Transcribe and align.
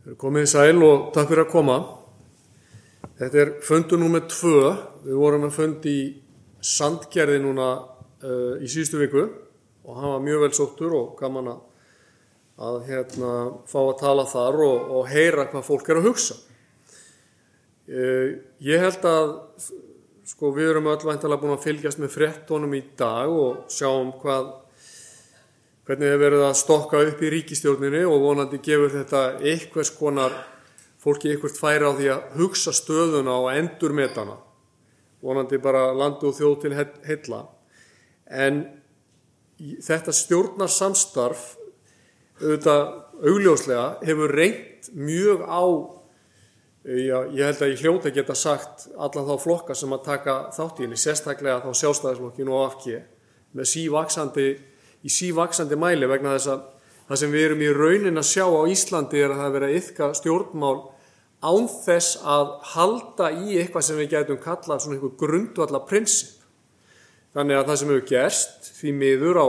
Komið 0.00 0.46
í 0.46 0.48
sæl 0.48 0.78
og 0.80 1.10
takk 1.12 1.28
fyrir 1.28 1.44
að 1.44 1.50
koma. 1.52 1.74
Þetta 3.18 3.40
er 3.42 3.50
fundu 3.66 3.98
númið 4.00 4.30
tvö. 4.32 4.60
Við 5.04 5.18
vorum 5.20 5.42
að 5.44 5.58
fundi 5.58 5.92
í 5.92 6.06
Sandgerði 6.64 7.40
núna 7.44 7.66
uh, 7.76 8.54
í 8.60 8.68
síðustu 8.68 9.00
viku 9.00 9.26
og 9.84 9.98
hann 9.98 10.14
var 10.14 10.22
mjög 10.24 10.44
vel 10.44 10.50
sóttur 10.56 10.94
og 10.96 11.20
gaman 11.20 11.50
að, 11.52 11.60
að 12.64 12.78
hérna, 12.88 13.34
fá 13.68 13.78
að 13.82 13.92
tala 14.00 14.24
þar 14.28 14.58
og, 14.64 14.88
og 14.96 15.12
heyra 15.12 15.46
hvað 15.52 15.68
fólk 15.68 15.92
er 15.92 16.00
að 16.00 16.08
hugsa. 16.08 16.38
Uh, 17.90 18.40
ég 18.64 18.80
held 18.80 19.04
að 19.08 19.36
sko, 20.32 20.54
við 20.56 20.72
erum 20.72 20.88
öll 20.94 21.00
væntalega 21.10 21.44
búin 21.44 21.58
að 21.58 21.66
fylgjast 21.68 22.00
með 22.00 22.16
frettónum 22.16 22.76
í 22.76 22.86
dag 22.96 23.28
og 23.28 23.66
sjáum 23.72 24.14
hvað 24.22 24.48
hvernig 25.90 26.06
þið 26.06 26.20
verið 26.22 26.42
að 26.46 26.52
stokka 26.54 26.98
upp 27.02 27.22
í 27.26 27.28
ríkistjórninu 27.34 28.04
og 28.06 28.20
vonandi 28.22 28.60
gefur 28.62 28.92
þetta 28.92 29.22
einhvers 29.42 29.90
konar 29.90 30.36
fólki 31.02 31.32
einhvert 31.32 31.58
færi 31.58 31.82
á 31.82 31.90
því 31.98 32.06
að 32.14 32.36
hugsa 32.38 32.74
stöðuna 32.76 33.34
og 33.34 33.48
endur 33.56 33.96
metana 33.98 34.36
vonandi 35.18 35.58
bara 35.58 35.88
landu 35.90 36.30
og 36.30 36.36
þjóð 36.38 36.54
til 36.62 36.76
heilla. 36.78 37.40
En 38.30 38.62
þetta 39.82 40.14
stjórnarsamstarf 40.14 41.42
auðvitað 42.38 42.86
augljóslega 43.26 43.90
hefur 44.06 44.38
reynt 44.38 44.92
mjög 44.94 45.42
á 45.42 45.62
já, 46.86 47.18
ég 47.34 47.44
held 47.50 47.66
að 47.66 47.74
ég 47.74 47.82
hljóta 47.82 48.14
geta 48.14 48.38
sagt 48.38 48.86
alla 48.94 49.26
þá 49.26 49.34
flokka 49.42 49.74
sem 49.74 49.90
að 49.90 50.06
taka 50.06 50.40
þátt 50.54 50.78
í 50.78 50.86
henni 50.86 51.02
sérstaklega 51.02 51.64
þá 51.66 51.82
sjálfstæðisflokkinu 51.82 52.54
og 52.54 52.68
afki 52.70 53.00
með 53.58 53.74
sívaksandi 53.74 54.50
í 55.04 55.12
sívaksandi 55.12 55.78
mæli 55.80 56.08
vegna 56.10 56.36
þess 56.36 56.52
að 56.54 56.64
það 57.08 57.20
sem 57.22 57.34
við 57.34 57.46
erum 57.46 57.64
í 57.64 57.70
raunin 57.74 58.20
að 58.20 58.28
sjá 58.30 58.44
á 58.46 58.62
Íslandi 58.70 59.22
er 59.22 59.34
að 59.34 59.42
það 59.42 59.54
vera 59.56 59.70
yfka 59.78 60.10
stjórnmál 60.18 60.76
án 61.40 61.68
þess 61.72 62.20
að 62.20 62.52
halda 62.74 63.30
í 63.32 63.56
eitthvað 63.58 63.86
sem 63.86 63.98
við 64.00 64.12
getum 64.14 64.40
kallað 64.42 64.84
svona 64.84 64.98
einhver 64.98 65.16
grundvallar 65.20 65.86
prinsip. 65.88 66.36
Þannig 67.34 67.60
að 67.60 67.68
það 67.68 67.78
sem 67.80 67.92
hefur 67.92 68.08
gerst 68.10 68.72
því 68.80 68.92
miður 69.00 69.40
á 69.40 69.48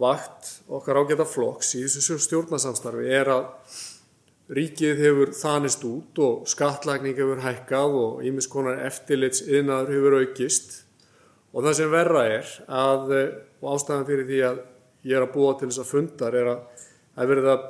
vakt 0.00 0.50
okkar 0.66 1.02
ágæta 1.02 1.26
flokks 1.26 1.74
í 1.78 1.84
þessu 1.86 2.18
stjórnarsamstarfi 2.22 3.10
er 3.14 3.30
að 3.30 3.44
ríkið 4.54 5.00
hefur 5.00 5.32
þanist 5.38 5.84
út 5.88 6.20
og 6.22 6.48
skattlagning 6.50 7.16
hefur 7.18 7.42
hækkað 7.44 7.98
og 8.00 8.24
ímiskonar 8.26 8.82
eftirlits 8.86 9.44
yðnaður 9.46 9.94
hefur 9.94 10.18
aukist 10.22 10.74
Og 11.54 11.62
það 11.62 11.76
sem 11.78 11.92
verra 11.92 12.24
er 12.26 12.48
að, 12.66 13.12
og 13.62 13.68
ástæðan 13.76 14.08
fyrir 14.08 14.26
því 14.28 14.40
að 14.48 14.62
ég 15.06 15.18
er 15.18 15.26
að 15.26 15.34
búa 15.36 15.52
til 15.58 15.68
þess 15.70 15.82
að 15.84 15.90
fundar 15.92 16.36
er 16.38 16.50
að 16.50 16.86
það 17.14 17.30
verið 17.30 17.50
að 17.52 17.66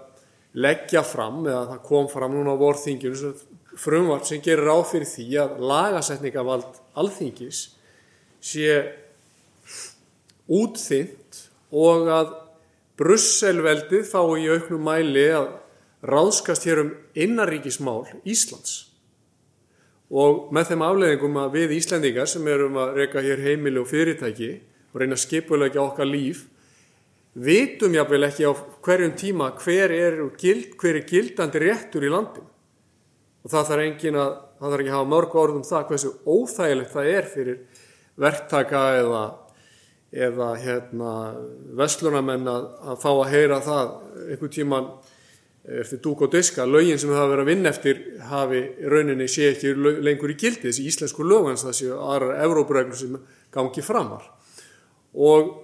leggja 0.64 1.02
fram, 1.04 1.42
eða 1.44 1.64
það 1.72 1.82
kom 1.88 2.08
fram 2.08 2.36
núna 2.36 2.54
á 2.54 2.62
vorþinginu, 2.62 3.32
frumvart 3.76 4.28
sem 4.30 4.42
gerir 4.42 4.70
á 4.70 4.78
fyrir 4.86 5.10
því 5.10 5.26
að 5.42 5.58
lagasetningavald 5.66 6.78
alþingis 7.02 7.64
sé 8.44 8.78
útþynt 10.46 11.44
og 11.74 12.08
að 12.12 12.32
Brusselveldið 12.94 14.04
fá 14.06 14.20
í 14.38 14.46
auknum 14.54 14.84
mæli 14.86 15.26
að 15.34 15.48
ráðskast 16.06 16.68
hér 16.68 16.84
um 16.84 16.92
innaríkismál 17.18 18.04
Íslands 18.22 18.93
og 20.12 20.50
með 20.54 20.72
þeim 20.72 20.84
afleðingum 20.84 21.38
að 21.40 21.54
við 21.58 21.76
Íslandingar 21.78 22.28
sem 22.28 22.48
erum 22.48 22.76
að 22.80 22.98
reyka 23.00 23.22
hér 23.24 23.44
heimili 23.44 23.80
og 23.80 23.88
fyrirtæki 23.88 24.50
og 24.92 25.00
reyna 25.00 25.16
að 25.16 25.24
skipulegja 25.24 25.82
okkar 25.84 26.10
líf 26.10 26.44
vitum 27.34 27.94
jáfnvel 27.96 28.28
ekki 28.28 28.46
á 28.46 28.52
hverjum 28.84 29.14
tíma 29.18 29.52
hver 29.58 29.94
er, 29.94 30.18
gild, 30.38 30.76
hver 30.78 31.00
er 31.00 31.08
gildandi 31.08 31.62
réttur 31.62 32.04
í 32.04 32.12
landin 32.12 32.50
og 33.44 33.52
það 33.52 33.70
þarf 33.70 33.86
engin 33.86 34.20
að 34.20 34.34
það 34.58 34.68
þarf 34.68 34.82
ekki 34.84 34.92
að 34.92 34.98
hafa 34.98 35.10
mörg 35.10 35.34
orð 35.40 35.56
um 35.58 35.64
það 35.66 35.88
hversu 35.88 36.12
óþægilegt 36.24 36.92
það 36.94 37.08
er 37.10 37.26
fyrir 37.32 37.58
verktaka 38.24 38.82
eða, 39.00 39.24
eða 40.28 40.50
hérna, 40.62 41.10
vestlunamenn 41.80 42.48
að, 42.48 42.68
að 42.92 43.02
fá 43.02 43.10
að 43.10 43.32
heyra 43.34 43.58
það 43.64 43.96
einhver 44.28 44.54
tíman 44.54 44.88
eftir 45.64 46.00
dúk 46.04 46.26
og 46.26 46.32
diska, 46.32 46.66
lögin 46.68 46.98
sem 47.00 47.12
hafa 47.14 47.30
verið 47.30 47.44
að 47.44 47.48
vinna 47.48 47.70
eftir 47.72 48.00
hafi 48.28 48.60
rauninni 48.90 49.28
sé 49.32 49.48
ekki 49.54 49.72
lengur 50.04 50.34
í 50.34 50.36
gildi, 50.36 50.68
þessi 50.68 50.88
íslensku 50.90 51.24
lögans 51.24 51.64
það 51.64 51.76
séu 51.78 51.94
aðrar 51.96 52.42
Evrópureglur 52.44 52.98
sem 52.98 53.16
gangi 53.54 53.84
framar. 53.84 54.26
Og, 55.14 55.54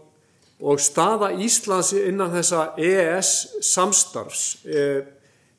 og 0.62 0.81
staða 0.81 1.34
Íslands 1.37 1.93
innan 1.99 2.33
þessa 2.33 2.71
EES 2.81 3.34
samstarfs 3.66 4.47
er, 4.65 5.05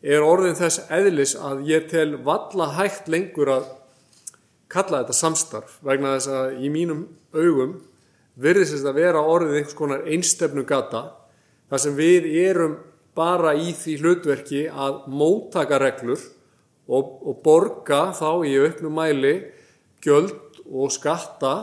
er 0.02 0.26
orðin 0.26 0.58
þess 0.58 0.88
eðlis 0.90 1.36
að 1.38 1.66
ég 1.70 1.88
tel 1.92 2.16
valla 2.26 2.72
hægt 2.80 3.12
lengur 3.14 3.54
að 3.60 3.70
kalla 4.72 5.04
þetta 5.04 5.18
samstarf 5.22 5.78
vegna 5.86 6.16
þess 6.16 6.34
að 6.34 6.62
í 6.66 6.70
mínum 6.74 7.06
augum 7.36 7.82
verðist 8.42 8.74
þetta 8.74 8.94
að 8.94 9.02
vera 9.04 9.26
orðið 9.28 9.58
einhvers 9.60 9.78
konar 9.78 10.08
einstefnu 10.08 10.64
gata 10.66 11.04
þar 11.70 11.84
sem 11.84 11.98
við 12.00 12.32
erum 12.42 12.80
bara 13.18 13.56
í 13.58 13.74
því 13.76 13.98
hlutverki 14.02 14.62
að 14.70 15.08
móttaka 15.12 15.80
reglur 15.82 16.22
og, 16.88 17.18
og 17.28 17.42
borga 17.44 18.12
þá 18.16 18.30
í 18.48 18.56
auknum 18.62 18.96
mæli 18.96 19.34
gjöld 20.04 20.62
og 20.72 20.92
skatta 20.94 21.54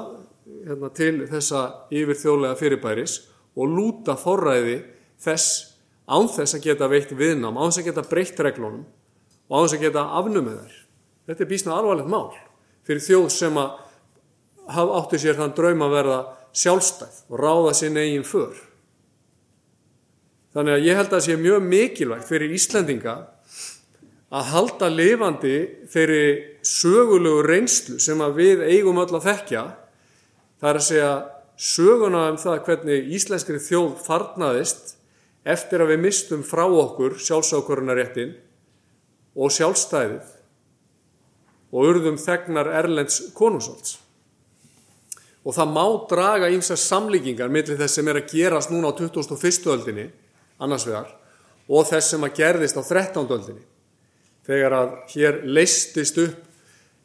hérna, 0.66 0.90
til 0.94 1.24
þessa 1.30 1.64
yfirþjóðlega 1.92 2.58
fyrirbæris 2.60 3.18
og 3.58 3.72
lúta 3.72 4.16
forræði 4.18 4.82
þess 5.22 5.74
án 6.08 6.28
þess 6.32 6.56
að 6.56 6.68
geta 6.68 6.88
veitt 6.88 7.12
viðnám, 7.16 7.58
án 7.58 7.72
þess 7.72 7.82
að 7.82 7.88
geta 7.90 8.06
breytt 8.08 8.44
reglunum 8.44 8.84
og 9.48 9.56
án 9.56 9.66
þess 9.66 9.78
að 9.78 9.84
geta 9.86 10.04
afnumið 10.20 10.60
þær. 10.60 10.78
Þetta 11.28 11.44
er 11.44 11.50
bísnað 11.50 11.80
alvarlegt 11.80 12.12
mál 12.12 12.30
fyrir 12.88 13.04
þjóð 13.04 13.28
sem 13.34 13.60
að 13.60 14.86
áttu 14.96 15.20
sér 15.20 15.36
þann 15.40 15.56
draum 15.56 15.84
að 15.84 15.94
verða 15.96 16.18
sjálfstæð 16.56 17.20
og 17.28 17.42
ráða 17.42 17.74
sín 17.76 18.00
eigin 18.00 18.24
för. 18.24 18.67
Þannig 20.58 20.74
að 20.74 20.84
ég 20.88 20.96
held 20.98 21.06
að 21.06 21.12
það 21.12 21.20
sé 21.22 21.34
mjög 21.38 21.66
mikilvægt 21.70 22.26
fyrir 22.26 22.54
Íslandinga 22.56 23.12
að 24.34 24.48
halda 24.50 24.88
lifandi 24.90 25.52
þeirri 25.92 26.24
sögulegu 26.66 27.44
reynslu 27.46 28.00
sem 28.02 28.24
við 28.34 28.64
eigum 28.66 28.98
öll 28.98 29.12
að 29.20 29.28
þekkja. 29.28 29.62
Það 30.58 30.72
er 30.72 30.80
að 30.80 30.86
segja 30.88 31.12
söguna 31.68 32.24
um 32.32 32.42
það 32.42 32.58
hvernig 32.66 33.14
íslenskri 33.20 33.62
þjóð 33.62 33.94
farnaðist 34.02 34.92
eftir 35.46 35.86
að 35.86 35.94
við 35.94 36.04
mistum 36.08 36.42
frá 36.42 36.66
okkur 36.66 37.20
sjálfsákurunaréttin 37.22 38.34
og 39.38 39.54
sjálfstæðið 39.54 40.36
og 41.70 41.90
urðum 41.94 42.18
þegnar 42.18 42.74
Erlends 42.82 43.28
konungsólds. 43.30 44.00
Og 45.46 45.54
það 45.54 45.76
má 45.78 45.84
draga 46.10 46.50
ímsa 46.50 46.74
samlíkingar 46.74 47.46
millir 47.46 47.78
þess 47.78 48.02
sem 48.02 48.10
er 48.10 48.24
að 48.24 48.32
gerast 48.34 48.74
núna 48.74 48.90
á 48.90 48.98
2001. 48.98 49.68
öldinni 49.70 50.10
annars 50.58 50.86
vegar 50.88 51.14
og 51.68 51.88
þess 51.88 52.14
sem 52.14 52.24
að 52.24 52.36
gerðist 52.40 52.78
á 52.80 52.82
13. 52.82 53.24
öldinni 53.26 53.64
þegar 54.48 54.76
að 54.78 54.94
hér 55.12 55.42
leistist 55.44 56.20
upp 56.22 56.44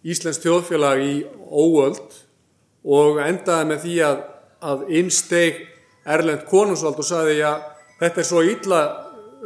Íslands 0.03 0.41
þjóðfélag 0.43 1.01
í 1.03 1.13
óöld 1.47 2.17
og 2.83 3.19
endaði 3.23 3.67
með 3.69 3.85
því 3.85 3.93
að, 4.03 4.23
að 4.59 4.89
innsteg 4.99 5.61
Erlend 6.03 6.43
konungsvald 6.49 6.99
og 6.99 7.07
saði 7.07 7.37
að 7.47 7.61
þetta 8.01 8.19
er 8.19 8.27
svo 8.27 8.41
illa 8.43 8.79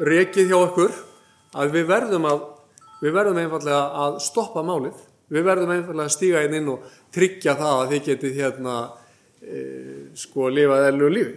rekið 0.09 0.49
hjá 0.49 0.57
okkur 0.57 0.95
að 1.57 1.75
við 1.75 1.85
verðum, 1.91 2.25
að, 2.25 2.41
við 3.03 3.13
verðum 3.13 3.41
einfallega 3.43 3.81
að 4.05 4.17
stoppa 4.25 4.63
málið. 4.65 4.97
Við 5.29 5.45
verðum 5.45 5.73
einfallega 5.75 6.09
að 6.09 6.15
stíga 6.15 6.43
inn 6.47 6.55
inn 6.57 6.71
og 6.71 6.87
tryggja 7.13 7.53
það 7.59 7.81
að 7.81 7.93
þið 7.93 8.03
getið 8.07 8.41
hérna 8.41 8.75
e, 9.41 9.61
sko 10.17 10.49
lifað 10.53 10.89
ellu 10.89 11.11
lífi. 11.13 11.35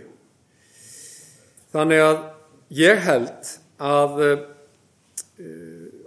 Þannig 1.74 2.04
að 2.06 2.20
ég 2.70 3.02
held 3.04 3.52
að 3.80 4.20
eh, 4.24 4.42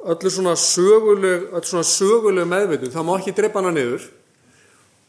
öllu 0.04 0.32
svona 0.32 0.56
söguleg, 0.60 1.50
söguleg 1.64 2.48
meðveitum, 2.48 2.92
það 2.94 3.08
má 3.08 3.14
ekki 3.18 3.36
drepa 3.36 3.62
hana 3.62 3.74
niður 3.76 4.06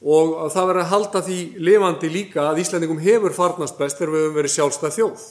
og 0.05 0.35
það 0.53 0.69
verður 0.69 0.83
að 0.83 0.91
halda 0.91 1.23
því 1.25 1.39
lifandi 1.65 2.11
líka 2.13 2.43
að 2.51 2.61
Íslandingum 2.65 3.01
hefur 3.01 3.33
farnast 3.37 3.79
best 3.79 3.97
þegar 4.01 4.13
við 4.13 4.25
höfum 4.25 4.37
verið 4.37 4.55
sjálfstæð 4.55 4.97
þjóð. 4.99 5.23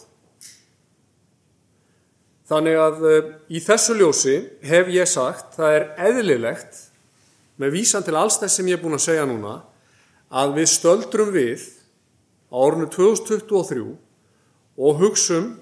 Þannig 2.53 2.80
að 2.81 3.06
eh, 3.09 3.30
í 3.53 3.62
þessu 3.63 3.98
ljósi 4.00 4.39
hef 4.65 4.89
ég 4.94 5.09
sagt, 5.09 5.53
það 5.57 5.77
er 5.77 5.86
eðlilegt 6.09 6.81
með 7.62 7.77
vísan 7.77 8.06
til 8.06 8.18
alls 8.18 8.39
þess 8.42 8.59
sem 8.59 8.68
ég 8.71 8.80
er 8.80 8.83
búin 8.83 8.98
að 8.98 9.06
segja 9.06 9.27
núna, 9.30 9.59
að 10.33 10.57
við 10.57 10.71
stöldrum 10.71 11.31
við 11.36 11.68
á 12.50 12.57
ornu 12.57 12.89
2023 12.89 13.86
og 14.74 15.01
hugsum 15.01 15.53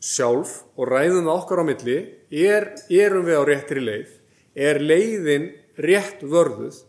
sjálf 0.00 0.62
og 0.80 0.88
ræðum 0.88 1.28
það 1.28 1.36
okkar 1.36 1.62
á 1.62 1.64
milli, 1.68 1.98
er, 2.32 2.70
erum 2.88 3.26
við 3.28 3.36
á 3.36 3.44
réttri 3.44 3.84
leið, 3.84 4.12
er 4.56 4.80
leiðin 4.80 5.50
rétt 5.80 6.24
vörðuð, 6.24 6.80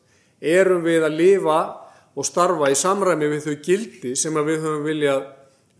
erum 0.41 0.83
við 0.85 1.05
að 1.05 1.17
lifa 1.19 1.59
og 2.15 2.27
starfa 2.27 2.71
í 2.71 2.77
samræmi 2.77 3.29
við 3.31 3.47
þau 3.47 3.57
gildi 3.65 4.15
sem 4.19 4.35
við 4.35 4.63
höfum 4.63 4.85
viljað 4.87 5.25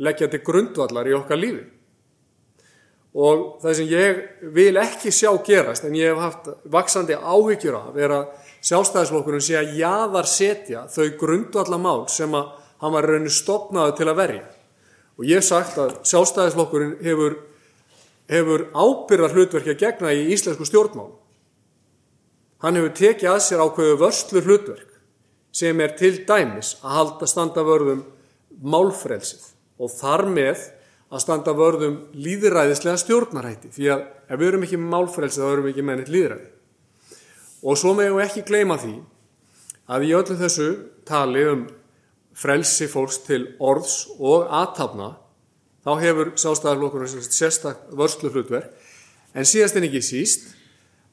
leggja 0.02 0.30
til 0.32 0.42
grundvallar 0.46 1.08
í 1.08 1.16
okkar 1.16 1.40
lífi. 1.40 1.64
og 3.12 3.60
það 3.60 3.74
sem 3.76 3.90
ég 3.92 4.20
vil 4.56 4.78
ekki 4.80 5.12
sjá 5.12 5.34
gerast 5.44 5.84
en 5.84 5.96
ég 6.00 6.14
hef 6.14 6.22
haft 6.22 6.46
vaksandi 6.72 7.18
áhyggjur 7.20 7.76
af 7.76 7.98
er 8.00 8.14
að 8.16 8.30
sjálfstæðisflokkurinn 8.64 9.44
sé 9.44 9.58
að 9.60 9.74
jaðar 9.82 10.30
setja 10.32 10.86
þau 10.88 11.18
grundvallamál 11.20 12.06
sem 12.08 12.32
að 12.32 12.54
hann 12.80 12.94
var 12.96 13.10
rauninu 13.10 13.34
stopnaði 13.36 13.98
til 13.98 14.08
að 14.08 14.20
verja 14.22 14.46
og 15.22 15.30
ég 15.30 15.38
hef 15.38 15.46
sagt 15.46 15.78
að 15.78 15.96
sjálfstæðisflokkurinn 16.10 16.96
hefur, 17.06 17.38
hefur 18.32 18.68
ábyrðar 18.74 19.36
hlutverki 19.38 19.76
að 19.76 19.84
gegna 19.86 20.14
í 20.18 20.32
íslensku 20.34 20.66
stjórnmál 20.66 21.12
hann 22.66 22.78
hefur 22.78 22.96
tekið 22.98 23.30
að 23.36 23.44
sér 23.46 23.62
ákveðu 23.62 24.00
vörslu 24.02 24.44
hlutverk 24.46 25.00
sem 25.62 25.80
er 25.84 25.94
til 26.00 26.14
dæmis 26.28 26.76
að 26.82 26.98
halda 26.98 27.30
standa 27.30 27.66
vörðum 27.68 28.06
málfrelsið 28.62 29.50
og 29.82 29.94
þar 29.94 30.26
með 30.32 30.66
að 31.12 31.24
standa 31.26 31.54
vörðum 31.58 31.98
líðræðislega 32.16 33.00
stjórnarætti 33.02 33.72
því 33.76 33.90
að 33.92 34.04
ef 34.32 34.40
við 34.40 34.48
erum 34.48 34.66
ekki 34.68 34.80
málfrelsið 34.80 35.44
þá 35.44 35.52
erum 35.52 35.66
við 35.66 35.74
ekki 35.74 35.86
með 35.88 36.00
neitt 36.00 36.12
líðræði. 36.16 36.50
Og 37.62 37.78
svo 37.78 37.94
meðum 37.98 38.20
við 38.20 38.28
ekki 38.30 38.46
gleyma 38.48 38.78
því 38.82 38.94
að 39.92 40.06
í 40.08 40.14
öllu 40.16 40.38
þessu 40.40 40.70
tali 41.08 41.44
um 41.52 41.66
frelsi 42.38 42.88
fólks 42.92 43.22
til 43.28 43.44
orðs 43.60 44.06
og 44.20 44.48
aðtapna 44.48 45.16
þá 45.86 45.92
hefur 46.02 46.34
sástæðarflokkurinn 46.40 47.28
sérstak 47.28 47.86
vörslu 47.98 48.32
hlutverk 48.32 48.72
en 49.34 49.48
síðast 49.48 49.78
en 49.80 49.88
ekki 49.88 50.04
síst 50.06 50.50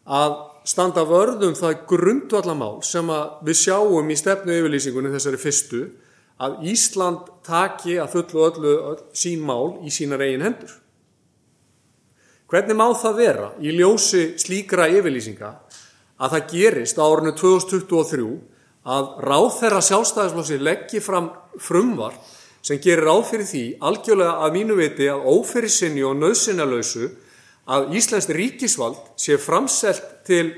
að 0.09 0.37
standa 0.69 1.05
vörðum 1.09 1.57
það 1.57 1.85
grundvallamál 1.89 2.83
sem 2.85 3.09
við 3.45 3.61
sjáum 3.63 4.11
í 4.13 4.17
stefnu 4.19 4.57
yfirlýsingunni 4.59 5.13
þessari 5.15 5.41
fyrstu 5.41 5.87
að 6.39 6.61
Ísland 6.71 7.31
taki 7.47 7.97
að 7.99 8.13
fullu 8.15 8.45
öllu 8.47 8.75
öll, 8.93 9.01
sín 9.17 9.43
mál 9.43 9.81
í 9.83 9.91
sínar 9.91 10.23
eigin 10.23 10.45
hendur. 10.47 10.71
Hvernig 12.49 12.79
má 12.79 12.87
það 12.97 13.19
vera 13.19 13.49
í 13.61 13.75
ljósi 13.75 14.39
slíkra 14.41 14.87
yfirlýsinga 14.93 15.51
að 16.19 16.37
það 16.37 16.53
gerist 16.53 17.01
á 17.01 17.05
árinu 17.05 17.35
2023 17.37 18.29
að 18.87 19.15
ráð 19.25 19.49
þeirra 19.59 19.85
sjálfstæðisflósi 19.89 20.59
leggji 20.63 21.01
fram 21.05 21.31
frumvar 21.61 22.15
sem 22.63 22.81
gerir 22.83 23.07
ráð 23.09 23.25
fyrir 23.31 23.49
því 23.49 23.65
algjörlega 23.91 24.45
að 24.45 24.55
mínu 24.59 24.77
viti 24.79 25.09
að 25.11 25.25
ófyrir 25.31 25.73
sinni 25.73 26.05
og 26.07 26.19
nöðsinnalösu 26.19 27.09
að 27.69 27.95
Íslands 27.99 28.29
ríkisvald 28.33 28.99
sé 29.21 29.39
framselt 29.41 30.05
til 30.27 30.53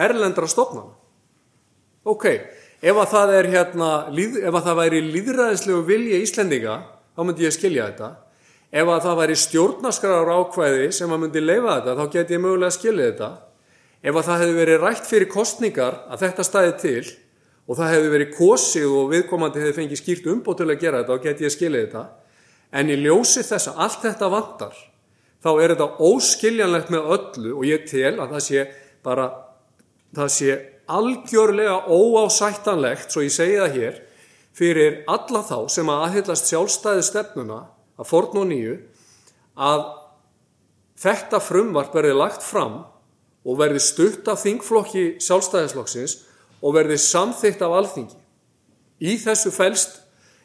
erlendra 0.00 0.48
stofnana. 0.48 0.92
Ok, 2.04 2.26
ef 2.84 3.00
að 3.00 3.10
það 3.12 3.32
hérna, 3.52 3.90
ef 4.12 4.52
að 4.52 4.66
það 4.66 4.78
væri 4.80 5.00
líðræðislegu 5.08 5.80
vilja 5.88 6.20
Íslendinga, 6.24 6.76
þá 7.16 7.20
myndi 7.24 7.46
ég 7.46 7.56
skilja 7.56 7.88
þetta. 7.90 8.10
Ef 8.74 8.90
að 8.90 9.04
það 9.06 9.18
væri 9.20 9.36
stjórnaskrar 9.38 10.30
ákvæði 10.34 10.88
sem 10.92 11.12
að 11.14 11.20
myndi 11.22 11.42
leifa 11.44 11.78
þetta, 11.78 11.94
þá 12.00 12.16
get 12.16 12.32
ég 12.34 12.42
mögulega 12.42 12.74
skilja 12.74 13.10
þetta. 13.10 13.30
Ef 14.04 14.16
að 14.18 14.26
það 14.26 14.40
hefði 14.42 14.56
verið 14.58 14.82
rætt 14.82 15.06
fyrir 15.08 15.30
kostningar 15.32 16.00
að 16.10 16.24
þetta 16.26 16.44
stæði 16.48 16.74
til 16.82 17.04
og 17.64 17.78
það 17.78 17.92
hefði 17.94 18.10
verið 18.12 18.34
kosið 18.36 18.90
og 18.92 19.12
viðkomandi 19.12 19.62
hefði 19.62 19.76
fengið 19.78 20.00
skýrt 20.00 20.28
umbót 20.34 20.60
til 20.60 20.68
að 20.68 20.80
gera 20.82 21.00
þetta, 21.00 21.16
þá 21.16 21.24
get 21.24 21.40
ég 21.40 21.50
að 21.50 21.54
skilja 21.54 21.84
þetta. 21.84 22.04
En 22.74 22.90
í 22.90 22.98
ljósi 23.00 23.44
þess 23.46 23.70
að 23.70 23.80
allt 23.86 24.04
þetta 24.04 24.30
vantar, 24.32 24.78
þá 25.44 25.50
er 25.54 25.74
þetta 25.74 26.08
óskiljanlegt 26.08 26.92
með 26.92 27.10
öllu 27.16 27.54
og 27.54 27.66
ég 27.68 27.86
tel 27.88 28.14
að 28.18 28.34
það 28.34 28.44
sé 28.48 28.64
bara, 29.04 29.28
það 30.16 30.32
sé 30.36 30.56
algjörlega 30.94 31.76
óásættanlegt, 31.88 33.12
svo 33.12 33.24
ég 33.24 33.32
segi 33.32 33.60
það 33.60 33.78
hér, 33.78 34.00
fyrir 34.54 34.98
alla 35.10 35.40
þá 35.46 35.58
sem 35.72 35.88
að 35.90 36.02
aðhyllast 36.08 36.50
sjálfstæði 36.50 37.06
stefnuna 37.08 37.60
að 37.98 38.10
forn 38.10 38.42
og 38.42 38.50
nýju 38.50 38.74
að 39.54 39.86
þetta 41.00 41.40
frumvart 41.42 41.94
verði 41.94 42.14
lagt 42.18 42.44
fram 42.44 42.82
og 43.44 43.58
verði 43.58 43.82
stutt 43.82 44.28
af 44.30 44.42
þingflokki 44.44 45.16
sjálfstæðisflokksins 45.24 46.20
og 46.64 46.72
verði 46.78 46.96
samþygt 47.00 47.62
af 47.64 47.74
alþingi. 47.78 48.16
Í 49.04 49.18
þessu 49.20 49.52
fælst, 49.52 49.98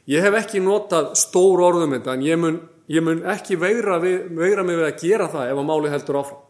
ég 0.10 0.26
hef 0.26 0.36
ekki 0.42 0.62
notað 0.64 1.14
stór 1.20 1.64
orðum 1.70 1.96
þetta 1.96 2.18
en 2.18 2.26
ég 2.26 2.42
mun, 2.42 2.60
ég 2.92 3.06
mun 3.06 3.24
ekki 3.32 3.60
veira, 3.62 4.00
við, 4.04 4.28
veira 4.36 4.66
mig 4.68 4.80
við 4.80 4.90
að 4.90 5.02
gera 5.06 5.30
það 5.32 5.54
ef 5.54 5.62
að 5.62 5.70
máli 5.70 5.94
heldur 5.94 6.20
áfram. 6.20 6.44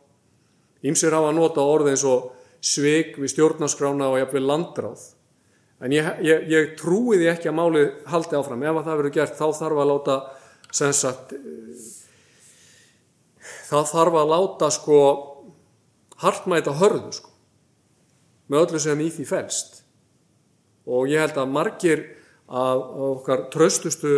Ímsir 0.89 1.13
hafa 1.13 1.31
notað 1.36 1.71
orði 1.75 1.94
eins 1.94 2.06
og 2.07 2.30
sveik 2.66 3.18
við 3.19 3.33
stjórnaskrána 3.36 4.10
og 4.10 4.19
jafnveg 4.21 4.45
landráð. 4.48 5.06
En 5.80 5.94
ég, 5.95 6.07
ég, 6.25 6.45
ég 6.51 6.74
trúi 6.80 7.19
því 7.19 7.30
ekki 7.31 7.51
að 7.51 7.57
máli 7.60 7.86
haldi 8.10 8.36
áfram. 8.39 8.63
Ef 8.63 8.80
að 8.80 8.88
það 8.88 9.01
verður 9.01 9.16
gert 9.16 9.38
þá 9.38 9.45
þarf 9.60 9.83
að 9.83 9.92
láta 9.94 10.18
sagt, 10.75 11.33
þá 13.69 13.80
þarf 13.94 14.18
að 14.19 14.31
láta 14.33 14.69
sko 14.74 15.00
hartmæta 16.19 16.74
hörðu 16.80 17.13
sko 17.16 17.28
með 18.49 18.65
öllu 18.65 18.81
sem 18.81 19.01
í 19.05 19.09
því 19.13 19.25
fælst. 19.29 19.81
Og 20.89 21.09
ég 21.11 21.21
held 21.21 21.37
að 21.37 21.51
margir 21.53 22.05
af 22.49 22.79
okkar 23.09 23.47
tröstustu 23.53 24.13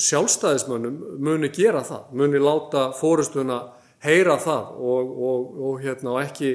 sjálfstæðismönnum 0.00 1.18
muni 1.20 1.50
gera 1.52 1.82
það, 1.84 2.06
muni 2.16 2.40
láta 2.40 2.86
fórustuna 2.96 3.58
heyra 4.04 4.38
það 4.40 4.70
og, 4.80 5.12
og, 5.28 5.50
og 5.68 5.82
hérna, 5.84 6.16
ekki 6.24 6.54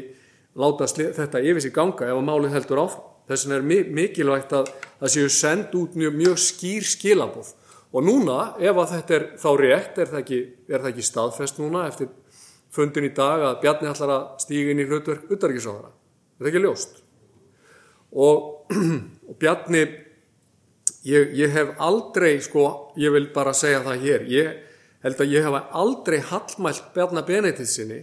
láta 0.59 0.87
þetta 0.89 1.41
yfir 1.45 1.63
sig 1.63 1.75
ganga 1.75 2.09
ef 2.09 2.17
að 2.17 2.25
málið 2.25 2.57
heldur 2.57 2.83
áfram. 2.85 3.05
Þess 3.29 3.45
vegna 3.45 3.57
er 3.77 3.91
mikilvægt 3.93 4.53
að 4.57 4.71
það 4.97 5.11
séu 5.13 5.29
send 5.29 5.75
út 5.77 5.93
mjög, 5.93 6.15
mjög 6.17 6.39
skýr 6.41 6.87
skilabóð. 6.89 7.51
Og 7.93 8.05
núna, 8.05 8.55
ef 8.57 8.77
að 8.77 8.95
þetta 8.95 9.15
er 9.15 9.27
þá 9.41 9.49
rétt, 9.61 9.99
er 10.01 10.09
það 10.09 10.23
ekki, 10.23 10.39
er 10.69 10.81
það 10.81 10.89
ekki 10.91 11.05
staðfest 11.05 11.61
núna 11.61 11.85
eftir 11.89 12.09
fundin 12.73 13.05
í 13.05 13.13
dag 13.17 13.45
að 13.45 13.61
Bjarni 13.63 13.89
ætlar 13.89 14.13
að 14.15 14.25
stíga 14.41 14.73
inn 14.73 14.81
í 14.81 14.87
hlutverk 14.89 15.29
utarrikiðsáðara. 15.29 15.93
Þetta 16.39 16.47
er 16.47 16.51
ekki 16.53 16.63
ljóst. 16.63 17.01
Og, 18.15 18.45
og 19.29 19.35
Bjarni, 19.41 19.83
ég, 21.05 21.35
ég 21.37 21.51
hef 21.53 21.75
aldrei, 21.83 22.37
sko, 22.41 22.69
ég 22.97 23.13
vil 23.13 23.27
bara 23.35 23.53
segja 23.53 23.83
það 23.85 24.07
hér, 24.07 24.25
ég 24.31 24.55
held 25.03 25.21
að 25.21 25.35
ég 25.35 25.45
hef 25.45 25.75
aldrei 25.83 26.21
hallmælt 26.31 26.89
Bjarni 26.95 27.25
Benediktinsinni 27.27 27.99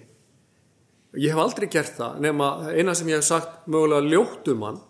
Ég 1.17 1.33
hef 1.33 1.41
aldrei 1.41 1.69
gert 1.73 1.95
það 1.97 2.19
nema 2.21 2.47
eina 2.77 2.93
sem 2.97 3.09
ég 3.09 3.21
hef 3.21 3.25
sagt 3.25 3.69
mögulega 3.73 4.05
ljóttum 4.05 4.65
hann 4.67 4.83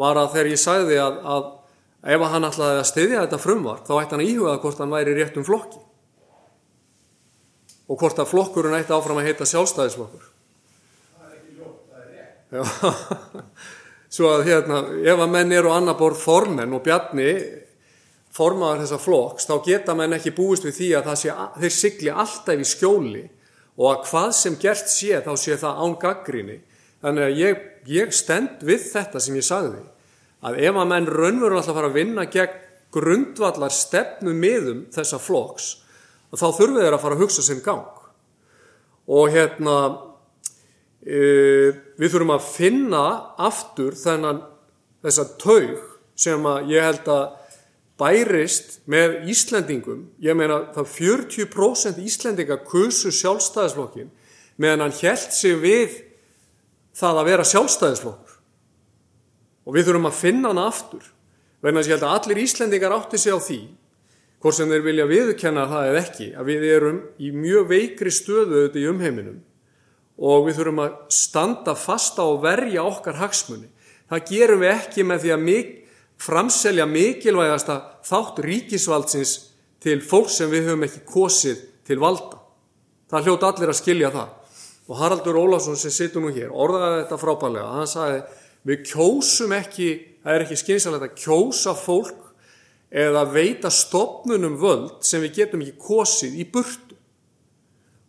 var 0.00 0.16
að 0.16 0.30
þegar 0.36 0.48
ég 0.48 0.60
sagði 0.62 0.96
að, 1.02 1.18
að 1.28 2.14
ef 2.14 2.24
hann 2.32 2.48
ætlaði 2.48 2.78
að 2.78 2.88
styðja 2.88 3.24
þetta 3.24 3.40
frumvar 3.42 3.82
þá 3.84 3.92
ætti 3.98 4.14
hann 4.14 4.22
að 4.24 4.30
íhuga 4.32 4.54
hvort 4.62 4.80
hann 4.80 4.94
væri 4.94 5.16
rétt 5.18 5.36
um 5.36 5.44
flokki 5.44 5.82
og 7.88 8.00
hvort 8.00 8.20
að 8.22 8.30
flokkurinn 8.32 8.78
ætti 8.78 8.94
áfram 8.96 9.20
að 9.20 9.28
heita 9.30 9.48
sjálfstæðisflokkur. 9.48 10.24
Það 11.18 11.28
er 11.28 11.36
ekki 11.38 11.54
ljótt, 11.56 11.78
það 11.88 12.00
er 12.00 12.08
rétt. 12.12 12.34
Já, 12.36 12.37
svo 14.14 14.30
að 14.32 14.46
hérna 14.48 14.82
ef 15.04 15.20
að 15.20 15.32
menn 15.32 15.52
eru 15.52 15.72
annar 15.72 15.98
borð 15.98 16.20
formenn 16.22 16.76
og 16.76 16.84
bjarni 16.86 17.32
formaður 18.34 18.84
þessa 18.84 19.00
flokks 19.02 19.48
þá 19.48 19.54
geta 19.66 19.96
menn 19.98 20.16
ekki 20.16 20.34
búist 20.36 20.64
við 20.66 20.78
því 20.78 20.88
að 21.00 21.10
sé, 21.20 21.34
þeir 21.58 21.74
sigli 21.74 22.12
alltaf 22.12 22.62
í 22.62 22.68
skjóli 22.68 23.24
og 23.78 23.90
að 23.92 24.08
hvað 24.08 24.30
sem 24.38 24.56
gert 24.60 24.90
sé 24.90 25.20
þá 25.22 25.32
sé 25.38 25.58
það 25.58 25.82
án 25.84 25.98
gaggríni. 26.02 26.56
Þannig 26.98 27.24
að 27.28 27.36
ég, 27.38 27.60
ég 27.86 28.14
stend 28.16 28.64
við 28.66 28.88
þetta 28.90 29.22
sem 29.22 29.36
ég 29.38 29.46
sagði 29.46 29.84
að 30.42 30.58
ef 30.66 30.78
að 30.78 30.90
menn 30.90 31.06
raunveru 31.10 31.58
alltaf 31.58 31.76
fara 31.76 31.90
að 31.90 31.98
vinna 31.98 32.24
gegn 32.30 32.64
grundvallar 32.94 33.74
stefnu 33.74 34.32
miðum 34.34 34.86
þessa 34.94 35.18
flokks 35.20 35.70
þá 36.32 36.48
þurfið 36.56 36.84
þeir 36.84 36.96
að 36.96 37.02
fara 37.02 37.16
að 37.16 37.22
hugsa 37.24 37.44
sinn 37.44 37.62
gang. 37.64 37.86
Og 39.08 39.32
hérna 39.32 39.76
við 41.02 42.10
þurfum 42.10 42.34
að 42.34 42.46
finna 42.52 43.02
aftur 43.38 43.94
þennan 43.96 44.42
þessa 45.04 45.26
taug 45.38 45.76
sem 46.18 46.48
að 46.50 46.72
ég 46.72 46.88
held 46.88 47.10
að 47.12 47.26
bærist 47.98 48.78
með 48.90 49.28
Íslendingum, 49.30 50.04
ég 50.22 50.36
meina 50.38 50.60
það 50.74 50.90
40% 50.94 51.98
Íslendinga 52.02 52.58
kursu 52.66 53.10
sjálfstæðisflokkin 53.14 54.10
meðan 54.58 54.86
hann 54.86 54.96
held 55.00 55.34
sig 55.34 55.58
við 55.62 56.00
það 56.98 57.20
að 57.20 57.28
vera 57.30 57.46
sjálfstæðisflokkur. 57.46 58.36
Og 59.68 59.74
við 59.76 59.88
þurfum 59.88 60.08
að 60.08 60.18
finna 60.18 60.52
hann 60.52 60.62
aftur, 60.62 61.02
vegna 61.62 61.82
að 61.82 61.90
ég 61.90 61.96
held 61.96 62.06
að 62.06 62.16
allir 62.16 62.42
Íslendingar 62.42 62.94
átti 62.96 63.20
sig 63.20 63.34
á 63.34 63.38
því, 63.42 63.60
hvort 64.38 64.58
sem 64.58 64.70
þeir 64.70 64.86
vilja 64.86 65.10
viðkenna 65.10 65.66
það 65.70 65.90
eða 65.90 66.02
ekki, 66.02 66.28
að 66.38 66.50
við 66.50 66.66
erum 66.70 67.00
í 67.18 67.30
mjög 67.34 67.70
veikri 67.72 68.14
stöðu 68.14 68.62
auðvitað 68.62 68.82
í 68.82 68.90
umheiminum 68.92 69.38
og 70.18 70.46
við 70.48 70.58
þurfum 70.58 70.80
að 70.82 70.96
standa 71.14 71.74
fasta 71.78 72.26
og 72.26 72.42
verja 72.42 72.84
okkar 72.86 73.20
hagsmunni. 73.20 73.68
Það 74.08 74.24
gerum 74.30 74.62
við 74.64 74.74
ekki 74.74 75.04
með 75.06 75.24
því 75.24 75.34
að 75.34 75.44
mikið 75.48 75.76
framselja 76.18 76.86
mikilvægasta 76.86 77.78
þátt 78.06 78.42
ríkisvaldsins 78.42 79.34
til 79.82 80.00
fólk 80.02 80.30
sem 80.32 80.50
við 80.50 80.68
höfum 80.68 80.86
ekki 80.88 81.04
kosið 81.06 81.62
til 81.86 82.00
valda. 82.02 82.40
Það 83.08 83.28
hljóta 83.28 83.52
allir 83.52 83.72
að 83.72 83.78
skilja 83.78 84.10
það. 84.12 84.34
Og 84.88 84.98
Haraldur 84.98 85.38
Ólásson 85.38 85.78
sem 85.78 85.92
situr 85.94 86.24
nú 86.24 86.32
hér 86.34 86.50
orðaði 86.50 87.02
þetta 87.02 87.20
frábælega. 87.20 87.74
Hann 87.76 87.90
sagði 87.90 88.22
við 88.68 88.82
kjósum 88.88 89.54
ekki, 89.56 89.88
það 90.24 90.34
er 90.34 90.44
ekki 90.44 90.58
skynsalegt 90.62 91.06
að 91.06 91.18
kjósa 91.22 91.74
fólk 91.78 92.24
eða 92.88 93.24
veita 93.30 93.70
stopnunum 93.72 94.56
völd 94.60 95.04
sem 95.04 95.22
við 95.22 95.42
getum 95.42 95.64
ekki 95.64 95.76
kosið 95.80 96.38
í 96.40 96.48
burtu. 96.48 96.87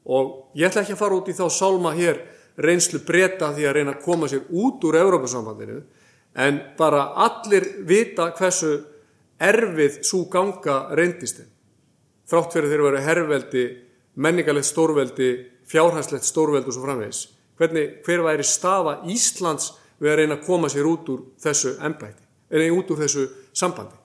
Og 0.09 0.57
ég 0.57 0.67
ætla 0.69 0.83
ekki 0.83 0.95
að 0.95 1.01
fara 1.03 1.17
út 1.19 1.29
í 1.29 1.37
þá 1.37 1.45
sálma 1.53 1.93
hér 1.97 2.23
reynslu 2.59 3.01
breyta 3.05 3.51
því 3.55 3.67
að 3.67 3.75
reyna 3.77 3.95
að 3.95 4.03
koma 4.03 4.29
sér 4.29 4.47
út 4.49 4.83
úr 4.89 4.97
Európa-sambandinu 4.99 5.81
en 6.39 6.59
bara 6.77 7.11
allir 7.25 7.67
vita 7.87 8.29
hversu 8.37 8.73
erfið 9.39 10.01
svo 10.05 10.25
ganga 10.31 10.81
reyndist 10.97 11.39
þeim. 11.39 11.51
Þrátt 12.29 12.53
fyrir 12.53 12.69
þeir 12.69 12.83
eru 12.89 13.03
herrveldi, 13.05 13.65
menningarlegt 14.21 14.67
stórveldi, 14.69 15.29
fjárhænslegt 15.69 16.27
stórveldi 16.27 16.69
og 16.69 16.75
svo 16.75 16.83
framvegis. 16.85 17.21
Hvernig, 17.59 18.01
hver 18.05 18.23
væri 18.25 18.45
staða 18.45 18.99
Íslands 19.09 19.73
við 19.99 20.11
að 20.11 20.19
reyna 20.21 20.37
að 20.37 20.45
koma 20.45 20.69
sér 20.71 20.87
út 20.89 21.09
úr 21.11 21.23
þessu 21.41 21.73
embæti, 21.85 22.21
eða 22.51 22.69
út 22.75 22.93
úr 22.93 23.01
þessu 23.03 23.25
sambandi. 23.55 23.97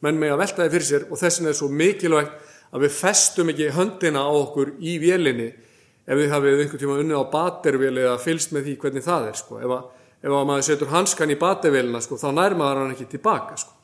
Menn 0.00 0.20
með 0.20 0.34
að 0.34 0.42
velta 0.44 0.64
þið 0.64 0.76
fyrir 0.76 0.88
sér 0.88 1.08
og 1.10 1.20
þessin 1.20 1.50
er 1.50 1.58
svo 1.58 1.68
mikilvægt 1.68 2.49
að 2.70 2.86
við 2.86 2.94
festum 2.94 3.50
ekki 3.52 3.72
höndina 3.74 4.22
á 4.22 4.30
okkur 4.30 4.74
í 4.78 4.96
vélinni 5.02 5.48
ef 6.10 6.18
við 6.18 6.32
hafið 6.34 6.62
einhvern 6.64 6.82
tíma 6.82 6.98
unnið 7.02 7.22
á 7.22 7.32
batervél 7.32 7.94
eða 7.94 8.18
fylst 8.22 8.54
með 8.54 8.68
því 8.68 8.76
hvernig 8.82 9.06
það 9.06 9.28
er 9.30 9.38
sko. 9.38 9.58
Ef, 9.60 9.74
að, 9.76 10.10
ef 10.22 10.34
að 10.34 10.46
maður 10.50 10.66
setur 10.66 10.92
hanskan 10.94 11.34
í 11.34 11.38
batervélina 11.38 12.02
sko, 12.02 12.18
þá 12.18 12.28
nærmaður 12.34 12.82
hann 12.82 12.94
ekki 12.94 13.08
tilbaka 13.14 13.58
sko. 13.60 13.76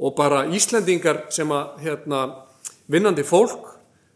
Og 0.00 0.14
bara 0.16 0.46
Íslendingar 0.48 1.26
sem 1.32 1.50
að 1.52 1.82
hérna, 1.84 2.20
vinnandi 2.92 3.24
fólk, 3.26 3.74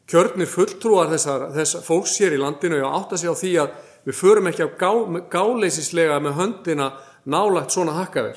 kjörnir 0.09 0.49
fulltrúar 0.49 1.11
þessar, 1.13 1.51
þessar 1.55 1.85
fólks 1.85 2.17
hér 2.21 2.37
í 2.37 2.41
landinu 2.41 2.81
og 2.85 2.97
átta 3.01 3.21
sig 3.21 3.33
á 3.33 3.37
því 3.37 3.53
að 3.63 3.75
við 4.05 4.19
förum 4.21 4.49
ekki 4.51 4.69
á 4.69 4.71
gá, 4.81 4.91
gáleisislega 5.33 6.21
með 6.25 6.39
höndina 6.41 6.91
nálagt 7.25 7.73
svona 7.73 7.97
hakkavel 7.97 8.37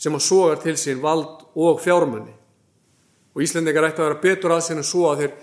sem 0.00 0.14
að 0.16 0.24
sogar 0.24 0.60
til 0.62 0.78
sín 0.80 1.02
vald 1.04 1.42
og 1.60 1.80
fjármunni. 1.84 2.32
Og 3.34 3.44
Íslendingar 3.44 3.86
ætti 3.90 4.02
að 4.02 4.08
vera 4.08 4.22
betur 4.22 4.54
að 4.54 4.64
sinna 4.66 4.84
svo 4.86 5.10
að 5.10 5.24
þeir 5.24 5.34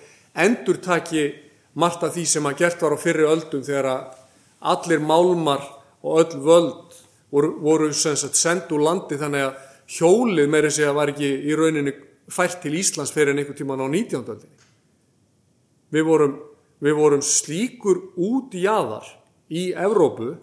endur 0.44 0.79
taki 0.84 1.27
margt 1.77 2.03
af 2.03 2.15
því 2.15 2.25
sem 2.27 2.50
að 2.50 2.58
gert 2.63 2.82
var 2.84 2.96
á 2.98 3.00
fyrri 3.00 3.27
öldum 3.27 3.63
þegar 3.65 3.89
að 3.91 4.17
allir 4.74 5.03
málmar 5.03 5.63
og 6.01 6.20
öll 6.22 6.41
völd 6.44 6.98
voru, 7.32 7.53
voru 7.62 7.91
sendt 7.94 8.72
úr 8.74 8.84
landi 8.84 9.20
þannig 9.20 9.46
að 9.48 9.63
hjólið 9.98 10.50
meiri 10.51 10.72
segja 10.74 10.96
var 10.96 11.13
ekki 11.13 11.29
í 11.48 11.56
rauninni 11.58 11.94
fært 12.34 12.60
til 12.63 12.75
Íslands 12.75 13.13
fyrir 13.15 13.32
en 13.32 13.41
einhver 13.41 13.56
tíman 13.56 13.79
á 13.79 13.88
19. 13.88 14.25
öldinni. 14.25 14.65
Við 15.94 16.03
vorum, 16.03 16.36
við 16.84 16.98
vorum 16.98 17.24
slíkur 17.24 18.01
út 18.20 18.58
í 18.58 18.65
aðar 18.67 19.08
í 19.48 19.70
Evrópu 19.72 20.34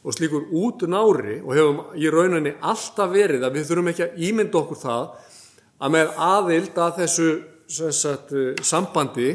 og 0.00 0.16
slíkur 0.16 0.50
út 0.56 0.84
nári 0.88 1.38
og 1.40 1.54
hefum 1.56 1.80
í 1.96 2.10
rauninni 2.12 2.56
alltaf 2.60 3.12
verið 3.12 3.46
að 3.46 3.56
við 3.56 3.70
þurfum 3.70 3.90
ekki 3.92 4.06
að 4.06 4.22
ímynda 4.28 4.60
okkur 4.60 4.80
það 4.80 5.06
að 5.80 5.94
með 5.96 6.10
aðild 6.20 6.80
að 6.80 6.98
þessu 7.00 7.28
sagt, 7.70 8.34
sambandi 8.66 9.30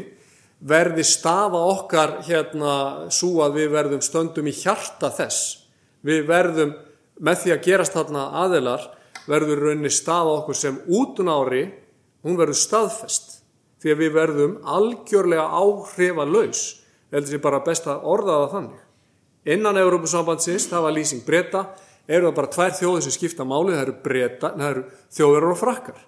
verði 0.65 1.03
stafa 1.05 1.61
okkar 1.71 2.19
hérna 2.25 2.73
svo 3.13 3.41
að 3.45 3.59
við 3.59 3.71
verðum 3.75 4.03
stöndum 4.05 4.49
í 4.49 4.55
hjarta 4.55 5.11
þess. 5.13 5.65
Við 6.05 6.25
verðum 6.29 6.75
með 7.23 7.41
því 7.43 7.55
að 7.55 7.65
gerast 7.65 7.95
þarna 7.95 8.27
aðilar 8.43 8.85
verður 9.29 9.63
rauninni 9.67 9.91
stafa 9.93 10.39
okkur 10.41 10.57
sem 10.57 10.79
útunári, 10.85 11.67
hún 12.25 12.37
verður 12.39 12.59
staðfest 12.59 13.39
því 13.81 13.93
að 13.93 14.01
við 14.01 14.15
verðum 14.15 14.57
algjörlega 14.65 15.45
áhrifalaus. 15.45 16.63
Heldur 17.13 17.31
því 17.31 17.41
bara 17.43 17.63
best 17.65 17.87
að 17.87 18.05
orða 18.11 18.39
það 18.41 18.53
þannig. 18.55 18.81
Innan 19.55 19.77
Európusambandsins, 19.77 20.65
það 20.71 20.87
var 20.87 20.95
lýsing 20.95 21.21
breyta, 21.25 21.61
eru 22.09 22.29
það 22.29 22.37
bara 22.39 22.51
tvær 22.55 22.73
þjóðir 22.79 23.05
sem 23.05 23.13
skipta 23.13 23.45
máli, 23.45 23.75
það 23.75 23.83
eru, 23.83 23.95
breyta, 24.03 24.51
það 24.55 24.69
eru 24.71 24.83
þjóðir 25.13 25.47
og 25.51 25.59
frakkar. 25.59 25.99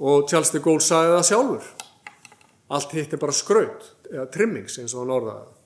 Og 0.00 0.26
Charles 0.28 0.52
de 0.52 0.60
Gaulle 0.64 0.84
sagði 0.84 1.14
það 1.16 1.28
sjálfur. 1.30 1.68
Allt 2.76 2.96
hitt 2.96 3.14
er 3.14 3.22
bara 3.22 3.36
skraut 3.36 3.92
eða 4.10 4.30
trimmings 4.34 4.80
eins 4.80 4.94
og 4.94 5.04
hann 5.04 5.14
orðaði 5.16 5.56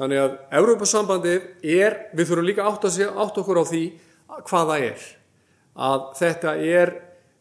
þannig 0.00 0.20
að 0.22 0.36
Európa-sambandi 0.56 1.32
er 1.76 1.96
við 2.16 2.30
þurfum 2.30 2.46
líka 2.48 2.64
átt, 2.64 2.86
átt 2.88 3.40
okkur 3.42 3.60
á 3.60 3.64
því 3.68 3.82
hvað 4.48 4.70
það 4.70 4.84
er. 4.86 5.02
Að 5.76 6.06
þetta 6.20 6.54
er 6.56 6.92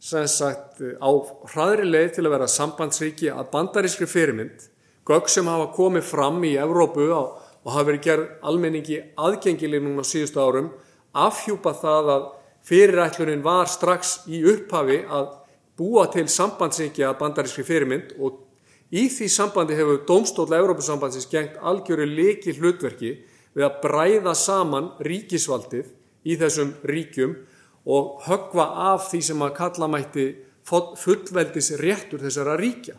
sem 0.03 0.27
sagt 0.31 0.81
á 0.83 1.09
hraðri 1.53 1.87
leið 1.87 2.11
til 2.17 2.25
að 2.25 2.33
vera 2.35 2.49
sambandsríki 2.51 3.31
að 3.31 3.49
bandarískri 3.53 4.07
fyrirmynd. 4.11 4.67
Gögg 5.07 5.31
sem 5.31 5.47
hafa 5.47 5.69
komið 5.75 6.05
fram 6.09 6.43
í 6.47 6.57
Európu 6.59 7.07
og 7.15 7.39
hafa 7.63 7.85
verið 7.87 8.05
gerð 8.05 8.27
almenningi 8.51 8.99
aðgengileg 9.19 9.83
núna 9.83 10.03
síðustu 10.07 10.43
árum 10.43 10.69
afhjúpa 11.15 11.73
það 11.79 12.11
að 12.15 12.27
fyrirætlunin 12.69 13.43
var 13.43 13.71
strax 13.71 14.19
í 14.29 14.43
upphafi 14.51 15.01
að 15.07 15.31
búa 15.79 16.05
til 16.11 16.27
sambandsríki 16.27 17.07
að 17.07 17.17
bandarískri 17.23 17.63
fyrirmynd 17.63 18.13
og 18.19 18.43
Í 18.89 19.05
því 19.13 19.27
sambandi 19.29 19.75
hefur 19.77 20.01
Dómstóla 20.07 20.57
Európusambandsins 20.57 21.29
gengt 21.29 21.59
algjöru 21.61 22.07
leiki 22.09 22.55
hlutverki 22.57 23.11
við 23.53 23.65
að 23.67 23.75
bræða 23.83 24.33
saman 24.37 24.87
ríkisvaldið 25.05 25.91
í 26.25 26.37
þessum 26.39 26.71
ríkjum 26.89 27.35
og 27.89 28.23
högva 28.25 28.65
af 28.89 29.11
því 29.11 29.21
sem 29.27 29.43
að 29.45 29.53
kalla 29.59 29.89
mætti 29.93 30.25
fullveldis 30.65 31.75
réttur 31.81 32.23
þessara 32.23 32.57
ríkja. 32.57 32.95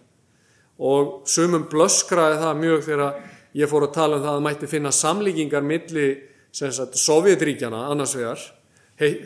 Og 0.79 1.27
sumum 1.29 1.67
blöskraði 1.71 2.39
það 2.39 2.63
mjög 2.63 2.87
þegar 2.87 3.19
ég 3.59 3.71
fór 3.71 3.87
að 3.89 3.97
tala 3.97 4.21
um 4.21 4.25
það 4.25 4.39
að 4.39 4.47
mætti 4.47 4.71
finna 4.71 4.93
samlíkingar 4.95 5.67
milli 5.67 6.09
Sovjetríkjana 6.51 7.85
annars 7.93 8.17
vegar, 8.19 8.41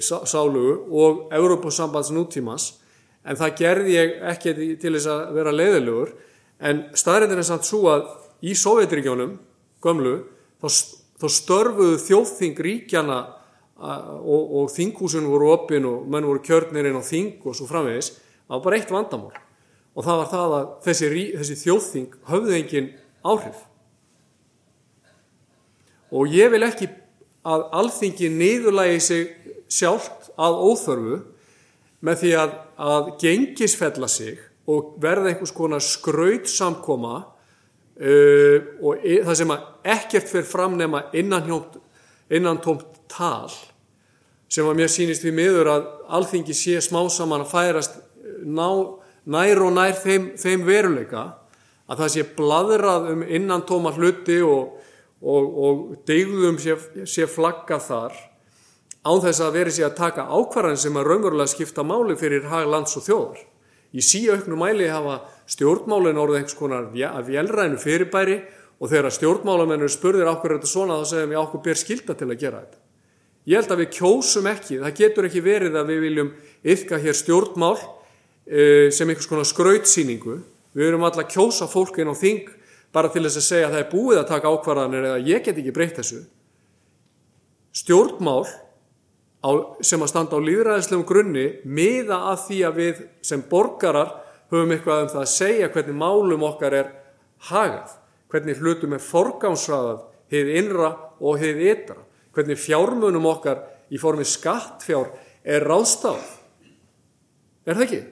sálugu 0.00 0.74
og 0.92 1.30
Európusambands 1.32 2.10
nútímas 2.12 2.66
en 3.24 3.40
það 3.40 3.56
gerði 3.58 3.96
ég 3.96 4.14
ekki 4.34 4.54
til 4.80 4.94
þess 4.94 5.10
að 5.10 5.34
vera 5.38 5.52
leiðilegur 5.54 6.14
En 6.64 6.84
staðrindin 6.96 7.42
er 7.42 7.46
samt 7.46 7.66
svo 7.66 7.88
að 7.90 8.06
í 8.44 8.54
Sovjetríkjónum, 8.56 9.36
gömlu, 9.84 10.14
þá, 10.62 10.68
þá 11.20 11.26
störfuðu 11.36 11.98
þjóðþing 12.04 12.62
ríkjana 12.66 13.18
og, 13.76 14.54
og 14.60 14.70
þinghúsun 14.72 15.28
voru 15.28 15.50
opinn 15.56 15.88
og 15.88 16.06
menn 16.08 16.26
voru 16.28 16.42
kjörnir 16.44 16.88
inn 16.88 17.00
á 17.00 17.04
þing 17.04 17.44
og 17.44 17.58
svo 17.58 17.68
framvegis, 17.68 18.14
það 18.46 18.56
var 18.56 18.64
bara 18.68 18.78
eitt 18.78 18.94
vandamál. 18.94 19.40
Og 19.94 20.06
það 20.06 20.20
var 20.20 20.30
það 20.30 20.56
að 20.58 20.66
þessi, 20.86 21.24
þessi 21.34 21.58
þjóðþing 21.62 22.18
höfðu 22.30 22.56
engin 22.58 22.90
áhrif. 23.26 23.60
Og 26.14 26.30
ég 26.30 26.52
vil 26.54 26.62
ekki 26.64 26.88
að 27.44 27.66
alþingi 27.76 28.30
niðurlægi 28.32 29.00
sig 29.02 29.54
sjálft 29.74 30.30
að 30.40 30.60
óþörfu 30.64 31.18
með 32.04 32.20
því 32.20 32.32
að, 32.40 32.56
að 32.76 33.12
gengisfella 33.22 34.08
sig 34.10 34.40
og 34.70 34.96
verða 35.02 35.30
einhvers 35.32 35.52
konar 35.56 35.84
skraut 35.84 36.48
samkoma 36.50 37.14
uh, 37.20 38.58
og 38.80 39.04
e, 39.04 39.20
það 39.24 39.38
sem 39.40 39.54
ekkert 39.94 40.30
fyrir 40.30 40.48
framnema 40.48 41.06
innan, 41.16 41.48
innan 42.32 42.60
tómt 42.64 43.04
tal 43.10 43.52
sem 44.48 44.66
að 44.68 44.78
mér 44.78 44.92
sýnist 44.92 45.24
við 45.26 45.38
miður 45.38 45.72
að 45.72 45.86
alþingi 46.18 46.54
sé 46.56 46.80
smá 46.84 47.00
saman 47.10 47.44
að 47.44 47.52
færast 47.52 47.96
ná, 48.44 48.68
nær 49.24 49.62
og 49.64 49.72
nær 49.74 49.96
þeim, 49.98 50.32
þeim 50.38 50.66
veruleika 50.66 51.24
að 51.88 52.00
það 52.02 52.12
sé 52.14 52.26
bladrað 52.36 53.10
um 53.12 53.24
innan 53.26 53.64
tóma 53.68 53.92
hluti 53.96 54.38
og, 54.44 54.78
og, 55.20 55.58
og 55.66 55.82
degðum 56.08 56.60
sé, 56.60 56.76
sé 57.08 57.26
flagga 57.28 57.80
þar 57.82 58.16
án 59.04 59.20
þess 59.24 59.42
að 59.44 59.58
veri 59.58 59.74
sé 59.74 59.84
að 59.84 59.98
taka 59.98 60.28
ákvarðan 60.28 60.80
sem 60.80 60.96
að 60.96 61.10
raunverulega 61.10 61.52
skipta 61.52 61.84
máli 61.84 62.16
fyrir 62.16 62.48
hag 62.48 62.68
lands 62.70 62.96
og 62.96 63.04
þjóðar 63.06 63.42
Í 63.94 64.02
síauknu 64.02 64.56
mæli 64.58 64.88
hafa 64.90 65.20
stjórnmálinn 65.50 66.18
orðið 66.18 66.40
einhvers 66.40 66.56
konar 66.58 66.88
að 66.90 67.28
velrænu 67.28 67.76
fyrirbæri 67.78 68.40
og 68.82 68.90
þegar 68.90 69.14
stjórnmálamennur 69.14 69.92
spurðir 69.92 70.30
okkur 70.32 70.56
þetta 70.56 70.70
svona 70.70 70.96
þá 70.98 71.10
segum 71.12 71.34
ég 71.34 71.42
okkur 71.44 71.62
ber 71.62 71.78
skilda 71.78 72.16
til 72.18 72.26
að 72.26 72.40
gera 72.40 72.62
þetta. 72.64 72.80
Ég 73.44 73.60
held 73.60 73.74
að 73.74 73.82
við 73.84 73.90
kjósum 73.94 74.48
ekki, 74.50 74.80
það 74.82 74.98
getur 74.98 75.28
ekki 75.28 75.44
verið 75.44 75.78
að 75.78 75.92
við 75.92 76.02
viljum 76.08 76.32
yfka 76.74 76.98
hér 77.04 77.18
stjórnmál 77.20 77.76
e, 77.78 78.90
sem 78.90 79.06
einhvers 79.06 79.30
konar 79.30 79.46
skrautsýningu. 79.46 80.40
Við 80.74 80.88
erum 80.88 81.06
alltaf 81.06 81.26
að 81.26 81.34
kjósa 81.36 81.70
fólkin 81.70 82.10
á 82.10 82.14
þing 82.18 82.50
bara 82.94 83.12
til 83.12 83.22
þess 83.28 83.38
að 83.38 83.46
segja 83.46 83.68
að 83.68 83.76
það 83.76 83.84
er 83.84 83.90
búið 83.92 84.22
að 84.24 84.30
taka 84.32 84.50
ákvarðanir 84.50 85.08
eða 85.12 85.22
ég 85.28 85.44
get 85.44 85.60
ekki 85.60 85.76
breytt 85.76 86.00
þessu. 86.00 86.24
Stjórnmál 87.78 88.42
á, 89.44 89.50
sem 89.84 90.00
að 90.00 90.10
standa 90.10 90.40
á 90.40 90.46
líðræðislegum 90.46 91.04
grunni 91.08 91.44
miða 91.68 92.20
að 92.32 92.46
því 92.46 92.60
að 92.68 92.80
við 92.80 93.02
sem 93.24 93.44
borgarar 93.50 94.14
höfum 94.52 94.72
eitthvað 94.74 95.04
um 95.04 95.12
það 95.12 95.22
að 95.24 95.34
segja 95.34 95.70
hvernig 95.74 95.98
málum 96.00 96.46
okkar 96.48 96.78
er 96.78 96.90
hagað, 97.50 97.94
hvernig 98.32 98.60
hlutum 98.62 98.96
er 98.96 99.04
forgámsraðað, 99.04 100.02
hefði 100.32 100.58
innra 100.62 100.90
og 101.20 101.38
hefði 101.42 101.70
ytra, 101.74 102.00
hvernig 102.34 102.60
fjármunum 102.60 103.28
okkar 103.30 103.62
í 103.92 104.00
formi 104.00 104.26
skattfjár 104.26 105.12
er 105.44 105.66
ráðstaf. 105.68 106.24
Er 107.64 107.76
það 107.76 107.86
ekki? 107.86 108.02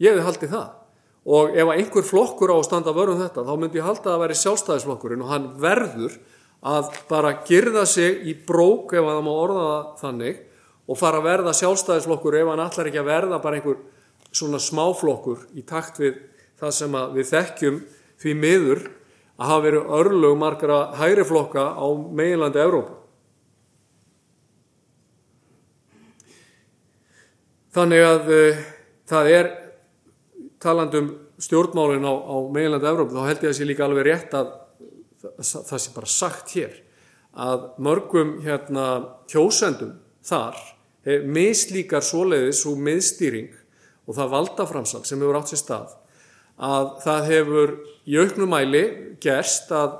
Ég 0.00 0.14
hefði 0.14 0.26
haldið 0.26 0.54
það. 0.56 0.68
Og 1.30 1.56
ef 1.60 1.70
einhver 1.74 2.06
flokkur 2.08 2.52
á 2.52 2.56
að 2.56 2.66
standa 2.70 2.94
vörðum 2.96 3.20
þetta, 3.20 3.44
þá 3.44 3.54
myndi 3.60 3.80
ég 3.80 3.84
halda 3.84 4.06
að 4.06 4.14
það 4.14 4.22
væri 4.22 4.36
sjálfstæðisflokkurinn 4.40 5.24
og 5.24 5.32
hann 5.34 5.48
verður 5.60 6.14
að 6.60 6.94
bara 7.08 7.34
girða 7.48 7.84
sig 7.88 8.24
í 8.28 8.34
brók 8.46 8.94
ef 8.96 9.04
það 9.04 9.20
má 9.24 9.30
orða 9.32 9.66
það 9.66 9.90
þannig 10.00 10.40
og 10.90 10.98
fara 10.98 11.20
að 11.20 11.28
verða 11.28 11.54
sjálfstæðisflokkur 11.54 12.36
ef 12.40 12.50
hann 12.50 12.62
allar 12.64 12.90
ekki 12.90 13.00
að 13.00 13.10
verða 13.10 13.38
bara 13.42 13.60
einhver 13.60 13.78
svona 14.34 14.58
smáflokkur 14.62 15.44
í 15.58 15.62
takt 15.66 16.00
við 16.02 16.18
það 16.60 16.74
sem 16.76 16.96
við 17.14 17.28
þekkjum 17.30 17.78
því 18.20 18.34
miður 18.36 18.80
að 19.40 19.48
hafa 19.48 19.64
verið 19.64 19.92
örlög 20.00 20.34
margra 20.38 20.80
hægri 20.98 21.24
flokka 21.24 21.64
á 21.72 21.86
meginlandi 21.88 22.60
Evrópu. 22.60 22.96
Þannig 27.70 28.02
að 28.02 28.32
uh, 28.34 28.60
það 29.08 29.30
er 29.36 29.50
talandum 30.60 31.12
stjórnmálinn 31.40 32.04
á, 32.04 32.12
á 32.12 32.36
meginlandi 32.50 32.90
Evrópu, 32.90 33.14
þá 33.14 33.30
held 33.30 33.38
ég 33.38 33.46
að 33.46 33.48
það 33.52 33.58
sé 33.60 33.70
líka 33.70 33.86
alveg 33.86 34.08
rétt 34.10 34.36
að 34.36 34.52
það 35.40 35.78
sé 35.78 35.94
bara 35.94 36.10
sagt 36.10 36.54
hér 36.56 36.76
að 37.30 37.66
mörgum 37.78 38.36
hérna 38.44 38.86
kjósendum 39.30 39.96
þar 40.26 40.58
mislíkar 41.06 42.04
svoleiðis 42.04 42.66
og 42.68 42.80
miðstýring 42.84 43.54
og 44.06 44.16
það 44.18 44.32
valdaframsal 44.34 45.02
sem 45.08 45.20
hefur 45.22 45.38
átt 45.38 45.52
sér 45.52 45.62
stað 45.62 45.96
að 46.60 46.88
það 47.04 47.28
hefur 47.30 47.74
í 48.10 48.18
auknum 48.20 48.52
mæli 48.52 48.82
gerst 49.22 49.70
að, 49.72 49.94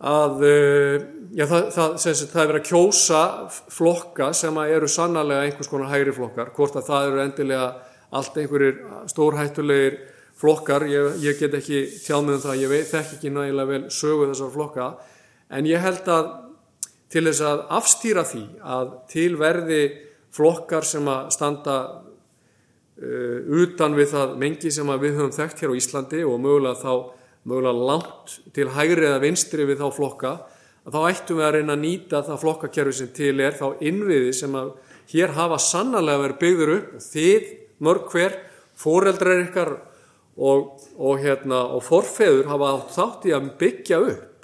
að 0.00 0.44
já, 1.36 1.44
það, 1.44 1.66
það, 1.74 1.96
það, 2.04 2.22
það 2.22 2.50
verið 2.52 2.60
að 2.60 2.68
kjósa 2.70 3.22
flokka 3.74 4.30
sem 4.36 4.60
eru 4.64 4.88
sannarlega 4.90 5.48
einhvers 5.48 5.70
konar 5.70 5.92
hægri 5.92 6.14
flokkar, 6.16 6.52
hvort 6.56 6.78
að 6.78 6.88
það 6.88 7.10
eru 7.10 7.22
endilega 7.26 7.68
allt 8.08 8.40
einhverjir 8.40 8.80
stórhættulegir 9.12 10.00
flokkar, 10.38 10.86
ég, 10.88 11.18
ég 11.20 11.40
get 11.40 11.56
ekki 11.58 11.84
tjáð 12.00 12.24
með 12.24 12.36
um 12.38 12.44
það, 12.46 12.60
ég 12.62 12.72
veit 12.72 12.92
ekki 13.02 13.32
nægilega 13.34 13.72
vel 13.72 13.82
sögu 13.92 14.28
þessar 14.30 14.52
flokka, 14.54 14.90
en 15.52 15.68
ég 15.68 15.82
held 15.82 16.12
að 16.14 16.28
til 17.12 17.24
þess 17.28 17.44
að 17.44 17.64
afstýra 17.78 18.24
því 18.28 18.44
að 18.76 18.92
til 19.12 19.30
verði 19.40 19.82
flokkar 20.34 20.84
sem 20.86 21.08
að 21.08 21.30
standa 21.34 21.76
uh, 21.88 23.38
utan 23.62 23.96
við 23.96 24.12
það 24.12 24.36
mengi 24.42 24.72
sem 24.74 24.92
við 24.98 25.16
höfum 25.16 25.34
þekkt 25.38 25.64
hér 25.64 25.72
á 25.72 25.78
Íslandi 25.80 26.24
og 26.28 26.42
mögulega 26.44 26.82
þá 26.82 26.92
mögulega 27.48 27.88
langt 27.90 28.38
til 28.54 28.68
hægri 28.74 29.08
eða 29.08 29.22
vinstri 29.24 29.66
við 29.68 29.80
þá 29.82 29.88
flokka 29.96 30.34
að 30.84 30.94
þá 30.94 31.00
ættum 31.10 31.40
við 31.40 31.46
að 31.46 31.54
reyna 31.56 31.74
að 31.74 31.84
nýta 31.84 32.22
það 32.26 32.42
flokkakerfi 32.44 32.96
sem 32.98 33.10
til 33.16 33.34
er 33.44 33.56
þá 33.56 33.66
innviði 33.88 34.32
sem 34.36 34.54
að 34.58 34.72
hér 35.12 35.34
hafa 35.36 35.58
sannarlega 35.62 36.24
verið 36.26 36.40
byggður 36.42 36.74
upp 36.76 36.94
þið 37.08 37.52
mörg 37.84 38.08
hver 38.12 38.38
foreldrar 38.78 39.44
ykkar 39.46 39.74
og, 40.38 40.78
og, 40.96 41.14
hérna, 41.22 41.64
og 41.74 41.82
forfeður 41.86 42.50
hafa 42.52 42.72
þátt 42.94 43.28
í 43.28 43.34
að 43.34 43.52
byggja 43.60 44.00
upp 44.04 44.37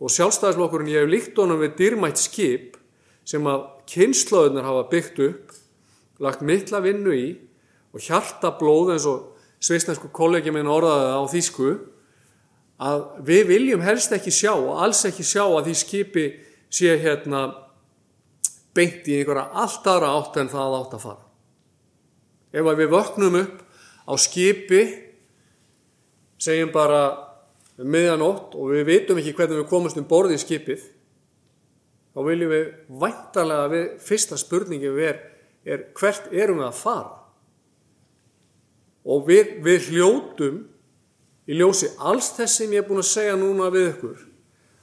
og 0.00 0.12
sjálfstæðisflokkurinn 0.12 0.90
ég 0.90 1.04
hef 1.04 1.12
líkt 1.12 1.38
honum 1.40 1.60
við 1.60 1.76
dýrmætt 1.80 2.20
skip 2.20 2.78
sem 3.28 3.44
að 3.46 3.66
kynnslóðunar 3.90 4.66
hafa 4.66 4.88
byggt 4.92 5.22
upp 5.26 5.56
lagt 6.24 6.44
mikla 6.44 6.80
vinnu 6.84 7.14
í 7.16 7.26
og 7.92 8.04
hjarta 8.04 8.54
blóð 8.58 8.94
eins 8.94 9.06
og 9.08 9.40
sveistensku 9.60 10.08
kollegi 10.14 10.52
minn 10.54 10.70
orðaði 10.70 11.10
á 11.16 11.22
þýsku 11.32 11.70
að 12.80 13.02
við 13.28 13.48
viljum 13.50 13.82
helst 13.84 14.12
ekki 14.16 14.32
sjá 14.32 14.54
og 14.54 14.78
alls 14.80 15.02
ekki 15.08 15.26
sjá 15.26 15.42
að 15.44 15.66
því 15.68 15.74
skipi 15.82 16.26
sé 16.72 16.94
hérna 17.02 17.42
beint 18.76 19.08
í 19.10 19.18
einhverja 19.18 19.50
allt 19.62 19.88
aðra 19.90 20.14
átt 20.16 20.38
en 20.40 20.52
það 20.52 20.76
átt 20.78 20.94
að 20.96 21.04
fara. 21.04 21.24
Ef 22.50 22.66
að 22.70 22.80
við 22.80 22.92
vöknum 22.94 23.38
upp 23.40 23.58
á 24.06 24.12
skipi, 24.18 24.82
segjum 26.40 26.72
bara 26.74 27.02
miðjanótt 27.86 28.56
og 28.58 28.72
við 28.74 28.86
veitum 28.88 29.20
ekki 29.20 29.34
hvernig 29.36 29.62
við 29.62 29.70
komumst 29.70 30.00
um 30.00 30.08
borðið 30.08 30.36
í 30.36 30.42
skipið, 30.44 30.82
þá 32.14 32.20
viljum 32.26 32.52
við 32.52 32.66
væntalega 33.02 33.70
við, 33.72 33.86
fyrsta 34.04 34.38
spurningi 34.40 34.92
við 34.92 35.08
er, 35.12 35.22
er 35.64 35.86
hvert 35.96 36.28
erum 36.32 36.60
við 36.60 36.68
að 36.68 36.80
fara? 36.80 37.16
Og 39.10 39.24
við, 39.28 39.54
við 39.64 39.88
hljótum 39.90 40.60
í 41.48 41.56
ljósi 41.56 41.88
alls 41.98 42.34
þess 42.36 42.60
sem 42.60 42.74
ég 42.74 42.82
er 42.82 42.88
búin 42.88 43.00
að 43.02 43.10
segja 43.10 43.38
núna 43.38 43.70
við 43.72 43.88
ykkur 43.94 44.26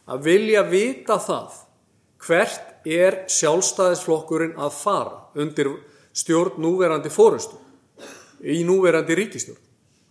að 0.08 0.24
vilja 0.26 0.64
vita 0.68 1.20
það 1.22 1.62
hvert 2.24 2.88
er 2.88 3.22
sjálfstæðisflokkurinn 3.30 4.58
að 4.58 4.74
fara 4.80 5.16
undir 5.38 5.70
stjórn 6.18 6.58
núverandi 6.64 7.12
fórustu 7.14 7.60
í 8.42 8.64
núverandi 8.66 9.18
ríkistjórn. 9.18 9.67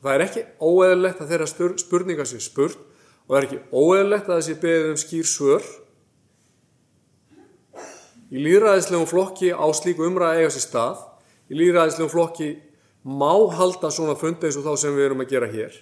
Það 0.07 0.15
er 0.15 0.23
ekki 0.23 0.43
óeðlegt 0.63 1.19
að 1.23 1.31
þeirra 1.33 1.47
spurningar 1.83 2.29
sé 2.31 2.39
spurt 2.39 2.79
og 3.27 3.33
það 3.33 3.39
er 3.41 3.47
ekki 3.49 3.57
óeðlegt 3.75 4.29
að 4.31 4.37
þessi 4.39 4.55
beðið 4.63 4.91
um 4.93 5.01
skýr 5.03 5.27
svör. 5.27 5.67
Í 8.31 8.45
líðræðislegum 8.45 9.11
flokki 9.11 9.51
á 9.51 9.67
slíku 9.75 10.07
umræða 10.07 10.45
eiga 10.45 10.55
sér 10.55 10.63
stað. 10.63 11.03
Í 11.51 11.59
líðræðislegum 11.59 12.13
flokki 12.15 12.53
má 13.03 13.35
halda 13.59 13.91
svona 13.91 14.15
fundi 14.21 14.47
eins 14.47 14.61
og 14.61 14.69
þá 14.69 14.79
sem 14.85 14.95
við 14.95 15.09
erum 15.09 15.27
að 15.27 15.35
gera 15.35 15.51
hér. 15.51 15.75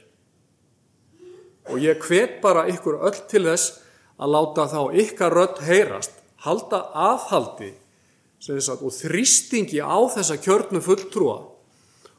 Og 1.69 1.85
ég 1.85 2.01
hvet 2.09 2.41
bara 2.41 2.65
ykkur 2.73 3.03
öll 3.05 3.23
til 3.29 3.45
þess 3.45 3.79
að 4.17 4.37
láta 4.39 4.71
þá 4.73 4.81
ykkar 5.05 5.37
rödd 5.37 5.65
heyrast, 5.69 6.17
halda 6.49 6.87
aðhaldi 6.97 7.75
og 8.49 8.93
þrýstingi 8.93 9.85
á 9.85 10.01
þessa 10.17 10.41
kjörnu 10.41 10.81
fulltrúa 10.85 11.43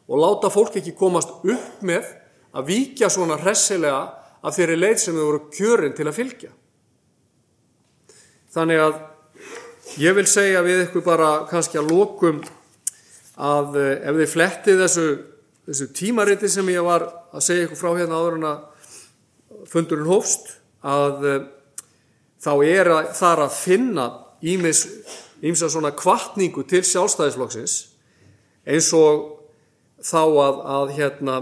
og 0.05 0.21
láta 0.21 0.51
fólk 0.53 0.77
ekki 0.79 0.93
komast 0.97 1.31
upp 1.41 1.81
með 1.85 2.07
að 2.55 2.69
víkja 2.69 3.09
svona 3.11 3.37
hressilega 3.41 4.03
af 4.45 4.55
þeirri 4.55 4.77
leið 4.77 4.99
sem 5.01 5.17
þau 5.17 5.25
voru 5.25 5.41
kjörin 5.53 5.95
til 5.97 6.07
að 6.07 6.17
fylgja. 6.19 6.51
Þannig 8.55 8.81
að 8.83 8.99
ég 10.01 10.15
vil 10.17 10.27
segja 10.29 10.61
við 10.65 10.85
ykkur 10.85 11.03
bara 11.05 11.31
kannski 11.49 11.79
að 11.81 11.89
lókum 11.91 12.43
að 13.35 13.79
ef 13.81 14.19
þið 14.21 14.31
flettið 14.31 14.83
þessu, 14.85 15.07
þessu 15.67 15.89
tímariti 15.97 16.51
sem 16.51 16.69
ég 16.71 16.85
var 16.85 17.09
að 17.35 17.43
segja 17.49 17.65
ykkur 17.67 17.81
frá 17.81 17.91
hérna 17.97 18.21
áður 18.21 18.37
en 18.39 18.47
að 18.51 19.67
fundurinn 19.71 20.09
hófst 20.09 20.53
að 20.85 21.25
þá 22.45 22.51
er 22.61 22.91
að, 22.93 23.11
þar 23.17 23.43
að 23.47 23.57
finna 23.57 24.07
ímsa 24.45 25.69
svona 25.71 25.91
kvartningu 25.97 26.63
til 26.69 26.83
sjálfstæðisflokksins 26.85 27.77
eins 28.65 28.91
og 28.97 29.34
þá 30.05 30.21
að, 30.21 30.57
að 30.77 30.95
hérna, 30.99 31.35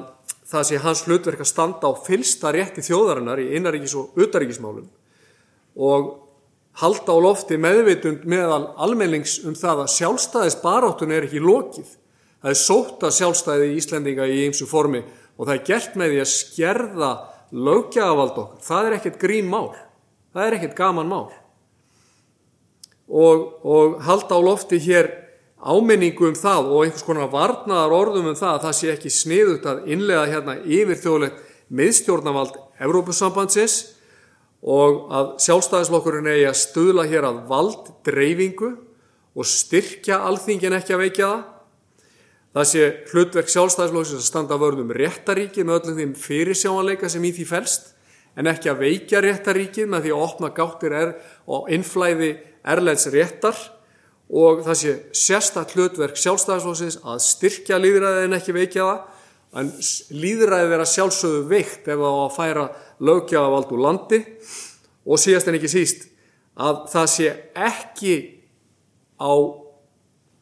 það 0.48 0.68
sé 0.70 0.82
hans 0.84 1.06
hlutverk 1.08 1.44
að 1.44 1.50
standa 1.50 1.90
á 1.90 1.94
fylsta 2.06 2.52
rétti 2.56 2.84
þjóðarinnar 2.86 3.42
í 3.44 3.50
innaríkis 3.58 3.96
og 4.00 4.20
utaríkismálum 4.20 4.88
og 5.74 6.12
halda 6.80 7.14
á 7.14 7.18
lofti 7.22 7.58
meðvitund 7.62 8.24
meðal 8.30 8.72
almennings 8.82 9.40
um 9.46 9.58
það 9.58 9.84
að 9.84 9.94
sjálfstæðisbaráttun 9.98 11.14
er 11.14 11.28
ekki 11.28 11.42
lokið. 11.44 11.90
Það 12.44 12.52
er 12.54 12.60
sóta 12.60 13.12
sjálfstæði 13.14 13.70
í 13.72 13.78
Íslendinga 13.80 14.28
í 14.30 14.42
eins 14.48 14.62
og 14.66 14.72
formi 14.72 15.04
og 15.04 15.48
það 15.48 15.56
er 15.56 15.64
gert 15.70 15.96
með 16.00 16.14
því 16.14 16.22
að 16.24 16.32
skerða 16.34 17.12
löggjafavald 17.54 18.38
okkar. 18.44 18.62
Það 18.66 18.88
er 18.88 18.98
ekkert 18.98 19.20
grín 19.22 19.50
mál. 19.50 19.74
Það 20.34 20.46
er 20.46 20.58
ekkert 20.58 20.78
gaman 20.78 21.10
mál. 21.10 21.28
Og, 23.14 23.44
og 23.62 24.00
halda 24.06 24.38
á 24.38 24.42
lofti 24.42 24.80
hér 24.82 25.12
áminningu 25.64 26.28
um 26.28 26.38
það 26.38 26.70
og 26.70 26.84
einhvers 26.84 27.06
konar 27.08 27.32
varnaðar 27.32 27.96
orðum 27.96 28.30
um 28.32 28.38
það 28.38 28.52
að 28.52 28.64
það 28.66 28.78
sé 28.80 28.92
ekki 28.94 29.12
sniðut 29.14 29.68
að 29.70 29.84
innlega 29.96 30.30
hérna 30.32 30.56
yfir 30.64 31.00
þjóðlegt 31.00 31.42
miðstjórnavald 31.74 32.58
Evrópusambandsins 32.84 33.78
og 34.64 35.08
að 35.12 35.32
sjálfstæðislokkurinn 35.44 36.30
eigi 36.32 36.46
að 36.50 36.60
stuðla 36.60 37.08
hér 37.12 37.28
að 37.28 37.42
vald 37.50 37.90
dreifingu 38.08 38.74
og 39.34 39.50
styrkja 39.50 40.22
alþingin 40.28 40.78
ekki 40.78 40.96
að 40.96 41.04
veikja 41.04 41.32
það. 41.32 41.42
Það 42.54 42.68
sé 42.70 42.90
hlutverk 43.10 43.50
sjálfstæðislokksins 43.50 44.22
að 44.22 44.28
standa 44.30 44.60
vörðum 44.62 44.94
réttaríkið 44.94 45.68
með 45.68 45.80
öllum 45.80 46.00
þeim 46.00 46.14
fyrirsjáanleika 46.22 47.10
sem 47.10 47.24
í 47.26 47.32
því 47.34 47.48
felst 47.50 47.90
en 48.38 48.50
ekki 48.50 48.70
að 48.70 48.84
veikja 48.84 49.22
réttaríkið 49.26 49.90
með 49.90 50.06
því 50.06 50.14
að 50.14 50.26
opna 50.28 50.52
gáttir 50.54 50.96
er 50.98 51.16
og 51.50 51.72
innflæði 51.74 52.36
erlends 52.74 53.08
réttar 53.14 53.58
og 54.34 54.64
það 54.66 54.78
sé 54.80 54.94
sérstaklega 55.14 55.84
hlutverk 55.84 56.18
sjálfstæðisflóksins 56.18 57.00
að 57.06 57.20
styrkja 57.22 57.78
líðræðið 57.82 58.28
en 58.28 58.38
ekki 58.40 58.56
veikja 58.56 58.88
það. 58.88 59.02
En 59.54 59.68
líðræðið 60.24 60.72
vera 60.72 60.88
sjálfsögðu 60.90 61.42
veikt 61.52 61.86
ef 61.86 62.00
það 62.02 62.16
á 62.18 62.22
að 62.24 62.38
færa 62.40 62.64
lögjafavald 63.06 63.76
úr 63.76 63.84
landi. 63.86 64.20
Og 65.06 65.22
síðast 65.22 65.52
en 65.52 65.60
ekki 65.60 65.70
síst 65.70 66.08
að 66.58 66.82
það 66.94 67.12
sé 67.14 67.30
ekki 67.68 68.16
á 69.22 69.34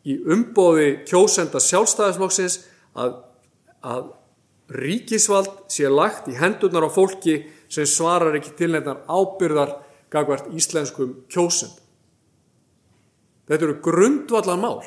í 0.07 0.15
umbóði 0.33 0.87
kjósenda 1.09 1.59
sjálfstæðisflóksins 1.61 2.61
að, 2.95 3.19
að 3.83 4.09
ríkisvald 4.71 5.51
sé 5.71 5.91
lagt 5.91 6.31
í 6.31 6.37
hendurnar 6.39 6.87
á 6.87 6.89
fólki 6.91 7.41
sem 7.71 7.87
svarar 7.87 8.39
ekki 8.39 8.55
til 8.55 8.71
nefnar 8.71 9.03
ábyrðar 9.11 9.75
gagvart 10.11 10.47
íslenskum 10.55 11.17
kjósend 11.31 11.80
Þetta 13.51 13.67
eru 13.67 13.79
grundvallan 13.83 14.63
mál 14.63 14.79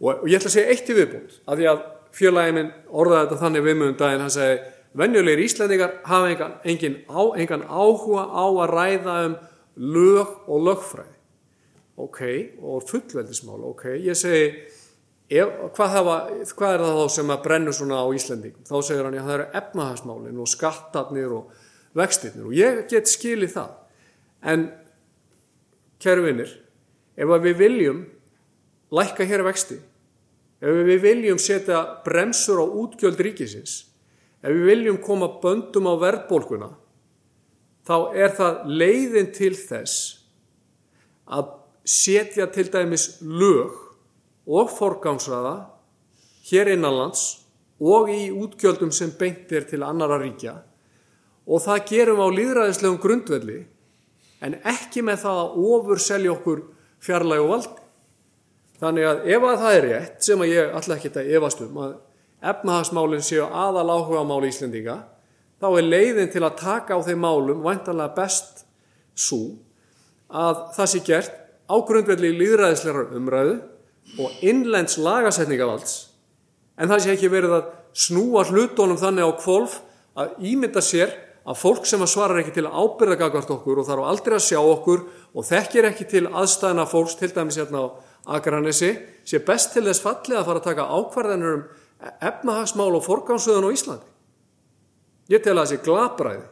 og 0.00 0.28
ég 0.28 0.38
ætla 0.38 0.48
að 0.48 0.56
segja 0.56 0.74
eitt 0.74 0.88
í 0.88 0.96
viðbúnd 0.96 1.40
af 1.44 1.58
því 1.58 1.70
að 1.70 1.80
fjölaðin 2.16 2.56
minn 2.56 2.70
orðaði 2.88 3.26
þetta 3.26 3.40
þannig 3.44 3.64
viðmjöndum 3.66 3.98
daginn, 4.00 4.24
hann 4.24 4.34
segi 4.34 4.58
venjulegir 5.00 5.44
íslendingar 5.44 5.94
hafa 6.08 6.30
engan, 6.32 6.56
engin 6.66 6.98
á, 7.06 7.22
engan 7.38 7.64
áhuga 7.68 8.26
á 8.26 8.44
að 8.48 8.72
ræða 8.74 9.16
um 9.28 9.36
lög 9.80 10.36
og 10.50 10.66
lögfræði. 10.66 11.16
Ok, 12.00 12.20
og 12.64 12.86
fullveldismál, 12.88 13.60
ok, 13.70 13.84
ég 14.00 14.16
segi 14.16 14.46
ef, 15.30 15.50
hvað, 15.76 15.90
hafa, 15.94 16.16
hvað 16.56 16.74
er 16.74 16.84
það 16.84 17.00
þá 17.00 17.14
sem 17.16 17.32
að 17.34 17.42
brennu 17.44 17.74
svona 17.76 18.00
á 18.00 18.06
Íslendingum? 18.16 18.64
Þá 18.66 18.76
segir 18.86 19.06
hann, 19.06 19.18
það 19.20 19.34
eru 19.36 19.48
efnahagsmálin 19.60 20.40
og 20.40 20.50
skattarnir 20.50 21.34
og 21.36 21.52
vextinnir 22.00 22.48
og 22.48 22.56
ég 22.56 22.80
get 22.90 23.10
skilið 23.10 23.52
það. 23.58 23.76
En, 24.50 24.66
kæru 26.00 26.24
vinnir, 26.24 26.56
ef 27.20 27.32
við 27.44 27.56
viljum 27.58 28.04
lækka 28.90 29.26
hér 29.28 29.44
vexti, 29.46 29.76
ef 30.60 30.82
við 30.88 31.02
viljum 31.04 31.40
setja 31.40 31.82
bremsur 32.04 32.62
á 32.62 32.66
útgjöld 32.66 33.20
ríkisins, 33.20 33.84
ef 34.40 34.50
við 34.50 34.66
viljum 34.72 35.00
koma 35.04 35.28
böndum 35.42 35.90
á 35.90 35.94
verðbólkuna, 36.00 36.70
þá 37.84 37.96
er 38.16 38.34
það 38.38 38.64
leiðin 38.80 39.30
til 39.36 39.52
þess 39.56 40.24
að 41.30 41.52
setja 41.84 42.48
til 42.52 42.66
dæmis 42.72 43.20
lög 43.20 43.76
og 44.50 44.72
forgámsraða 44.72 45.54
hér 46.50 46.72
innanlands 46.74 47.44
og 47.80 48.10
í 48.12 48.28
útgjöldum 48.32 48.92
sem 48.92 49.12
beint 49.18 49.52
er 49.52 49.64
til 49.68 49.82
annara 49.86 50.18
ríkja. 50.20 50.58
Og 51.48 51.62
það 51.64 51.86
gerum 51.88 52.20
á 52.20 52.28
líðræðislegum 52.28 53.00
grundvelli 53.00 53.62
en 54.44 54.58
ekki 54.68 55.02
með 55.04 55.24
það 55.24 55.40
að 55.40 55.56
ofur 55.70 56.02
selja 56.02 56.34
okkur 56.34 56.62
fjarlæg 57.04 57.44
og 57.44 57.50
valdi. 57.54 57.86
Þannig 58.80 59.08
að 59.10 59.26
ef 59.28 59.46
að 59.46 59.58
það 59.60 59.76
er 59.76 59.86
rétt, 59.88 60.20
sem 60.24 60.40
að 60.44 60.52
ég 60.54 60.74
alltaf 60.76 60.96
ekki 60.96 61.10
þetta 61.10 61.36
efast 61.36 61.64
um, 61.64 61.80
að 61.84 61.96
efnahagsmálinn 62.50 63.24
séu 63.24 63.44
aðal 63.44 63.90
áhuga 63.92 64.22
máli 64.24 64.48
í 64.48 64.54
Íslendinga, 64.54 64.96
þá 65.60 65.66
er 65.68 65.88
leiðin 65.88 66.30
til 66.32 66.44
að 66.46 66.56
taka 66.62 66.96
á 66.96 67.00
þeim 67.04 67.20
málum 67.20 67.60
vantanlega 67.64 68.16
best 68.16 68.64
svo 69.12 69.42
að 70.30 70.62
það 70.76 70.90
sé 70.92 71.02
gert 71.04 71.36
á 71.68 71.76
grundvelli 71.86 72.30
líðræðislegar 72.38 73.12
umræðu 73.18 73.58
og 74.18 74.44
innlends 74.46 74.96
lagasetningavalds 74.98 75.96
en 76.80 76.90
það 76.90 77.02
sé 77.04 77.14
ekki 77.14 77.30
verið 77.32 77.56
að 77.58 77.68
snúa 78.06 78.46
hlutónum 78.48 78.98
þannig 79.00 79.28
á 79.28 79.32
kvolf 79.42 79.80
að 80.18 80.38
ímynda 80.50 80.82
sér 80.84 81.12
að 81.44 81.58
fólk 81.60 81.86
sem 81.88 82.02
að 82.02 82.12
svarar 82.14 82.40
ekki 82.40 82.54
til 82.56 82.66
að 82.68 82.76
ábyrða 82.78 83.18
gagvart 83.24 83.52
okkur 83.54 83.82
og 83.82 83.88
þarf 83.88 84.08
aldrei 84.08 84.36
að 84.38 84.46
sjá 84.46 84.60
okkur 84.60 85.04
og 85.34 85.46
þekkir 85.46 85.88
ekki 85.90 86.06
til 86.10 86.24
aðstæðina 86.28 86.86
fólks 86.90 87.16
til 87.18 87.30
dæmis 87.34 87.58
hérna 87.60 87.86
á 87.86 87.88
Akranesi 88.36 88.90
sé 89.24 89.40
best 89.44 89.72
til 89.74 89.86
þess 89.86 90.02
fallið 90.04 90.40
að 90.40 90.48
fara 90.48 90.60
að 90.60 90.66
taka 90.68 90.88
ákvarðanur 90.90 91.54
um 91.56 91.62
efnahagsmál 92.20 92.96
og 92.96 93.04
forgámsöðun 93.04 93.68
á 93.68 93.74
Íslandi. 93.74 94.08
Ég 95.30 95.42
tel 95.44 95.54
að 95.56 95.62
það 95.62 95.70
sé 95.70 95.78
glabræði 95.86 96.46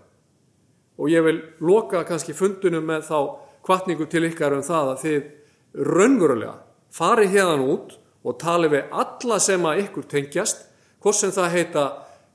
og 0.98 1.12
ég 1.12 1.24
vil 1.26 1.38
loka 1.60 2.04
kannski 2.06 2.36
fundunum 2.36 2.86
með 2.86 3.08
þá 3.10 3.18
kvartningu 3.66 4.08
til 4.10 4.24
ykkar 4.28 4.56
um 4.56 4.64
það 4.64 4.92
að 4.92 5.02
þið 5.04 5.88
raunverulega 5.88 6.54
farið 6.94 7.34
hérðan 7.36 7.66
út 7.68 7.96
og 8.24 8.38
tali 8.40 8.70
við 8.72 8.92
alla 8.92 9.38
sem 9.40 9.66
að 9.68 9.82
ykkur 9.84 10.06
tengjast, 10.10 10.64
hvort 11.02 11.18
sem 11.18 11.32
það 11.34 11.54
heita 11.54 11.84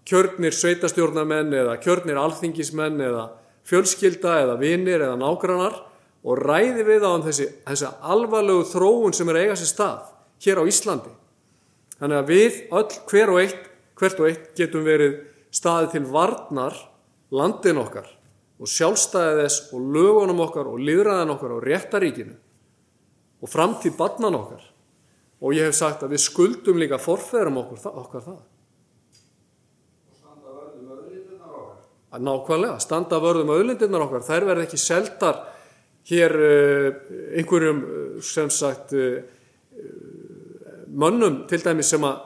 kjörnir 0.08 0.56
sveitastjórnamenn 0.56 1.54
eða 1.56 1.80
kjörnir 1.84 2.20
alþingismenn 2.20 3.02
eða 3.04 3.26
fjölskylda 3.68 4.38
eða 4.44 4.60
vinir 4.60 5.04
eða 5.04 5.18
nágrannar 5.20 5.80
og 6.24 6.40
ræði 6.40 6.86
við 6.88 7.04
á 7.04 7.12
um 7.12 7.24
þessi, 7.26 7.50
þessi 7.68 7.92
alvarlegu 8.02 8.64
þróun 8.72 9.16
sem 9.16 9.30
er 9.32 9.42
eiga 9.44 9.60
sér 9.60 9.70
stað 9.70 10.10
hér 10.44 10.64
á 10.64 10.70
Íslandi. 10.70 11.12
Þannig 12.00 12.20
að 12.20 12.32
við 12.32 12.60
öll 12.80 12.98
hver 13.12 13.32
og 13.34 13.40
eitt, 13.44 13.70
hvert 14.00 14.22
og 14.22 14.30
eitt 14.30 14.52
getum 14.58 14.86
verið 14.88 15.20
staðið 15.54 15.92
til 15.94 16.04
varnar 16.14 16.80
landin 17.34 17.82
okkar 17.84 18.08
og 18.64 18.70
sjálfstæðið 18.70 19.42
þess 19.44 19.74
og 19.76 19.92
lögunum 19.96 20.42
okkar 20.46 20.70
og 20.72 20.82
liðræðin 20.82 21.34
okkar 21.36 21.58
og 21.58 21.68
réttaríkinu 21.68 22.36
og 23.44 23.52
framtíð 23.52 23.98
barnan 24.00 24.40
okkar 24.40 24.64
og 25.44 25.56
ég 25.58 25.68
hef 25.68 25.76
sagt 25.76 26.06
að 26.06 26.16
við 26.16 26.24
skuldum 26.24 26.80
líka 26.80 27.00
forfæðum 27.02 27.60
okkur, 27.66 27.82
okkar 27.92 28.24
það. 28.24 28.38
Okkar. 28.40 28.54
Að 32.14 32.22
nákvæmlega, 32.28 32.78
standa 32.80 33.18
vörðum 33.18 33.52
auðlindirnar 33.56 34.06
okkar, 34.06 34.24
þær 34.24 34.46
verð 34.52 34.68
ekki 34.68 34.78
seldar 34.78 35.40
hér 36.10 36.36
uh, 36.36 36.90
einhverjum 37.38 37.84
uh, 37.84 38.24
sem 38.24 38.50
sagt 38.52 38.94
uh, 38.94 39.22
mönnum 40.88 41.44
til 41.50 41.64
dæmis 41.64 41.94
sem 41.94 42.04
að 42.04 42.20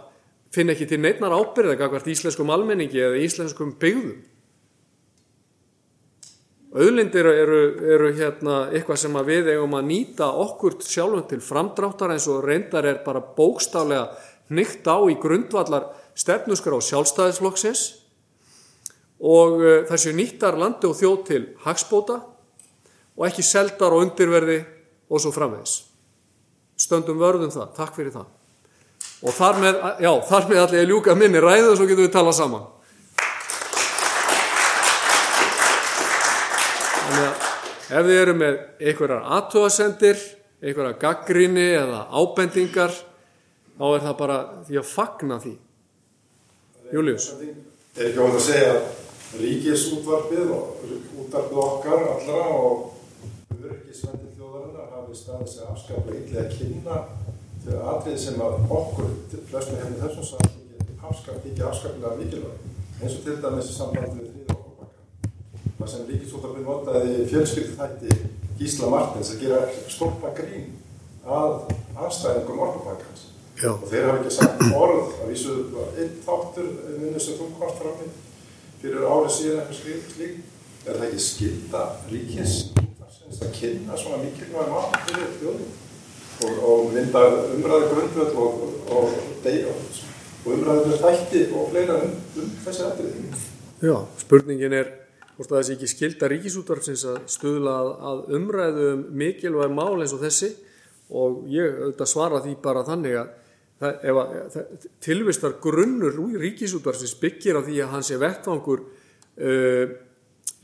finna 0.53 0.73
ekki 0.73 0.87
til 0.89 1.03
neitnar 1.03 1.35
ábyrða 1.35 1.77
gagvart 1.77 2.09
íslenskum 2.09 2.49
almenningi 2.51 2.99
eða 3.03 3.21
íslenskum 3.21 3.75
byggðum. 3.79 4.17
Auðlindir 6.77 7.25
eru, 7.31 7.59
eru 7.95 8.09
hérna 8.17 8.57
eitthvað 8.75 8.99
sem 9.01 9.15
við 9.27 9.51
eigum 9.53 9.77
að 9.77 9.87
nýta 9.87 10.27
okkur 10.43 10.75
sjálfum 10.83 11.23
til 11.29 11.39
framdráttar 11.41 12.11
eins 12.13 12.27
og 12.29 12.43
reyndar 12.45 12.85
er 12.85 12.99
bara 13.05 13.21
bókstaflega 13.21 14.09
nýtt 14.53 14.87
á 14.89 14.97
í 15.07 15.15
grundvallar 15.21 15.87
stefnuskar 16.17 16.75
á 16.75 16.79
sjálfstæðisflokksins 16.89 17.85
og 19.23 19.63
þessu 19.89 20.13
nýttar 20.17 20.59
landi 20.59 20.89
og 20.89 20.99
þjóð 20.99 21.23
til 21.29 21.41
hagspóta 21.63 22.19
og 23.17 23.27
ekki 23.27 23.45
seldar 23.45 23.95
og 23.95 24.05
undirverði 24.05 24.61
og 25.09 25.21
svo 25.21 25.33
framvegis. 25.33 25.81
Stöndum 26.77 27.17
vörðum 27.17 27.51
það, 27.53 27.69
takk 27.77 27.95
fyrir 27.97 28.13
það. 28.13 28.27
Og 29.25 29.33
þar 29.33 29.61
með, 29.63 29.77
já, 30.05 30.11
þar 30.29 30.49
með 30.49 30.59
allir 30.61 30.83
ég 30.83 30.89
ljúka 30.91 31.15
minni 31.17 31.41
ræðu 31.41 31.71
og 31.71 31.79
svo 31.79 31.87
getum 31.89 32.05
við 32.05 32.13
talað 32.13 32.37
saman. 32.37 32.67
Þannig 37.07 37.23
að 37.23 37.45
ef 37.87 38.09
þið 38.09 38.19
eru 38.21 38.35
með 38.37 38.59
einhverjar 38.83 39.31
aðtóasendir, 39.37 40.21
einhverjar 40.61 40.99
gaggrinni 41.01 41.65
eða 41.79 42.03
ábendingar, 42.13 42.93
þá 43.79 43.87
er 43.87 44.05
það 44.05 44.15
bara 44.21 44.37
því 44.67 44.79
að 44.83 44.91
fagna 44.91 45.39
því. 45.41 45.55
Július. 46.93 47.31
Er 47.97 48.11
ekki 48.11 48.21
óhægt 48.21 48.37
að 48.37 48.45
segja 48.45 48.69
að 48.75 49.41
ríkisútvarpið 49.41 50.53
og 50.53 50.85
útvarpið 51.23 51.63
okkar 51.63 52.05
allra 52.13 52.43
og 52.53 52.85
örgisvendir 53.55 54.33
þjóðarinnar 54.37 54.89
hafi 54.93 55.17
staðið 55.17 55.51
sér 55.51 55.69
afskaplega 55.71 56.23
illa 56.23 56.43
að 56.43 56.55
kynna 56.57 56.97
þau 57.63 57.77
atrið 57.93 58.17
sem 58.21 58.41
að 58.43 58.57
okkur, 58.77 59.13
flestum 59.49 59.79
hefði 59.81 60.01
þessum 60.01 60.27
samfélagi, 60.31 60.95
afskaplega 61.09 61.51
ekki 61.51 61.65
afskaplega 61.67 62.17
mikilvæg. 62.21 62.65
Eins 62.97 63.15
og 63.17 63.23
til 63.25 63.37
dæmis 63.43 63.71
í 63.71 63.75
sambandi 63.75 64.19
við 64.19 64.29
þrýða 64.33 64.57
okkurbakka. 64.57 65.31
Það 65.77 65.91
sem 65.93 66.07
ríkisútvarpið 66.11 66.67
notaði 66.67 67.27
fjölskyldu 67.31 67.77
þætti 67.77 68.19
Gísla 68.57 68.91
Martins 68.93 69.33
að 69.33 69.43
gera 69.43 69.59
stoppa 69.93 70.33
grín 70.37 70.71
að 71.27 71.73
aðstæðingum 71.97 72.63
okkurbakkans. 72.67 73.27
Já. 73.57 73.71
Og 73.73 73.85
þeir 73.89 74.07
hafa 74.07 74.19
ekki 74.21 74.33
sagt 74.37 74.65
orð, 74.77 75.13
að 75.21 75.31
vísu 75.33 75.55
einn 75.97 76.17
þáttur 76.25 76.73
minni 76.97 77.21
sem 77.21 77.39
þú 77.39 77.51
komst 77.57 77.79
fram 77.81 78.03
í 78.05 78.11
fyrir 78.81 79.07
árið 79.09 79.31
síðan 79.33 79.63
eitthvað 79.63 79.79
slíkt 79.81 80.11
slík. 80.17 80.43
Er 80.87 80.99
það 80.99 81.07
ekki 81.07 81.23
skilda 81.25 81.87
ríkis 82.11 82.59
að 83.35 83.51
kynna 83.57 83.97
svona 83.99 84.21
mikilvæg 84.23 84.69
mál 84.71 84.91
fyrir 85.07 85.33
þjóðum 85.41 85.73
og, 86.47 86.61
og 86.69 86.93
mynda 86.93 87.23
umræðu 87.55 87.89
grundvöld 87.91 88.37
og, 88.43 88.61
og, 88.87 89.17
og, 89.47 89.73
umræðu 90.47 90.99
þætti 91.01 91.41
og 91.51 91.71
fleira 91.71 91.97
um, 92.05 92.13
um 92.39 92.53
þessi 92.63 92.85
aðrið. 92.87 93.43
Já, 93.83 93.97
spurningin 94.21 94.77
er 94.77 94.93
hvort 95.35 95.51
það 95.51 95.65
sé 95.67 95.75
ekki 95.75 95.89
skilda 95.91 96.29
ríkisútvarfsins 96.31 97.03
að 97.11 97.19
stuðla 97.29 97.75
að, 97.81 97.91
að 98.11 98.23
umræðu 98.39 98.87
um 98.93 99.03
mikilvæg 99.21 99.75
mál 99.75 99.99
eins 99.99 100.15
og 100.15 100.23
þessi 100.23 100.53
og 101.13 101.43
ég 101.51 101.77
auðvitað 101.81 102.11
svara 102.13 102.41
því 102.45 102.55
bara 102.63 102.85
þannig 102.87 103.19
að 103.21 103.29
það, 103.81 103.99
ef 104.01 104.21
að 104.23 104.33
það, 104.55 104.89
tilvistar 105.05 105.57
grunnur 105.63 106.19
ríkisútvarfsins 106.41 107.15
byggir 107.21 107.59
á 107.59 107.61
því 107.67 107.79
að 107.83 107.93
hans 107.93 108.11
er 108.13 108.23
vettvangur 108.23 108.83
uh, 108.87 109.95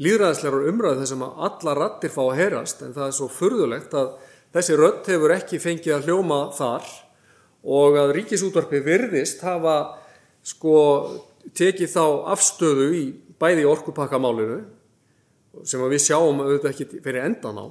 líðræðislegar 0.02 0.70
umræðu 0.72 1.08
sem 1.10 1.22
að 1.26 1.42
alla 1.48 1.74
rattir 1.78 2.14
fá 2.14 2.22
að 2.26 2.38
heyrast 2.40 2.82
en 2.86 2.96
það 2.96 3.08
er 3.08 3.18
svo 3.18 3.28
furðulegt 3.32 3.94
að 3.98 4.14
þessi 4.56 4.78
rött 4.80 5.10
hefur 5.12 5.36
ekki 5.36 5.62
fengið 5.62 5.98
að 5.98 6.08
hljóma 6.10 6.40
þar 6.58 6.88
og 7.64 8.00
að 8.02 8.16
ríkisútvarfi 8.18 8.82
virðist 8.86 9.44
hafa 9.46 9.78
sko 10.44 10.78
tekið 11.56 11.94
þá 11.94 12.06
afstöðu 12.34 12.90
í 12.98 13.04
bæði 13.40 13.68
orkupakkamálinu 13.70 14.60
sem 15.68 15.82
við 15.86 16.02
sjáum 16.02 16.42
auðvitað 16.42 16.72
ekki 16.72 17.04
fyrir 17.04 17.28
endan 17.28 17.62
á 17.62 17.66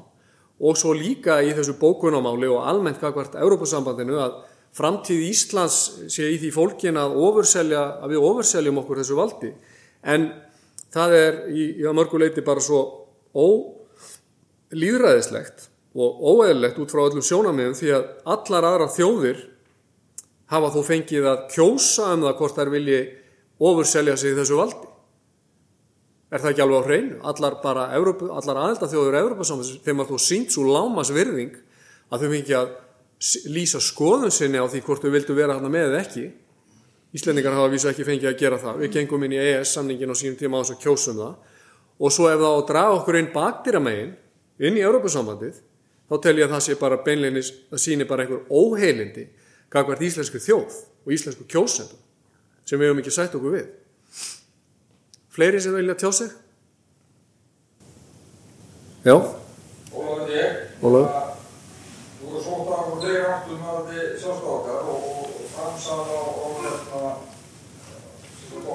og 0.63 0.79
svo 0.79 0.95
líka 0.95 1.41
í 1.43 1.51
þessu 1.57 1.75
bókunamáli 1.81 2.47
og 2.53 2.67
almennt 2.71 3.01
kakvart 3.03 3.35
Európusambandinu 3.41 4.21
að 4.23 4.39
framtíð 4.77 5.25
Íslands 5.27 5.79
sé 6.13 6.29
í 6.33 6.39
því 6.41 6.53
fólkin 6.55 7.01
að, 7.01 7.17
að 7.19 8.13
við 8.15 8.27
ofurseljum 8.29 8.79
okkur 8.81 9.03
þessu 9.03 9.19
valdi. 9.19 9.51
En 10.07 10.29
það 10.93 11.11
er 11.19 11.35
í, 11.53 11.63
í 11.81 11.83
mörguleiti 11.97 12.43
bara 12.45 12.61
svo 12.65 12.81
ólýðræðislegt 14.73 15.59
og 15.93 16.09
óeðlegt 16.33 16.79
út 16.81 16.93
frá 16.93 17.03
öllum 17.07 17.25
sjónamiðum 17.25 17.77
því 17.77 17.89
að 17.97 18.05
allar 18.35 18.65
aðra 18.69 18.89
þjóðir 18.95 19.39
hafa 20.53 20.69
þó 20.75 20.81
fengið 20.87 21.25
að 21.29 21.39
kjósa 21.53 22.05
um 22.15 22.25
það 22.27 22.39
hvort 22.41 22.57
þær 22.59 22.71
vilji 22.73 23.01
ofurselja 23.63 24.15
sig 24.21 24.37
þessu 24.37 24.57
valdi. 24.59 24.89
Er 26.33 26.41
það 26.41 26.51
ekki 26.53 26.65
alveg 26.65 26.81
á 26.81 26.89
hreinu? 26.89 27.17
Allar 27.29 27.55
allar 27.61 28.61
aðeldaþjóður 28.63 29.19
Evrópasamans, 29.21 29.73
þeim 29.85 30.01
að 30.01 30.13
þú 30.13 30.19
sínt 30.25 30.55
svo 30.55 30.65
lámas 30.69 31.13
virðing 31.13 31.55
að 32.09 32.25
þau 32.25 32.31
fengi 32.33 32.55
að 32.57 32.73
lýsa 33.53 33.81
skoðun 33.85 34.33
sinni 34.35 34.59
á 34.61 34.67
því 34.67 34.81
hvort 34.87 35.05
þau 35.05 35.13
vildu 35.13 35.37
vera 35.37 35.59
hana 35.59 35.71
með 35.73 35.91
eða 35.91 36.01
ekki. 36.01 36.25
Íslendingar 37.13 37.57
hafa 37.57 37.73
vísu 37.73 37.91
ekki 37.91 38.07
fengið 38.09 38.31
að 38.31 38.39
gera 38.41 38.59
það. 38.61 38.79
Við 38.85 38.95
gengum 38.97 39.25
inn 39.27 39.35
í 39.37 39.41
EES 39.41 39.75
samningin 39.77 40.13
á 40.13 40.17
sínum 40.17 40.39
tíma 40.41 40.61
á 40.61 40.63
þess 40.63 40.77
að 40.77 40.85
kjósum 40.87 41.19
það 41.21 41.35
og 42.03 42.15
svo 42.15 42.29
ef 42.31 42.41
það 42.41 42.49
á 42.49 42.57
að 42.57 42.69
draga 42.71 42.95
okkur 42.97 43.19
inn 43.19 43.29
bakdýramegin 43.35 44.15
inn 44.63 44.79
í 44.79 44.85
Európusambandið 44.87 45.61
þá 46.09 46.17
tel 46.25 46.35
ég 46.39 46.47
að 46.47 46.55
það 46.57 46.65
sé 46.67 46.79
bara 46.81 47.03
beinleinis 47.05 47.53
það 47.71 47.83
síni 47.85 48.09
bara 48.09 48.25
einhver 48.25 48.47
óheilindi 48.49 49.27
kakvart 49.73 50.03
íslensku 50.05 50.41
þjóð 50.43 50.81
og 51.05 51.15
íslensku 51.15 51.47
kjósendum 51.49 52.01
sem 52.65 52.81
við 52.81 52.91
hefum 52.91 53.03
ekki 53.03 53.15
sætt 53.15 53.37
okkur 53.39 53.57
við 53.59 53.69
fleiri 55.33 55.63
sem 55.63 55.77
vilja 55.77 55.99
tjá 56.01 56.11
sig 56.17 56.35
já, 59.03 59.17
Ólafur 59.93 60.31
ég. 60.33 60.53
Ólafur. 60.81 61.33
Þú 62.21 62.29
voru 62.31 62.43
sótt 62.45 62.69
af 62.73 62.87
og 62.93 63.03
þeir 63.03 63.27
áttum 63.29 63.65
að 63.69 63.91
þið 63.91 64.07
sjálfstákar 64.23 64.87
og, 64.93 65.09
og 65.27 65.51
framsala 65.53 66.21
og 66.23 66.52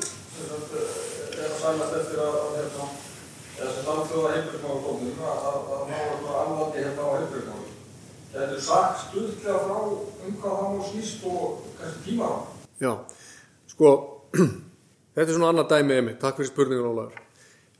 sagt, 0.50 0.72
eh, 0.74 1.38
er 1.40 1.50
að 1.50 1.60
sælast 1.62 1.96
eftir 2.00 2.18
að 2.24 2.36
hérna 2.56 2.84
eða 3.60 3.72
sem 3.74 3.90
alþjóða 3.92 4.32
heilbrigðmálastofnun 4.34 5.20
að 5.20 5.38
að- 5.50 5.66
að 5.74 5.82
ná 5.90 5.96
eitthvað 6.00 6.38
alvaldi 6.42 6.84
hérna 6.84 7.02
á 7.04 7.10
heilbrigðmálum. 7.16 7.74
Þetta 8.32 8.54
er 8.54 8.60
sagt 8.60 8.98
stuðlega 9.04 9.58
frá 9.64 9.76
um 10.26 10.36
hvað 10.40 10.58
það 10.58 10.70
nú 10.74 10.82
snýst 10.90 11.24
og 11.26 11.62
kannski 11.78 12.00
tíma 12.10 12.24
á. 12.24 12.34
já 12.80 12.92
sko, 13.66 13.88
þetta 15.14 15.28
er 15.30 15.34
svona 15.34 15.48
annað 15.52 15.68
dæmi 15.68 15.94
emi, 15.98 16.14
takk 16.18 16.36
fyrir 16.36 16.50
spurningun 16.50 16.90
Ólafur 16.90 17.12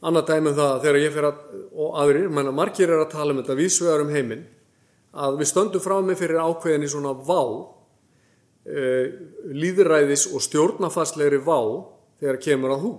annað 0.02 0.26
dæmi 0.26 0.48
um 0.50 0.56
það 0.56 0.70
að 0.74 0.80
þegar 0.82 1.00
ég 1.00 1.12
fer 1.12 1.24
að 1.24 1.36
og 1.76 1.94
aðrir, 2.00 2.28
menna 2.30 2.52
margir 2.52 2.90
er 2.90 3.00
að 3.04 3.10
tala 3.10 3.32
um 3.32 3.42
þetta 3.42 3.56
vísvegar 3.56 4.00
um 4.00 4.08
heiminn 4.14 4.46
að 5.14 5.38
við 5.40 5.50
stöndum 5.50 5.80
frá 5.80 6.00
mig 6.04 6.18
fyrir 6.18 6.38
ákveðin 6.40 6.84
í 6.84 6.88
svona 6.88 7.12
vá 7.14 7.40
e, 7.42 7.79
líðræðis 8.64 10.26
og 10.34 10.44
stjórnafarslegri 10.44 11.40
vá 11.44 11.58
þegar 12.20 12.40
kemur 12.44 12.74
að 12.74 12.84
hú. 12.84 12.92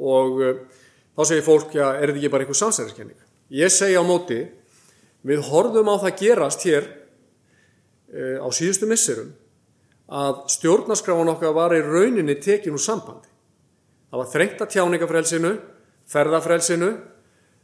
Og 0.00 0.40
e, 0.44 0.52
þá 1.16 1.22
segir 1.24 1.46
fólk, 1.46 1.74
já, 1.76 1.86
er 1.96 2.10
þetta 2.10 2.20
ekki 2.20 2.32
bara 2.32 2.46
einhver 2.46 2.60
samsæðiskenning 2.60 3.26
ég 3.50 3.72
segi 3.74 3.98
á 3.98 4.04
móti 4.06 4.44
við 5.26 5.42
horfum 5.48 5.88
á 5.90 5.96
það 6.04 6.18
gerast 6.20 6.64
hér 6.68 6.86
e, 6.86 8.38
á 8.38 8.48
síðustu 8.54 8.86
misserum 8.88 9.32
að 10.10 10.44
stjórnarskráin 10.54 11.32
okkar 11.34 11.54
var 11.56 11.74
í 11.74 11.82
rauninni 11.84 12.36
tekin 12.42 12.74
úr 12.74 12.82
sambandi. 12.82 13.28
Það 14.10 14.22
var 14.22 14.30
þrengt 14.32 14.62
að 14.64 14.72
tjáningafrelsinu 14.74 15.52
ferðafrelsinu 16.10 16.90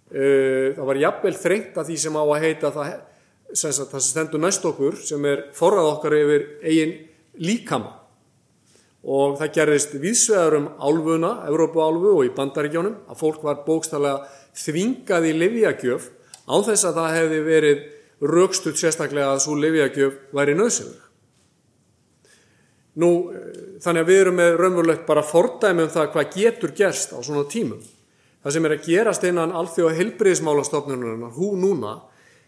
það 0.06 0.84
var 0.86 1.00
jafnvel 1.00 1.34
þrengt 1.34 1.78
að 1.80 1.88
því 1.88 1.96
sem 1.98 2.14
á 2.14 2.22
að 2.22 2.44
heita 2.44 2.70
það 2.70 2.92
sem, 3.52 3.72
sagt, 3.72 3.92
það 3.92 4.00
sem 4.00 4.10
stendur 4.10 4.42
næst 4.42 4.66
okkur 4.66 4.98
sem 5.02 5.24
er 5.28 5.46
forrað 5.56 5.92
okkar 5.94 6.18
yfir 6.18 6.48
eigin 6.62 6.96
líkama 7.38 7.94
og 9.06 9.36
það 9.38 9.52
gerðist 9.54 9.92
viðsvegar 10.02 10.56
um 10.58 10.68
álfuna, 10.82 11.32
Evrópuálfu 11.46 12.16
og 12.16 12.24
í 12.26 12.32
bandaríkjónum 12.34 12.96
að 13.06 13.20
fólk 13.20 13.44
var 13.46 13.62
bókstallega 13.66 14.24
þvingað 14.56 15.28
í 15.30 15.34
livjagjöf 15.36 16.08
án 16.46 16.64
þess 16.66 16.88
að 16.88 16.98
það 16.98 17.18
hefði 17.20 17.42
verið 17.46 17.84
raukstuð 18.32 18.78
sérstaklega 18.80 19.34
að 19.34 19.42
svo 19.44 19.54
livjagjöf 19.60 20.16
væri 20.34 20.56
nöðsynleg. 20.58 21.02
Nú, 22.96 23.10
eh, 23.28 23.78
þannig 23.84 24.02
að 24.02 24.10
við 24.10 24.20
erum 24.22 24.38
með 24.40 24.56
raunverulegt 24.56 25.06
bara 25.06 25.22
fordæmi 25.22 25.84
um 25.84 25.92
það 25.92 26.12
hvað 26.14 26.32
getur 26.34 26.72
gerst 26.74 27.12
á 27.12 27.20
svona 27.20 27.44
tímum. 27.44 27.82
Það 28.42 28.52
sem 28.52 28.64
er 28.64 28.72
að 28.72 28.86
gerast 28.86 29.24
innan 29.24 29.52
alþjóða 29.52 29.96
heilbriðismálastofnunar 30.00 31.34
hú 31.36 31.56
núna 31.60 32.00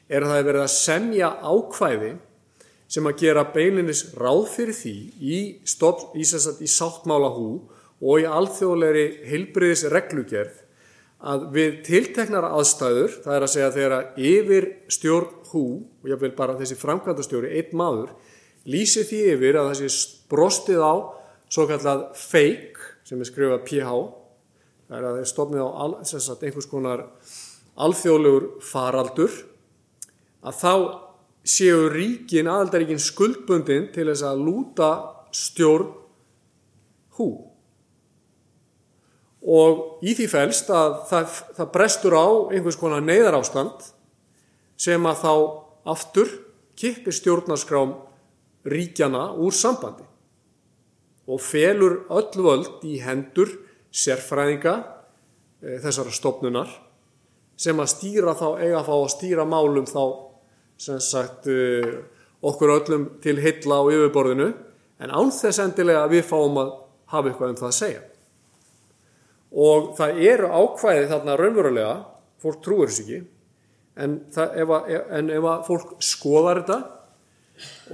er 0.09 0.25
að 0.25 0.33
það 0.33 0.41
er 0.41 0.49
verið 0.49 0.65
að 0.65 0.75
semja 0.75 1.31
ákvæði 1.45 2.13
sem 2.89 3.09
að 3.09 3.19
gera 3.21 3.45
beilinnis 3.53 4.05
ráð 4.17 4.47
fyrir 4.55 4.77
því 4.77 4.95
í, 5.21 5.41
stofn, 5.69 6.15
í, 6.17 6.25
sagt, 6.25 6.63
í 6.65 6.71
sáttmála 6.73 7.29
hú 7.37 7.51
og 7.99 8.23
í 8.23 8.27
alþjóðlegri 8.29 9.05
heilbriðisreglugerð 9.29 10.65
að 11.19 11.49
við 11.53 11.79
tilteknar 11.87 12.47
aðstæður, 12.47 13.17
það 13.25 13.35
er 13.35 13.45
að 13.45 13.53
segja 13.53 13.71
þegar 13.75 13.95
að 13.97 14.21
yfir 14.31 14.69
stjórn 14.95 15.33
hú 15.51 15.65
og 15.83 16.13
ég 16.13 16.21
vil 16.23 16.31
bara 16.39 16.55
þessi 16.61 16.79
framkvæmdastjóri, 16.79 17.51
einn 17.59 17.75
maður, 17.77 18.13
lýsi 18.71 19.03
því 19.09 19.25
yfir 19.35 19.59
að 19.59 19.73
þessi 19.73 20.07
brostið 20.31 20.85
á 20.85 20.95
svo 21.49 21.67
kallað 21.69 22.07
fake 22.21 22.95
sem 23.09 23.21
er 23.21 23.29
skrifað 23.29 23.65
PH 23.67 23.99
það 24.89 24.97
er 24.99 25.07
að 25.11 25.21
er 25.21 25.29
stofnið 25.29 25.65
á 25.65 25.69
al, 25.85 25.93
sagt, 26.07 26.45
einhvers 26.45 26.69
konar 26.71 27.05
alþjóðlegur 27.79 28.49
faraldur 28.65 29.35
að 30.45 30.59
þá 30.63 30.73
séu 31.49 31.87
ríkin, 31.93 32.49
aðaldaríkin 32.51 33.01
skuldbundin 33.01 33.89
til 33.95 34.09
þess 34.11 34.25
að 34.27 34.43
lúta 34.45 34.91
stjórn 35.35 35.93
hú. 37.19 37.29
Og 39.49 40.03
í 40.05 40.13
því 40.19 40.27
fælst 40.29 40.69
að 40.75 40.99
það, 41.09 41.39
það 41.57 41.71
brestur 41.75 42.19
á 42.19 42.29
einhvers 42.53 42.79
konar 42.79 43.05
neyðarástand 43.07 43.87
sem 44.79 45.09
að 45.09 45.23
þá 45.23 45.33
aftur 45.95 46.35
kippir 46.79 47.17
stjórnarskrám 47.17 47.97
ríkjana 48.69 49.31
úr 49.41 49.55
sambandi 49.55 50.05
og 51.29 51.41
felur 51.45 52.03
öll 52.13 52.45
völd 52.45 52.85
í 52.89 52.99
hendur 53.05 53.51
sérfræðinga 53.95 54.75
e, 55.63 55.79
þessara 55.83 56.13
stopnunar 56.15 56.71
sem 57.59 57.79
að 57.81 57.91
stýra 57.93 58.35
þá, 58.39 58.49
eiga 58.63 58.85
þá 58.87 58.95
að 58.95 59.13
stýra 59.17 59.47
málum 59.49 59.89
þá 59.89 60.28
sem 60.79 61.01
sagt 61.03 61.49
e, 61.51 61.83
okkur 62.47 62.75
öllum 62.77 63.07
til 63.23 63.39
hylla 63.43 63.81
á 63.83 63.85
yfirborðinu 63.91 64.53
en 65.03 65.15
án 65.15 65.33
þess 65.35 65.63
endilega 65.63 66.05
að 66.05 66.15
við 66.17 66.29
fáum 66.29 66.61
að 66.63 66.77
hafa 67.13 67.31
eitthvað 67.31 67.55
um 67.55 67.59
það 67.59 67.71
að 67.71 67.79
segja. 67.79 68.05
Og 69.49 69.91
það 69.99 70.23
eru 70.29 70.53
ákvæði 70.53 71.09
þarna 71.11 71.37
raunverulega, 71.41 71.95
fólk 72.43 72.63
trúur 72.63 72.91
þess 72.91 73.03
ekki 73.05 73.21
en, 73.99 74.19
það, 74.35 74.59
ef, 74.63 74.75
að, 74.77 74.91
en 75.19 75.31
ef 75.35 75.49
að 75.51 75.65
fólk 75.67 75.95
skoðar 76.05 76.63
þetta 76.63 76.79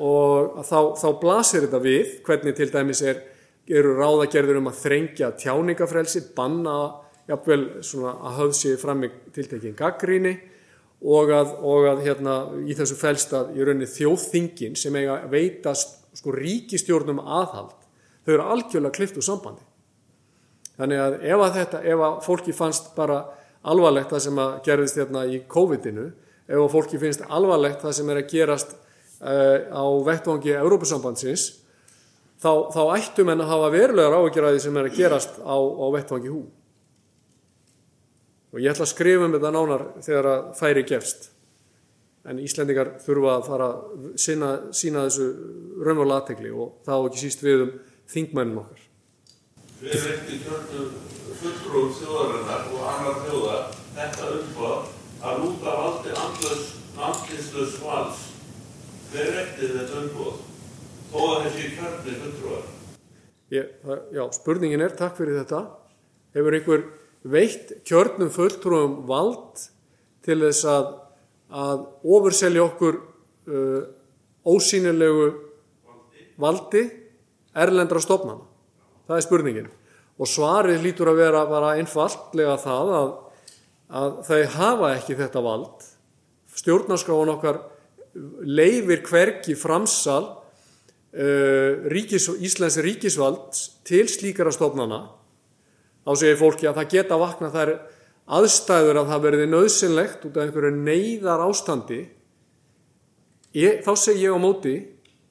og 0.05 0.59
þá, 0.69 0.79
þá 1.01 1.07
blasir 1.23 1.65
þetta 1.65 1.81
við 1.85 2.19
hvernig 2.27 2.59
til 2.59 2.69
dæmis 2.73 3.01
er, 3.07 3.23
eru 3.71 3.95
ráðagerður 3.97 4.61
um 4.61 4.69
að 4.69 4.83
þrengja 4.83 5.31
tjáningafrelsi, 5.41 6.27
banna 6.37 6.77
jafnvel 7.31 7.63
að 7.81 8.35
höfðsi 8.43 8.75
fram 8.81 9.01
með 9.05 9.15
tiltekinn 9.37 9.79
gaggríni 9.79 10.35
og 11.05 11.31
að, 11.37 11.53
og 11.61 11.87
að 11.91 12.03
hérna, 12.07 12.35
í 12.65 12.75
þessu 12.77 12.97
felst 12.97 13.35
að 13.37 13.53
í 13.59 13.65
rauninni 13.65 13.89
þjóðþingin 13.91 14.77
sem 14.79 14.95
eiga 14.97 15.19
að 15.19 15.35
veitast 15.35 15.99
sko 16.17 16.33
ríkistjórnum 16.33 17.21
aðhald, 17.21 17.75
þau 18.25 18.35
eru 18.37 18.47
algjörlega 18.55 18.97
klift 18.97 19.19
úr 19.21 19.27
sambandi. 19.27 19.65
Þannig 20.79 21.03
að 21.05 21.17
ef 21.29 21.43
að 21.45 21.59
þetta, 21.59 21.83
ef 21.93 22.05
að 22.07 22.15
fólki 22.25 22.55
fannst 22.57 22.95
bara 22.97 23.19
alvarlegt 23.65 24.15
það 24.15 24.25
sem 24.25 24.41
að 24.43 24.55
gerðist 24.67 25.01
hérna 25.01 25.27
í 25.29 25.43
COVID-inu, 25.51 26.07
ef 26.49 26.63
að 26.63 26.73
fólki 26.73 27.01
finnst 27.03 27.27
alvarlegt 27.29 27.85
það 27.85 27.97
sem 27.99 28.11
er 28.11 28.21
að 28.21 28.33
gerast 28.33 28.75
uh, 28.75 29.59
á 29.71 29.85
vettvangi 30.09 30.57
Európusambandsins, 30.57 31.47
þá, 32.41 32.73
þá 32.75 32.83
ættum 32.97 33.33
en 33.33 33.45
að 33.45 33.53
hafa 33.53 33.71
verulegar 33.77 34.19
áhugjur 34.19 34.61
sem 34.63 34.81
er 34.81 34.91
að 34.91 34.99
gerast 34.99 35.39
á, 35.45 35.57
á 35.57 35.87
vettvangi 35.95 36.33
hú. 36.33 36.45
Og 38.55 38.61
ég 38.63 38.71
ætla 38.71 38.87
að 38.87 38.93
skrifa 38.93 39.27
um 39.27 39.33
þetta 39.35 39.51
nánar 39.51 39.83
þegar 40.05 40.29
að 40.31 40.45
færi 40.61 40.85
gefst. 40.87 41.31
En 42.25 42.39
Íslendingar 42.39 42.93
þurfa 43.03 43.33
að 43.35 43.49
fara 43.49 43.67
að 43.67 44.05
sína, 44.23 44.51
sína 44.71 45.03
þessu 45.09 45.27
raunverulega 45.83 46.21
aðtegli 46.23 46.53
og 46.55 46.77
það 46.87 47.03
á 47.03 47.07
ekki 47.09 47.23
síst 47.25 47.43
við 47.43 47.65
um 47.65 47.73
þingmennum 48.15 48.63
okkar. 48.63 48.85
Við 49.83 49.97
erum 49.99 50.15
ekki 50.15 50.39
kjörnum 50.45 50.95
fulltrúum 51.43 51.91
þjóðarinnar 51.99 52.71
og 52.71 52.87
annar 52.93 53.21
þjóða 53.27 53.59
þetta 53.99 54.31
umfað 54.39 54.89
að 55.25 55.43
lúta 55.43 55.77
valdi 55.83 56.17
andlislaus 56.25 57.77
vals. 57.83 58.25
Hver 59.11 59.27
er 59.27 59.43
eftir 59.43 59.77
þetta 59.81 60.01
umfað? 60.07 60.43
Þó 61.11 61.19
að 61.27 61.45
þessi. 61.45 61.65
Ég, 63.55 63.75
það, 63.85 63.99
já, 64.15 64.23
spurningin 64.35 64.83
er, 64.83 64.95
takk 64.99 65.19
fyrir 65.19 65.37
þetta, 65.43 65.61
hefur 66.35 66.57
einhver 66.57 66.85
veitt 67.25 67.73
kjörnum 67.89 68.31
fulltrúum 68.33 69.01
vald 69.09 69.63
til 70.25 70.41
þess 70.45 70.67
að, 70.69 70.91
að 71.55 71.87
ofurselja 72.17 72.65
okkur 72.67 73.01
uh, 73.01 73.83
ósýnilegu 74.45 75.31
valdi 76.41 76.85
erlendra 77.55 78.03
stofnana? 78.03 78.45
Það 79.09 79.17
er 79.17 79.27
spurningin. 79.27 79.73
Og 80.21 80.31
svarið 80.31 80.85
lítur 80.85 81.11
að 81.11 81.21
vera 81.25 81.45
bara 81.49 81.75
einfallega 81.79 82.57
það 82.63 82.95
að, 82.99 83.11
að 84.01 84.17
þau 84.29 84.41
hafa 84.57 84.93
ekki 84.99 85.19
þetta 85.19 85.43
vald. 85.45 85.89
Stjórnarskráin 86.55 87.33
okkar 87.35 87.61
leifir 88.47 89.03
hverki 89.09 89.57
framsal 89.59 90.23
uh, 90.29 91.83
ríkis, 91.91 92.29
Íslands 92.39 92.79
ríkisvald 92.85 93.61
til 93.87 94.07
slíkara 94.11 94.53
stofnana. 94.55 95.07
Þá 96.05 96.13
segir 96.21 96.41
fólki 96.41 96.69
að 96.69 96.81
það 96.81 96.91
geta 96.95 97.21
vakna 97.21 97.51
þær 97.53 97.73
aðstæður 98.39 99.01
að 99.01 99.11
það 99.13 99.25
verði 99.27 99.47
nöðsynlegt 99.53 100.27
út 100.29 100.37
af 100.37 100.47
einhverju 100.47 100.73
neyðar 100.77 101.45
ástandi. 101.45 102.01
Ég, 103.55 103.81
þá 103.85 103.93
segir 103.97 104.29
ég 104.29 104.37
á 104.37 104.41
móti, 104.41 104.75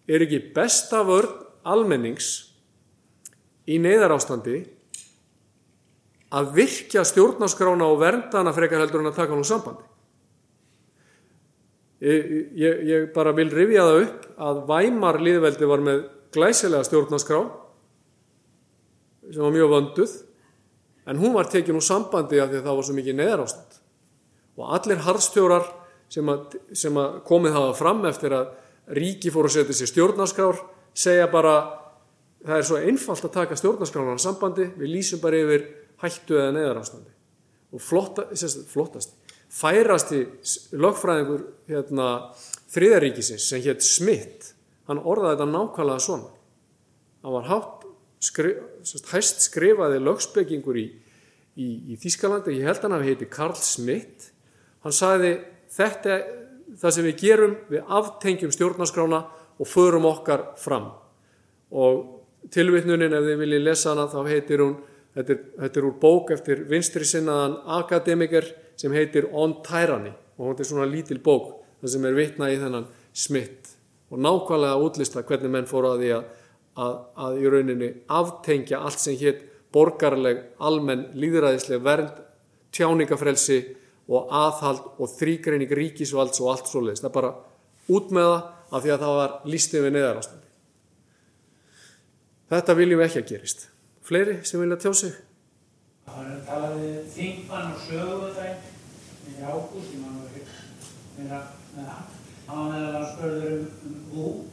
er 0.10 0.26
ekki 0.26 0.42
besta 0.56 1.04
vörð 1.06 1.36
almennings 1.64 2.32
í 3.70 3.80
neyðarástandi 3.80 4.64
að 6.34 6.54
virkja 6.58 7.04
stjórnarskrána 7.08 7.88
og 7.88 8.00
verndana 8.02 8.54
frekar 8.56 8.82
heldur 8.84 9.04
en 9.04 9.12
að 9.12 9.20
taka 9.22 9.38
nú 9.38 9.46
sambandi. 9.48 9.86
Ég, 12.04 12.32
ég, 12.60 12.80
ég 12.90 13.06
bara 13.16 13.32
vil 13.38 13.48
rifja 13.54 13.86
það 13.88 14.02
upp 14.02 14.24
að 14.44 14.58
Væmar 14.68 15.22
líðveldi 15.24 15.70
var 15.70 15.84
með 15.86 16.02
glæsilega 16.36 16.84
stjórnarskrá 16.84 17.40
sem 19.30 19.40
var 19.40 19.54
mjög 19.56 19.72
vönduð 19.72 20.16
en 21.06 21.20
hún 21.20 21.36
var 21.36 21.50
tekin 21.52 21.78
úr 21.80 21.86
sambandi 21.86 22.42
af 22.42 22.52
því 22.52 22.60
að 22.60 22.68
það 22.68 22.78
var 22.80 22.88
svo 22.88 22.98
mikið 22.98 23.18
neðarástand 23.20 23.80
og 24.58 24.76
allir 24.78 25.06
harðstjórar 25.06 25.70
sem 26.14 26.30
að, 26.30 26.60
sem 26.78 27.00
að 27.00 27.18
komið 27.28 27.58
hafa 27.58 27.74
fram 27.80 28.04
eftir 28.10 28.36
að 28.38 28.52
ríki 29.00 29.32
fór 29.34 29.50
að 29.50 29.58
setja 29.58 29.78
sér 29.80 29.92
stjórnarskrár 29.94 30.62
segja 30.94 31.28
bara 31.32 31.56
það 32.44 32.60
er 32.60 32.70
svo 32.70 32.80
einfalt 32.84 33.28
að 33.28 33.36
taka 33.40 33.58
stjórnarskránar 33.60 34.22
sambandi 34.22 34.70
við 34.78 34.96
lýsum 34.98 35.24
bara 35.24 35.42
yfir 35.42 35.68
hættu 36.04 36.38
eða 36.38 36.56
neðarástandi 36.58 37.14
og 37.74 37.82
flotta, 37.82 38.28
flottast 38.70 39.16
færasti 39.54 40.24
lögfræðingur 40.74 41.46
hérna, 41.70 42.08
þriðaríkisins 42.74 43.46
sem 43.50 43.62
hétt 43.66 43.86
Smith 43.86 44.54
hann 44.90 45.00
orðaði 45.00 45.38
þetta 45.38 45.50
nákvæmlega 45.52 46.04
svona. 46.04 46.32
Hann 47.24 47.36
var 47.38 47.50
hátt 47.52 47.83
skri, 48.24 48.54
hæst 49.12 49.44
skrifaði 49.48 50.00
lögspekingur 50.04 50.80
í, 50.80 50.88
í, 51.60 51.68
í 51.94 52.00
Þískalandi 52.00 52.58
ég 52.60 52.70
held 52.70 52.86
hann 52.86 52.98
að 52.98 53.08
heiti 53.10 53.30
Karl 53.32 53.58
Smith 53.60 54.32
hann 54.86 54.96
sagði 54.96 55.36
þetta 55.74 56.22
það 56.80 56.96
sem 56.96 57.08
við 57.08 57.22
gerum 57.22 57.56
við 57.70 57.94
aftengjum 58.00 58.54
stjórnarskrána 58.54 59.22
og 59.62 59.70
förum 59.70 60.08
okkar 60.10 60.54
fram. 60.58 60.90
Og 61.74 62.50
tilvitnunin 62.54 63.14
ef 63.14 63.28
þið 63.28 63.40
viljið 63.44 63.66
lesa 63.68 63.94
hana 63.94 64.08
þá 64.12 64.20
heitir 64.30 64.64
hún 64.64 64.76
þetta 65.14 65.36
er, 65.36 65.44
þetta 65.62 65.80
er 65.80 65.88
úr 65.88 65.98
bók 66.02 66.34
eftir 66.34 66.64
vinstri 66.70 67.08
sinnaðan 67.08 67.60
akademiker 67.80 68.48
sem 68.80 68.94
heitir 68.96 69.30
On 69.32 69.60
Tyranny. 69.66 70.14
Og 70.38 70.52
þetta 70.52 70.66
er 70.66 70.72
svona 70.72 70.90
lítil 70.90 71.20
bók 71.24 71.60
það 71.82 71.94
sem 71.96 72.08
er 72.10 72.18
vitnað 72.18 72.56
í 72.56 72.62
þennan 72.62 72.90
smitt 73.14 73.74
og 74.14 74.22
nákvæmlega 74.22 74.82
útlista 74.82 75.24
hvernig 75.26 75.52
menn 75.54 75.70
fóru 75.70 75.94
að 75.94 76.02
því 76.04 76.10
að, 76.14 76.26
að, 76.80 76.94
að 77.16 77.40
í 77.40 77.50
rauninni 77.54 77.90
aftengja 78.12 78.82
allt 78.86 79.02
sem 79.02 79.18
hétt 79.20 79.44
borgarleg, 79.74 80.44
almenn, 80.62 81.08
líðræðisleg 81.18 81.82
vernd, 81.84 82.22
tjáningafrelsi 82.74 83.60
og 84.12 84.32
aðhald 84.34 84.86
og 85.02 85.12
þrýgreining 85.18 85.72
ríkisvalds 85.78 86.42
og 86.44 86.54
allt 86.54 86.70
svoleiðis. 86.70 87.04
Það 87.04 87.10
er 87.10 87.18
bara 87.18 87.34
út 87.94 88.14
með 88.14 88.30
það 88.30 88.40
af 88.74 88.84
því 88.84 88.94
að 88.94 89.04
það 89.06 89.20
var 89.20 89.36
lístið 89.54 89.86
við 89.86 89.96
neðarastandi. 89.98 90.50
Þetta 92.54 92.78
viljum 92.78 93.00
við 93.00 93.08
ekki 93.08 93.22
að 93.22 93.30
gerist. 93.32 93.68
Fleiri 94.04 94.40
sem 94.46 94.62
vilja 94.62 94.80
tjá 94.84 94.92
sig? 95.00 95.14
Það 96.04 96.18
var 96.20 96.32
að 96.34 96.42
tala 96.50 96.72
við 96.76 96.98
þingmann 97.14 97.70
og 97.72 97.84
sögutæk 97.86 98.66
í 99.24 99.38
ágúst, 99.40 99.94
ég 99.94 100.02
mann 100.04 100.20
að 100.20 100.34
vera 101.18 101.40
með 101.78 101.88
hann. 101.94 102.12
Hann 102.50 102.74
að 102.76 103.06
spörður 103.14 103.54
um, 103.56 103.70
um 103.88 104.02
hú. 104.12 104.26
Og 104.28 104.53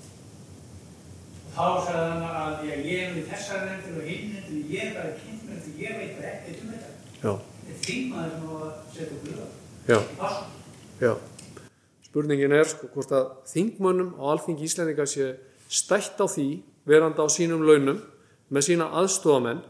þá 1.55 1.65
sagði 1.87 2.05
hann 2.11 2.25
að 2.41 2.65
ég, 2.69 2.85
er 3.01 3.15
við 3.17 3.27
þessar 3.31 3.65
nefndir 3.67 3.99
og 4.01 4.07
hinn 4.11 4.29
nefndir, 4.35 4.63
ég 4.71 4.85
er 4.87 4.93
bara 4.97 5.15
kynnt 5.21 5.43
með 5.49 5.57
þetta, 5.57 5.73
ég 5.81 5.99
veit 6.01 6.13
bara 6.19 6.31
ekkert 6.35 6.63
um 6.65 6.71
þetta. 6.75 6.93
Já. 7.21 7.33
Þetta 7.61 7.75
er 7.75 7.83
þingmaður 7.87 8.31
sem 8.35 8.47
á 8.47 8.55
að 8.61 8.73
setja 8.95 9.17
í 9.17 9.35
það. 9.41 9.51
Já. 9.91 9.99
Í 10.01 10.17
passum. 10.21 10.55
Já. 11.01 11.13
Spurningin 12.11 12.55
er 12.59 12.67
sko 12.71 12.89
hvort 12.95 13.13
að 13.15 13.27
þingmönnum 13.53 14.15
á 14.19 14.23
alþingi 14.35 14.67
Íslandinga 14.67 15.07
sé 15.11 15.29
stætt 15.71 16.19
á 16.19 16.27
því, 16.27 16.47
verandi 16.91 17.23
á 17.23 17.27
sínum 17.31 17.63
launum, 17.67 18.01
með 18.51 18.67
sína 18.67 18.89
aðstofamenn, 18.99 19.61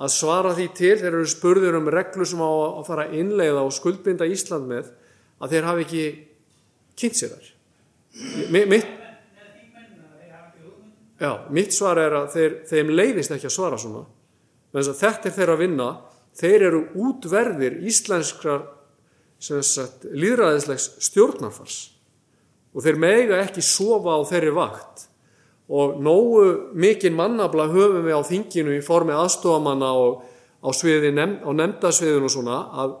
að 0.00 0.10
svara 0.12 0.52
því 0.56 0.66
til 0.76 0.94
þeir 1.00 1.10
eru 1.14 1.28
spurður 1.28 1.76
um 1.78 1.88
reglu 1.92 2.24
sem 2.28 2.40
á 2.40 2.48
að 2.48 2.84
fara 2.88 3.06
að 3.08 3.16
innleiða 3.20 3.62
og 3.64 3.72
skuldbinda 3.76 4.28
Ísland 4.28 4.68
með 4.68 4.90
að 5.40 5.54
þeir 5.54 5.68
hafi 5.68 5.84
ekki 5.86 6.04
kynnt 7.00 7.16
sér 7.20 7.32
þar. 7.36 7.48
Mi- 8.52 8.66
Mitt, 8.68 8.88
Með 8.90 9.50
þingmennina, 9.56 10.08
þeir 10.20 10.32
hafa 10.36 10.46
ekki 10.50 10.64
hugmynd. 10.66 10.94
Já, 11.20 11.30
mitt 11.52 11.74
svar 11.76 12.00
er 12.00 12.16
að 12.22 12.32
þeir, 12.34 12.56
þeim 12.70 12.92
leiðist 12.96 13.34
ekki 13.36 13.48
að 13.50 13.56
svara 13.56 13.78
svona. 13.80 14.04
Að 14.74 14.92
þetta 14.98 15.28
er 15.28 15.36
þeirra 15.36 15.56
að 15.56 15.62
vinna, 15.64 15.88
þeir 16.40 16.66
eru 16.68 16.82
útverðir 17.08 17.78
íslenskrar 17.90 18.66
sagt, 19.40 20.04
líðræðislegs 20.04 20.90
stjórnarfars. 21.08 21.78
Og 22.74 22.84
þeir 22.84 23.00
mega 23.02 23.40
ekki 23.42 23.64
sofa 23.64 24.14
á 24.14 24.20
þeirri 24.28 24.52
vakt. 24.54 25.06
Og 25.70 26.00
nógu 26.02 26.72
mikinn 26.74 27.16
mannabla 27.18 27.68
höfum 27.70 28.04
við 28.06 28.16
á 28.18 28.22
þinginu 28.26 28.76
í 28.78 28.84
formi 28.84 29.14
aðstofamanna 29.14 29.90
og 29.94 30.22
á, 30.62 30.68
nefnd, 30.70 31.42
á 31.46 31.50
nefndasviðinu 31.56 32.26
og 32.26 32.34
svona 32.34 32.58
að 32.74 32.96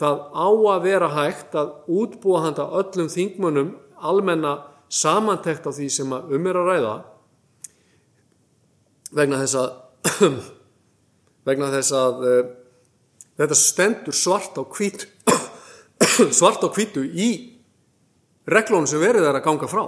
það 0.00 0.22
á 0.34 0.48
að 0.74 0.86
vera 0.88 1.10
hægt 1.14 1.56
að 1.58 1.74
útbúa 1.86 2.44
handa 2.46 2.66
öllum 2.80 3.10
þingmönnum 3.12 3.74
almenna 4.02 4.56
samantekt 4.88 5.68
á 5.68 5.70
því 5.70 5.88
sem 5.92 6.10
um 6.12 6.48
er 6.50 6.58
að 6.58 6.70
ræða 6.72 6.94
vegna 9.14 9.40
þess 9.42 9.56
að 9.60 10.30
vegna 11.48 11.72
þess 11.74 11.96
að 11.96 12.24
uh, 12.28 12.38
þetta 13.40 13.58
stendur 13.58 14.16
svart 14.16 14.58
á 14.60 14.62
hvítu 14.62 15.10
svart 16.38 16.64
á 16.64 16.68
hvítu 16.68 17.04
í 17.04 17.30
reglónum 18.50 18.88
sem 18.88 19.00
verið 19.02 19.28
er 19.28 19.38
að 19.38 19.46
ganga 19.46 19.68
frá. 19.70 19.84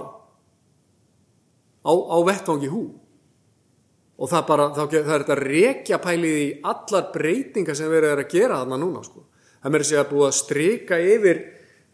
Á, 1.87 1.93
á 1.93 2.17
vettvangi 2.25 2.69
hú. 2.71 2.87
Og 4.17 4.31
það, 4.31 4.47
bara, 4.47 4.65
það, 4.73 4.95
það 4.95 5.13
er 5.13 5.23
þetta 5.23 5.37
rekja 5.43 5.99
pælið 6.01 6.39
í 6.41 6.47
allar 6.65 7.11
breytingar 7.13 7.77
sem 7.77 7.91
verið 7.91 8.15
er 8.15 8.23
að 8.23 8.31
gera 8.31 8.63
þarna 8.63 8.79
núna 8.81 9.03
sko. 9.05 9.27
það 9.61 9.73
meður 9.73 9.87
sér 9.89 10.01
að 10.01 10.09
búið 10.13 10.27
að 10.27 10.37
strika 10.39 10.97
yfir 10.97 11.43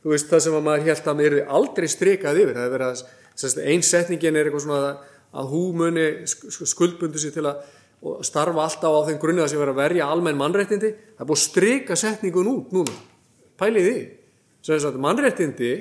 veist 0.03 0.29
það 0.31 0.41
sem 0.45 0.55
að 0.55 0.63
maður 0.63 0.87
held 0.87 1.07
að 1.07 1.19
maður 1.19 1.35
aldrei 1.57 1.87
strikað 1.91 2.39
yfir. 2.39 2.55
Það 2.57 2.65
er 2.65 2.73
verið 2.73 2.87
að 2.93 3.67
einsetningin 3.73 4.37
er 4.39 4.47
eitthvað 4.47 4.65
svona 4.65 4.79
að, 4.87 5.11
að 5.33 5.49
hú 5.53 5.61
muni 5.77 6.05
sk- 6.29 6.67
skuldbundu 6.69 7.21
sér 7.21 7.33
til 7.35 7.45
að 7.49 7.63
starfa 8.27 8.65
alltaf 8.67 8.91
á 8.93 9.01
þeim 9.07 9.19
grunni 9.21 9.41
að 9.43 9.49
sem 9.53 9.61
verið 9.61 9.73
að 9.77 9.81
verja 9.81 10.09
almenn 10.11 10.39
mannréttindi. 10.39 10.89
Það 11.15 11.23
er 11.23 11.29
búið 11.29 11.39
að 11.39 11.43
strika 11.47 11.95
setningun 11.99 12.49
út 12.51 12.73
núna. 12.75 12.95
Pælið 13.59 13.87
því. 13.87 13.97
Sem 14.63 14.75
þess 14.75 14.89
að 14.89 14.99
mannréttindi 15.05 15.71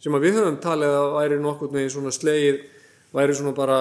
sem 0.00 0.16
að 0.16 0.24
við 0.26 0.38
höfum 0.40 0.58
talið 0.64 0.96
að 0.96 1.08
væri 1.18 1.38
nokkur 1.44 1.72
með 1.74 1.88
svona 1.94 2.12
slegið 2.14 2.60
væri 3.12 3.34
svona 3.36 3.52
bara 3.56 3.78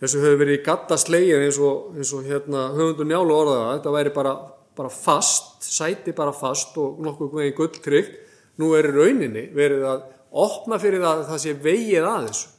þessu 0.00 0.20
hefur 0.22 0.40
verið 0.42 0.58
í 0.58 0.64
gatta 0.66 0.98
slegið 1.00 1.44
eins 1.46 1.58
og, 1.62 1.94
eins 1.96 2.12
og 2.14 2.26
hérna, 2.28 2.66
höfundur 2.76 3.08
njálu 3.08 3.34
orðaða 3.36 3.70
þetta 3.78 3.94
væri 3.96 4.12
bara, 4.16 4.34
bara 4.76 4.92
fast 4.92 5.64
sæti 5.66 6.14
bara 6.16 6.34
fast 6.36 6.76
og 6.80 7.00
nokkuð 7.04 7.38
með 7.38 7.54
gulltryggt. 7.58 8.18
Nú 8.60 8.70
er 8.78 8.88
rauninni 8.92 9.48
verið 9.56 9.82
að 9.90 10.04
opna 10.36 10.78
fyrir 10.80 11.02
það 11.02 11.18
að 11.22 11.26
það 11.30 11.42
sé 11.42 11.56
vegið 11.64 12.06
að 12.08 12.28
þessu 12.30 12.52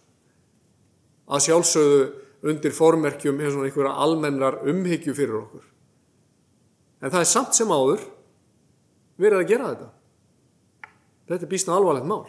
að 1.27 1.43
sjálfsögðu 1.47 2.01
undir 2.47 2.75
formerkjum 2.75 3.39
eins 3.41 3.57
og 3.57 3.65
einhverja 3.67 3.93
almennar 4.05 4.61
umhyggju 4.69 5.15
fyrir 5.17 5.39
okkur 5.41 5.65
en 7.01 7.11
það 7.11 7.21
er 7.23 7.31
samt 7.31 7.57
sem 7.57 7.71
áður 7.73 8.03
verið 9.17 9.41
að 9.41 9.49
gera 9.51 9.71
þetta 9.71 9.89
þetta 11.27 11.43
er 11.43 11.51
býstna 11.53 11.77
alvarlegt 11.77 12.09
mál 12.09 12.27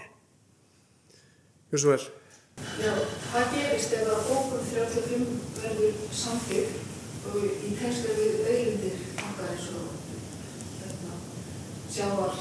hversu 1.71 1.93
vel 1.93 2.01
Já, 2.79 2.91
hvað 3.31 3.53
gerist 3.55 3.93
ef 3.95 4.09
að 4.11 4.25
bókun 4.33 4.65
35 4.67 5.27
verður 5.61 6.01
samþykkt 6.19 7.29
og 7.29 7.45
í 7.45 7.71
tengslu 7.79 8.15
við 8.17 8.41
auðlindir 8.49 8.97
okkar 9.23 9.53
eins 9.53 9.69
og 9.79 9.93
hérna, 10.81 11.19
sjávar, 11.93 12.41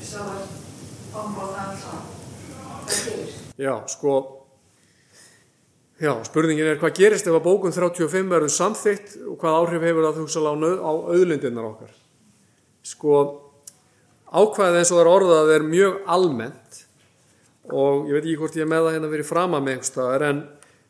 sjávar, 0.00 0.46
og 1.12 1.36
það 1.36 1.60
alltaf. 1.66 2.08
Hvað 2.48 3.04
gerist? 3.10 3.44
Já, 3.60 3.74
sko 3.92 4.14
Já, 5.98 6.12
spurningin 6.22 6.68
er 6.70 6.76
hvað 6.78 6.94
gerist 6.94 7.26
ef 7.26 7.34
að 7.34 7.46
bókun 7.48 7.74
35 7.74 8.28
verður 8.30 8.52
samþygt 8.54 9.16
og 9.32 9.38
hvað 9.40 9.56
áhrif 9.58 9.86
hefur 9.88 10.04
það 10.06 10.20
hugsalega 10.20 10.68
á, 10.78 10.92
auðlindirnar 10.94 11.66
okkar? 11.72 11.96
Sko 12.86 13.14
ákvæðið 14.30 14.78
eins 14.78 14.92
og 14.92 15.00
það 15.00 15.02
er 15.02 15.10
orðað 15.10 15.50
er 15.56 15.64
mjög 15.66 15.96
almennt 16.14 16.78
og 17.74 18.06
ég 18.06 18.14
veit 18.14 18.20
ekki 18.28 18.36
hvort 18.44 18.60
ég 18.60 18.70
með 18.70 18.86
það 18.86 18.94
hérna 18.94 19.10
verið 19.16 19.28
frama 19.32 19.58
með 19.58 19.74
einhvers 19.74 19.90
staðar 19.90 20.26
en, 20.28 20.44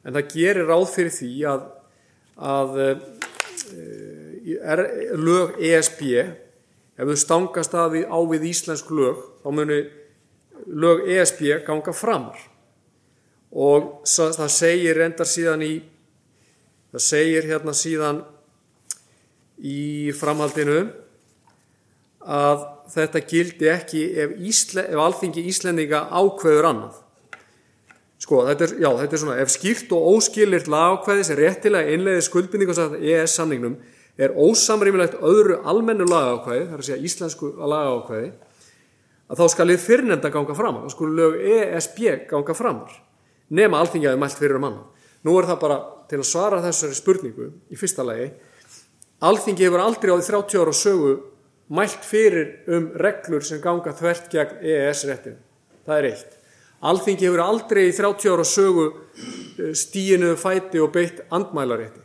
en 0.04 0.18
það 0.18 0.28
gerir 0.34 0.68
ráð 0.68 0.84
fyrir 0.92 1.16
því 1.16 1.30
að, 1.54 1.64
að 2.52 2.78
e, 2.84 2.90
er, 4.60 4.84
lög 5.16 5.56
ESB 5.70 6.04
ef 6.20 7.08
þau 7.08 7.18
stangast 7.24 7.80
að 7.80 8.02
á 8.12 8.18
við 8.28 8.46
íslensk 8.52 8.92
lög 8.92 9.24
þá 9.40 9.50
muni 9.56 9.80
lög 10.68 11.08
ESB 11.16 11.46
ganga 11.64 11.96
framar 11.96 12.44
og 13.52 14.02
það 14.08 14.50
segir 14.52 14.98
reyndar 14.98 15.28
síðan 15.28 15.64
í 15.64 15.72
það 16.92 17.04
segir 17.04 17.48
hérna 17.48 17.74
síðan 17.76 18.22
í 19.58 20.12
framhaldinu 20.16 20.80
að 22.28 22.64
þetta 22.92 23.22
gildi 23.28 23.68
ekki 23.72 24.02
ef, 24.20 24.32
Ísle, 24.38 24.84
ef 24.88 25.02
alþingi 25.02 25.44
Íslendinga 25.48 26.06
ákveður 26.12 26.68
annað. 26.70 26.98
Sko, 28.18 28.42
þetta 28.48 28.66
er, 28.66 28.74
já, 28.82 28.88
þetta 28.98 29.14
er 29.14 29.22
svona, 29.22 29.36
ef 29.44 29.52
skýrt 29.54 29.92
og 29.94 30.08
óskilir 30.16 30.66
lagakveði 30.70 31.26
sem 31.28 31.38
réttilega 31.38 31.94
innleiði 31.94 32.24
skuldbindingu 32.26 32.74
EES 32.98 33.36
samningnum 33.38 33.76
er 34.18 34.34
ósamrýmilegt 34.34 35.20
öðru 35.22 35.60
almennu 35.70 36.06
lagaákvæði, 36.08 36.64
það 36.66 36.74
er 36.74 36.82
að 36.82 36.88
segja 36.88 37.04
íslensku 37.06 37.52
lagaákvæði, 37.62 38.30
að 39.28 39.38
þá 39.38 39.52
skal 39.52 39.68
þið 39.70 39.84
fyrrnefnda 39.84 40.32
ganga 40.34 40.56
framar, 40.58 40.88
þá 40.88 40.96
skulle 40.96 41.18
lög 41.20 41.36
ESB 41.54 42.00
ganga 42.32 42.56
framar, 42.58 42.96
nema 43.50 43.80
alþingi 43.80 44.08
hafi 44.10 44.20
mælt 44.20 44.38
fyrir 44.38 44.58
um 44.58 44.68
annan. 44.68 44.86
Nú 45.24 45.34
er 45.38 45.48
það 45.48 45.60
bara 45.62 45.78
til 46.08 46.20
að 46.20 46.28
svara 46.28 46.62
þessari 46.64 46.96
spurningu 46.96 47.50
í 47.70 47.78
fyrsta 47.78 48.06
lagi, 48.06 48.30
alþingi 49.24 49.66
hefur 49.66 49.82
aldrei 49.82 50.14
á 50.14 50.16
því 50.16 50.30
30 50.30 50.62
ára 50.62 50.74
sögu 50.76 51.12
mælt 51.68 52.04
fyrir 52.06 52.48
um 52.74 52.90
reglur 52.96 53.44
sem 53.44 53.60
ganga 53.60 53.92
þvert 53.92 54.30
gegn 54.32 54.62
EES-réttin. 54.62 55.38
Það 55.84 55.98
er 55.98 56.10
eitt. 56.12 56.34
Alþingi 56.78 57.26
hefur 57.26 57.42
aldrei 57.42 57.88
í 57.88 57.94
30 57.96 58.32
ára 58.32 58.46
sögu 58.46 58.88
stíinuðu 59.74 60.38
fæti 60.38 60.80
og 60.80 60.92
beitt 60.94 61.24
andmælarétti. 61.34 62.04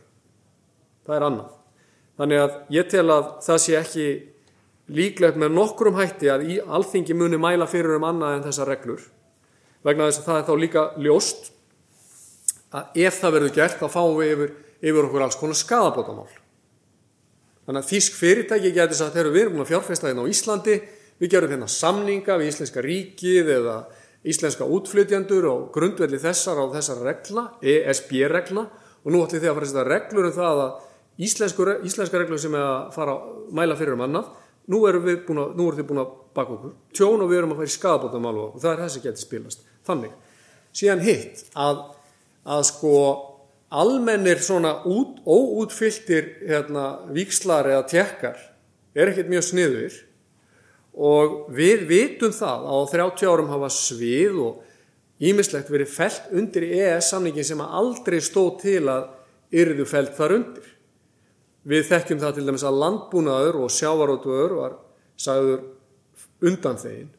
Það 1.06 1.16
er 1.16 1.26
annað. 1.28 1.50
Þannig 2.18 2.42
að 2.44 2.56
ég 2.74 2.88
tel 2.90 3.08
að 3.10 3.28
það 3.44 3.60
sé 3.62 3.76
ekki 3.78 4.06
líklegt 4.94 5.38
með 5.40 5.54
nokkrum 5.54 5.96
hætti 5.98 6.30
að 6.30 6.46
í 6.50 6.58
alþingi 6.60 7.16
muni 7.16 7.38
mæla 7.40 7.66
fyrir 7.70 7.96
um 7.98 8.08
annað 8.08 8.38
en 8.38 8.46
þessar 8.48 8.70
reglur. 8.74 9.04
Vegna 9.84 10.08
þess 10.08 10.22
að 10.22 10.28
það 10.28 10.38
er 10.38 10.46
þá 10.48 10.54
líka 10.62 10.84
ljóst 11.04 11.50
að 12.74 13.02
ef 13.04 13.18
það 13.20 13.34
verður 13.36 13.54
gert 13.58 13.82
þá 13.82 13.86
fáum 13.92 14.16
við 14.18 14.32
yfir, 14.34 14.54
yfir 14.80 15.08
okkur 15.08 15.24
alls 15.26 15.38
konar 15.38 15.58
skadabótamál. 15.58 16.30
Þannig 17.64 17.80
að 17.80 17.90
þýsk 17.92 18.16
fyrirtæki 18.18 18.72
getur 18.76 18.98
sagt, 18.98 19.16
við 19.16 19.42
erum 19.44 19.56
búin 19.56 19.64
að 19.64 19.70
fjárfesta 19.72 20.10
hérna 20.10 20.24
á 20.24 20.32
Íslandi, 20.32 20.78
við 21.20 21.30
gerum 21.32 21.52
hérna 21.54 21.68
samninga 21.70 22.38
við 22.40 22.50
Íslenska 22.50 22.82
ríkið 22.84 23.52
eða 23.58 23.76
Íslenska 24.24 24.66
útflytjandur 24.68 25.46
og 25.50 25.68
grundvelli 25.72 26.20
þessar 26.20 26.60
á 26.60 26.64
þessar 26.74 27.04
regla, 27.04 27.44
ESB-regla 27.60 28.64
og 29.04 29.12
nú 29.12 29.20
ætlum 29.20 29.42
þið 29.42 29.50
að 29.50 29.58
fara 29.58 29.68
að 29.68 29.72
setja 29.72 29.86
reglur 29.90 30.28
um 30.30 30.36
það 30.38 30.62
að 30.64 30.72
íslenska 31.20 32.20
reglur 32.20 32.40
sem 32.40 32.56
er 32.56 32.64
að 32.64 32.88
fara 32.96 33.14
að 33.14 33.52
mæla 33.54 33.76
fyrir 33.78 33.98
um 33.98 34.04
annað, 34.06 34.32
nú 34.72 34.80
erum 34.88 35.06
að, 35.06 35.28
nú 35.28 35.68
erum 35.68 35.78
þið 35.78 35.88
búin 35.90 36.02
að 36.02 36.14
baka 36.34 36.56
okkur, 36.56 36.74
tjón 36.96 37.22
og 37.22 37.30
við 37.30 37.40
erum 37.42 37.54
að 37.54 37.66
í 37.66 37.74
skadabótamál 37.74 38.34
og 38.46 38.56
það 38.62 38.72
er 38.72 38.82
þessi 38.84 39.04
getið 39.04 39.24
spilast. 39.26 39.68
Þannig, 39.84 40.12
síðan 40.74 41.04
hitt 41.04 41.44
að, 41.58 41.82
að 42.48 42.66
sko 42.70 42.96
almennir 43.74 44.40
svona 44.42 44.78
út, 44.86 45.18
óútfylltir 45.26 46.30
hérna, 46.46 47.04
víkslar 47.12 47.68
eða 47.70 47.86
tjekkar 47.90 48.42
er 48.94 49.10
ekkert 49.10 49.32
mjög 49.32 49.46
sniður 49.48 49.96
og 50.94 51.34
við 51.54 51.88
vitum 51.90 52.34
það 52.34 52.68
að 52.70 52.78
á 52.78 52.92
30 52.94 53.32
árum 53.32 53.50
hafa 53.50 53.70
svið 53.74 54.38
og 54.44 55.24
ímislegt 55.24 55.72
verið 55.72 55.90
felt 55.90 56.30
undir 56.34 56.68
EES-samningin 56.68 57.46
sem 57.46 57.64
aldrei 57.64 58.20
stóð 58.22 58.52
til 58.62 58.84
að 58.90 59.10
yrðu 59.54 59.86
felt 59.86 60.14
þar 60.16 60.36
undir. 60.38 60.70
Við 61.64 61.86
þekkjum 61.88 62.22
það 62.22 62.34
til 62.36 62.46
dæmis 62.46 62.66
að 62.66 62.80
landbúnaður 62.82 63.60
og 63.64 63.72
sjávarótuður 63.72 64.56
var 64.58 64.78
sagður 65.18 65.62
undan 66.44 66.78
þegin. 66.78 67.12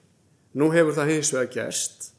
Nú 0.55 0.69
hefur 0.71 0.95
það 0.95 1.11
hins 1.15 1.31
vega 1.35 1.51
gerst 1.55 2.11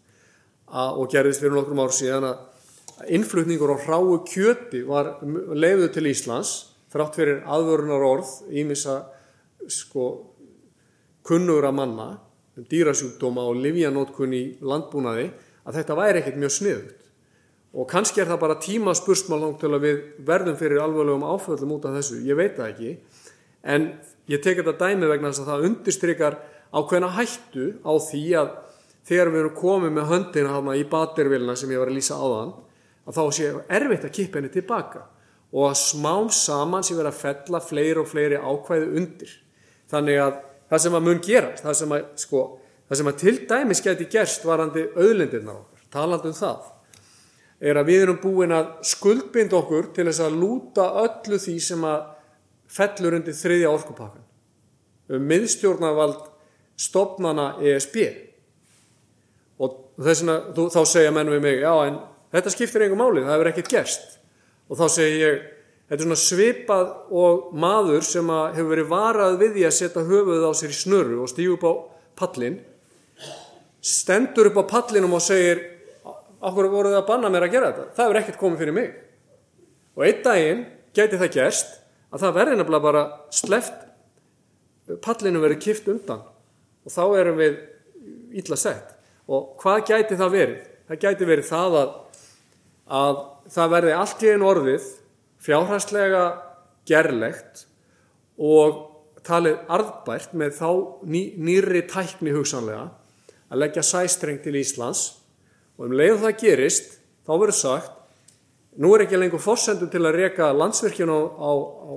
að, 0.66 1.00
og 1.00 1.10
gerðist 1.12 1.42
fyrir 1.42 1.56
nokkrum 1.56 1.82
ár 1.84 1.94
síðan 1.94 2.28
að 2.30 3.10
innflutningur 3.12 3.74
á 3.76 3.84
hráu 3.84 4.20
kjöti 4.26 4.82
var 4.86 5.16
leiðu 5.22 5.90
til 5.94 6.06
Íslands 6.10 6.54
þrátt 6.92 7.18
fyrir 7.18 7.42
aðvörunar 7.44 8.04
orð 8.06 8.30
ímissa 8.50 9.02
sko 9.68 10.06
kunnugra 11.26 11.72
manna 11.74 12.14
um 12.56 12.64
dýrasjúkdóma 12.70 13.44
og 13.50 13.58
livjanótkun 13.60 14.32
í 14.32 14.44
landbúnaði 14.64 15.28
að 15.66 15.80
þetta 15.80 15.98
væri 15.98 16.22
ekkert 16.22 16.40
mjög 16.40 16.54
sniðut. 16.56 17.02
Og 17.76 17.88
kannski 17.90 18.22
er 18.22 18.30
það 18.30 18.42
bara 18.46 18.60
tíma 18.62 18.94
spursmál 18.96 19.42
langt 19.42 19.58
til 19.60 19.72
að 19.74 19.82
við 19.84 19.98
verðum 20.24 20.56
fyrir 20.56 20.80
alveglegum 20.80 21.26
áföllum 21.26 21.74
út 21.76 21.88
af 21.88 21.98
þessu, 21.98 22.22
ég 22.24 22.38
veit 22.38 22.54
það 22.56 22.70
ekki, 22.70 22.92
en 23.74 23.88
ég 24.32 24.40
tek 24.40 24.62
þetta 24.62 24.78
dæmi 24.80 25.10
vegna 25.10 25.32
þess 25.32 25.42
að 25.42 25.50
það 25.50 25.66
undirstrykar 25.68 26.38
ákveðna 26.72 27.10
hættu 27.18 27.66
á 27.84 27.92
því 28.06 28.22
að 28.40 28.54
þegar 29.06 29.30
við 29.32 29.42
erum 29.42 29.56
komið 29.56 29.92
með 29.96 30.08
höndina 30.10 30.54
hana 30.56 30.76
í 30.76 30.84
batervilna 30.90 31.56
sem 31.58 31.70
ég 31.70 31.82
var 31.82 31.92
að 31.92 31.98
lýsa 31.98 32.18
áðan, 32.18 32.54
að 33.06 33.18
þá 33.18 33.24
sé 33.36 33.50
erfitt 33.78 34.06
að 34.08 34.14
kippa 34.18 34.40
henni 34.40 34.52
tilbaka 34.54 35.04
og 35.54 35.68
að 35.68 35.76
smám 35.78 36.30
saman 36.34 36.84
sé 36.84 36.96
verið 36.96 37.12
að 37.12 37.20
fella 37.20 37.60
fleiri 37.62 38.00
og 38.02 38.08
fleiri 38.10 38.40
ákvæði 38.40 38.88
undir. 38.98 39.34
Þannig 39.90 40.22
að 40.24 40.40
það 40.70 40.82
sem 40.82 40.96
að 40.98 41.04
mun 41.06 41.20
gerast, 41.22 41.62
það 41.62 41.76
sem 41.80 41.94
að, 41.94 42.08
sko, 42.18 42.42
það 42.88 43.00
sem 43.00 43.10
að 43.10 43.20
til 43.22 43.36
dæmis 43.52 43.82
geti 43.84 44.08
gerst 44.10 44.46
varandi 44.46 44.88
auðlindirnar 44.96 45.60
okkar, 45.60 45.86
taland 45.94 46.26
um 46.26 46.36
það, 46.36 46.66
er 47.70 47.80
að 47.80 47.88
við 47.92 48.04
erum 48.04 48.20
búin 48.20 48.52
að 48.52 48.72
skuldbind 48.90 49.54
okkur 49.56 49.92
til 49.96 50.08
þess 50.10 50.24
að 50.26 50.38
lúta 50.42 50.90
öllu 51.06 51.38
því 51.40 51.56
sem 51.62 51.86
að 51.88 52.12
fellur 52.76 53.16
undir 53.20 53.36
þriðja 53.38 53.72
orkupakkan 53.72 54.24
um 55.14 55.28
miðstjórnarvald 55.30 56.24
stopnana 56.76 57.52
ESB 57.62 58.00
og 59.96 60.04
þess 60.04 60.22
vegna 60.22 60.68
þá 60.74 60.80
segja 60.84 61.12
menn 61.14 61.32
við 61.32 61.42
mig, 61.44 61.60
já 61.64 61.72
en 61.86 61.98
þetta 62.34 62.52
skiptir 62.52 62.84
einhver 62.84 63.00
máli, 63.00 63.24
það 63.24 63.34
hefur 63.36 63.50
ekkert 63.52 63.72
gerst. 63.72 64.16
Og 64.68 64.80
þá 64.80 64.86
segi 64.92 65.20
ég, 65.22 65.44
þetta 65.88 65.98
er 65.98 66.04
svona 66.04 66.20
svipað 66.20 66.88
og 67.22 67.50
maður 67.56 68.04
sem 68.04 68.32
hefur 68.56 68.72
verið 68.74 68.90
varað 68.90 69.38
við 69.40 69.54
því 69.56 69.66
að 69.68 69.76
setja 69.78 70.06
höfuð 70.10 70.44
á 70.44 70.52
sér 70.58 70.74
í 70.74 70.78
snurru 70.80 71.20
og 71.24 71.30
stígu 71.32 71.56
upp 71.56 71.66
á 71.66 71.72
pallin 72.20 72.58
stendur 73.86 74.50
upp 74.50 74.60
á 74.60 74.64
pallinum 74.66 75.14
og 75.14 75.22
segir 75.22 75.62
okkur 76.06 76.70
voruð 76.72 76.96
það 76.96 77.02
að 77.02 77.08
banna 77.10 77.30
mér 77.32 77.46
að 77.46 77.54
gera 77.54 77.70
þetta? 77.70 77.86
Það 77.94 78.04
hefur 78.04 78.20
ekkert 78.20 78.40
komið 78.40 78.62
fyrir 78.62 78.76
mig. 78.76 78.88
Og 79.96 80.04
einn 80.06 80.22
daginn 80.24 80.64
geti 80.96 81.20
það 81.20 81.34
gerst 81.38 81.78
að 82.10 82.24
það 82.24 82.36
verði 82.40 82.58
nefnilega 82.58 82.86
bara 82.86 83.04
sleft 83.34 83.84
pallinu 85.02 85.42
verið 85.42 85.62
kift 85.62 85.88
undan. 85.90 86.26
Og 86.86 86.92
þá 86.92 87.02
erum 87.22 87.40
við 87.40 87.56
ítla 88.36 88.58
sett 88.60 88.95
og 89.26 89.54
hvað 89.62 89.84
gæti 89.90 90.18
það 90.18 90.34
verið? 90.34 90.66
Það 90.86 91.00
gæti 91.02 91.28
verið 91.28 91.48
það 91.50 91.78
að, 91.80 91.94
að 93.00 93.22
það 93.56 93.72
verði 93.74 93.96
allt 94.00 94.22
í 94.22 94.32
einu 94.32 94.50
orðið 94.50 94.90
fjárhærslega 95.46 96.26
gerlegt 96.86 97.64
og 98.36 98.82
talið 99.26 99.58
arðbært 99.72 100.34
með 100.38 100.54
þá 100.60 100.68
ný, 101.10 101.20
nýri 101.34 101.82
tækni 101.90 102.34
hugsanlega 102.34 102.88
að 103.50 103.62
leggja 103.62 103.84
sæstreng 103.86 104.38
til 104.42 104.54
Íslands 104.60 105.06
og 105.76 105.88
um 105.88 105.96
leið 105.96 106.20
það 106.22 106.38
gerist 106.42 106.94
þá 107.26 107.32
verður 107.34 107.58
sagt 107.58 107.92
nú 108.82 108.92
er 108.94 109.06
ekki 109.06 109.18
lengur 109.18 109.42
forsendum 109.42 109.90
til 109.90 110.04
að 110.04 110.20
reyka 110.20 110.52
landsvirkjun 110.54 111.10
á, 111.10 111.18
á, 111.18 111.50
á, 111.50 111.92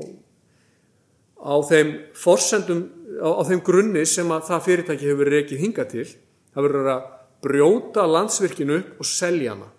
á 1.54 1.56
þeim 1.70 1.94
forsendum 2.18 2.84
á 3.20 3.42
þeim 3.46 3.64
grunni 3.66 4.06
sem 4.10 4.30
að 4.34 4.50
það 4.50 4.66
fyrirtæki 4.68 5.10
hefur 5.12 5.34
reykið 5.36 5.64
hinga 5.66 5.86
til 5.90 6.08
það 6.08 6.66
verður 6.66 6.92
að 6.96 7.08
brjóta 7.44 8.06
landsvirkjunu 8.08 8.80
upp 8.80 9.04
og 9.04 9.08
selja 9.08 9.56
hana 9.56 9.70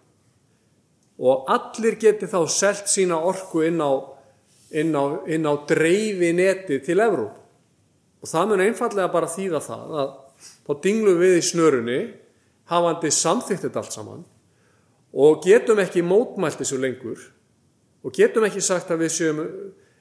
og 1.21 1.51
allir 1.53 1.99
geti 2.01 2.29
þá 2.31 2.39
selt 2.49 2.89
sína 2.89 3.19
orku 3.29 3.61
inn 3.67 3.81
á, 3.85 3.93
á, 3.93 5.05
á 5.29 5.55
dreifi 5.69 6.33
neti 6.33 6.81
til 6.81 7.03
Evróp. 7.05 7.37
Og 8.21 8.29
það 8.29 8.49
mun 8.49 8.63
einfallega 8.65 9.13
bara 9.13 9.29
þýða 9.29 9.61
það 9.65 9.93
að 10.01 10.15
þá 10.65 10.73
dinglum 10.87 11.21
við 11.21 11.37
í 11.37 11.45
snörunni, 11.45 11.99
hafandi 12.73 13.13
samþýtt 13.13 13.67
þetta 13.67 13.83
allt 13.83 13.97
saman 13.97 14.25
og 15.11 15.45
getum 15.45 15.81
ekki 15.83 16.05
mótmælt 16.07 16.61
þessu 16.61 16.79
lengur 16.81 17.23
og 18.01 18.15
getum 18.17 18.47
ekki 18.47 18.63
sagt 18.65 18.93
að 18.93 19.05
við 19.05 19.15
séum 19.17 19.41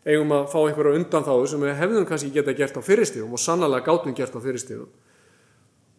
eigum 0.06 0.32
að 0.36 0.52
fá 0.54 0.60
einhverja 0.62 1.00
undan 1.02 1.26
þá 1.26 1.34
sem 1.50 1.64
við 1.66 1.80
hefðum 1.82 2.06
kannski 2.08 2.32
geta 2.32 2.56
gert 2.56 2.78
á 2.80 2.82
fyrirstíðum 2.86 3.34
og 3.36 3.42
sannlega 3.42 3.84
gátum 3.90 4.16
gert 4.16 4.38
á 4.38 4.40
fyrirstíðum. 4.40 4.88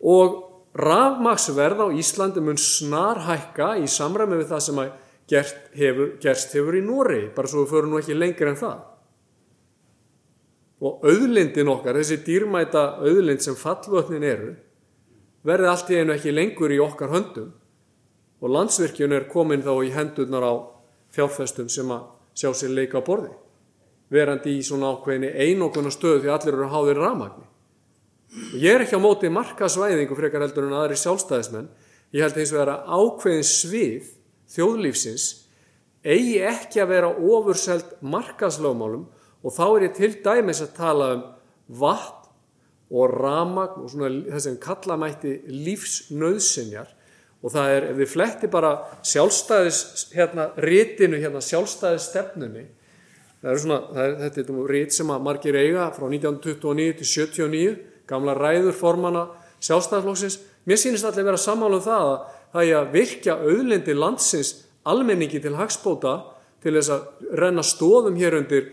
Og 0.00 0.38
rafmaksverð 0.74 1.82
á 1.82 1.86
Íslandi 1.90 2.42
mun 2.44 2.58
snar 2.58 3.24
hækka 3.26 3.74
í 3.82 3.88
samræmi 3.90 4.38
við 4.38 4.52
það 4.52 4.64
sem 4.66 4.80
að 4.82 4.92
gert 5.30 5.58
hefur, 5.78 6.14
gerst 6.22 6.54
hefur 6.54 6.78
í 6.78 6.82
Nóri, 6.84 7.20
bara 7.34 7.50
svo 7.50 7.64
við 7.64 7.74
förum 7.74 7.92
nú 7.94 8.00
ekki 8.00 8.16
lengur 8.16 8.50
en 8.50 8.58
það. 8.58 8.78
Og 10.80 11.04
auðlindin 11.04 11.70
okkar, 11.70 11.98
þessi 12.00 12.22
dýrmæta 12.24 12.84
auðlind 13.04 13.44
sem 13.44 13.58
fallvötnin 13.58 14.24
eru, 14.24 14.54
verði 15.46 15.68
allt 15.70 15.90
í 15.90 16.00
einu 16.00 16.14
ekki 16.14 16.34
lengur 16.34 16.72
í 16.72 16.80
okkar 16.82 17.12
höndum 17.12 17.52
og 18.40 18.52
landsvirkjun 18.54 19.12
er 19.12 19.28
komin 19.28 19.62
þá 19.64 19.74
í 19.84 19.92
hendurnar 19.92 20.46
á 20.46 20.54
fjárfestum 21.12 21.68
sem 21.68 21.90
að 21.92 22.06
sjá 22.32 22.52
sér 22.56 22.72
leika 22.72 23.02
á 23.02 23.04
borði, 23.04 23.32
verandi 24.08 24.56
í 24.56 24.64
svona 24.64 24.94
ákveðinni 24.94 25.34
einokuna 25.34 25.92
stöðu 25.92 26.24
því 26.24 26.32
allir 26.32 26.56
eru 26.56 26.70
háðir 26.72 27.00
rafmagni. 27.02 27.49
Ég 28.54 28.70
er 28.70 28.84
ekki 28.84 28.94
á 28.94 29.02
móti 29.02 29.30
markasvæðingu 29.32 30.14
frekar 30.14 30.44
heldur 30.44 30.68
en 30.68 30.76
aðri 30.78 30.98
sjálfstæðismenn, 31.00 31.66
ég 32.14 32.22
held 32.22 32.38
eins 32.38 32.52
og 32.54 32.60
vera 32.60 32.76
ákveðin 32.86 33.48
svið 33.48 34.12
þjóðlífsins 34.54 35.26
eigi 36.06 36.38
ekki 36.46 36.82
að 36.82 36.92
vera 36.94 37.10
ofurselt 37.10 37.96
markaslögmálum 38.00 39.08
og 39.42 39.56
þá 39.56 39.64
er 39.66 39.86
ég 39.88 39.98
til 39.98 40.12
dæmis 40.22 40.62
að 40.62 40.72
tala 40.78 41.10
um 41.16 41.26
vatn 41.80 42.30
og 42.90 43.12
ramagn 43.18 43.84
og 43.84 43.92
svona 43.92 44.10
þess 44.30 44.50
að 44.50 44.62
kalla 44.62 44.98
mætti 44.98 45.36
lífsnöðsinjar 45.50 46.96
og 47.40 47.54
það 47.54 47.74
er, 47.74 47.86
ef 47.90 47.98
við 47.98 48.12
fletti 48.14 48.50
bara 48.52 48.72
sjálfstæðis 49.06 50.10
hérna, 50.14 50.50
rítinu 50.60 51.18
hérna, 51.18 51.42
sjálfstæðis 51.42 52.10
stefnunni 52.12 52.66
Það 53.40 53.54
er 53.54 53.60
svona, 53.62 53.76
það 53.88 54.02
er, 54.04 54.14
þetta 54.20 54.42
er 54.42 54.66
rít 54.68 54.92
sem 54.92 55.10
að 55.14 55.22
margir 55.24 55.56
eiga 55.56 55.86
frá 55.96 56.02
1929 56.10 56.96
til 56.98 57.06
79, 57.08 57.70
gamla 58.10 58.34
ræður 58.36 58.76
formana 58.76 59.26
sjálfstæðarflokksins. 59.64 60.40
Mér 60.68 60.80
sýnist 60.80 61.06
allir 61.08 61.26
vera 61.28 61.40
sammála 61.40 61.78
um 61.78 61.84
það 61.84 62.10
að 62.10 62.18
það 62.50 62.66
er 62.66 62.76
að 62.80 62.92
virkja 62.96 63.38
auðlindi 63.38 63.96
landsins 63.96 64.52
almenningi 64.90 65.40
til 65.42 65.56
hagspóta 65.58 66.16
til 66.60 66.74
þess 66.76 66.92
að 66.94 67.30
renna 67.40 67.64
stóðum 67.64 68.18
hér 68.20 68.36
undir 68.40 68.68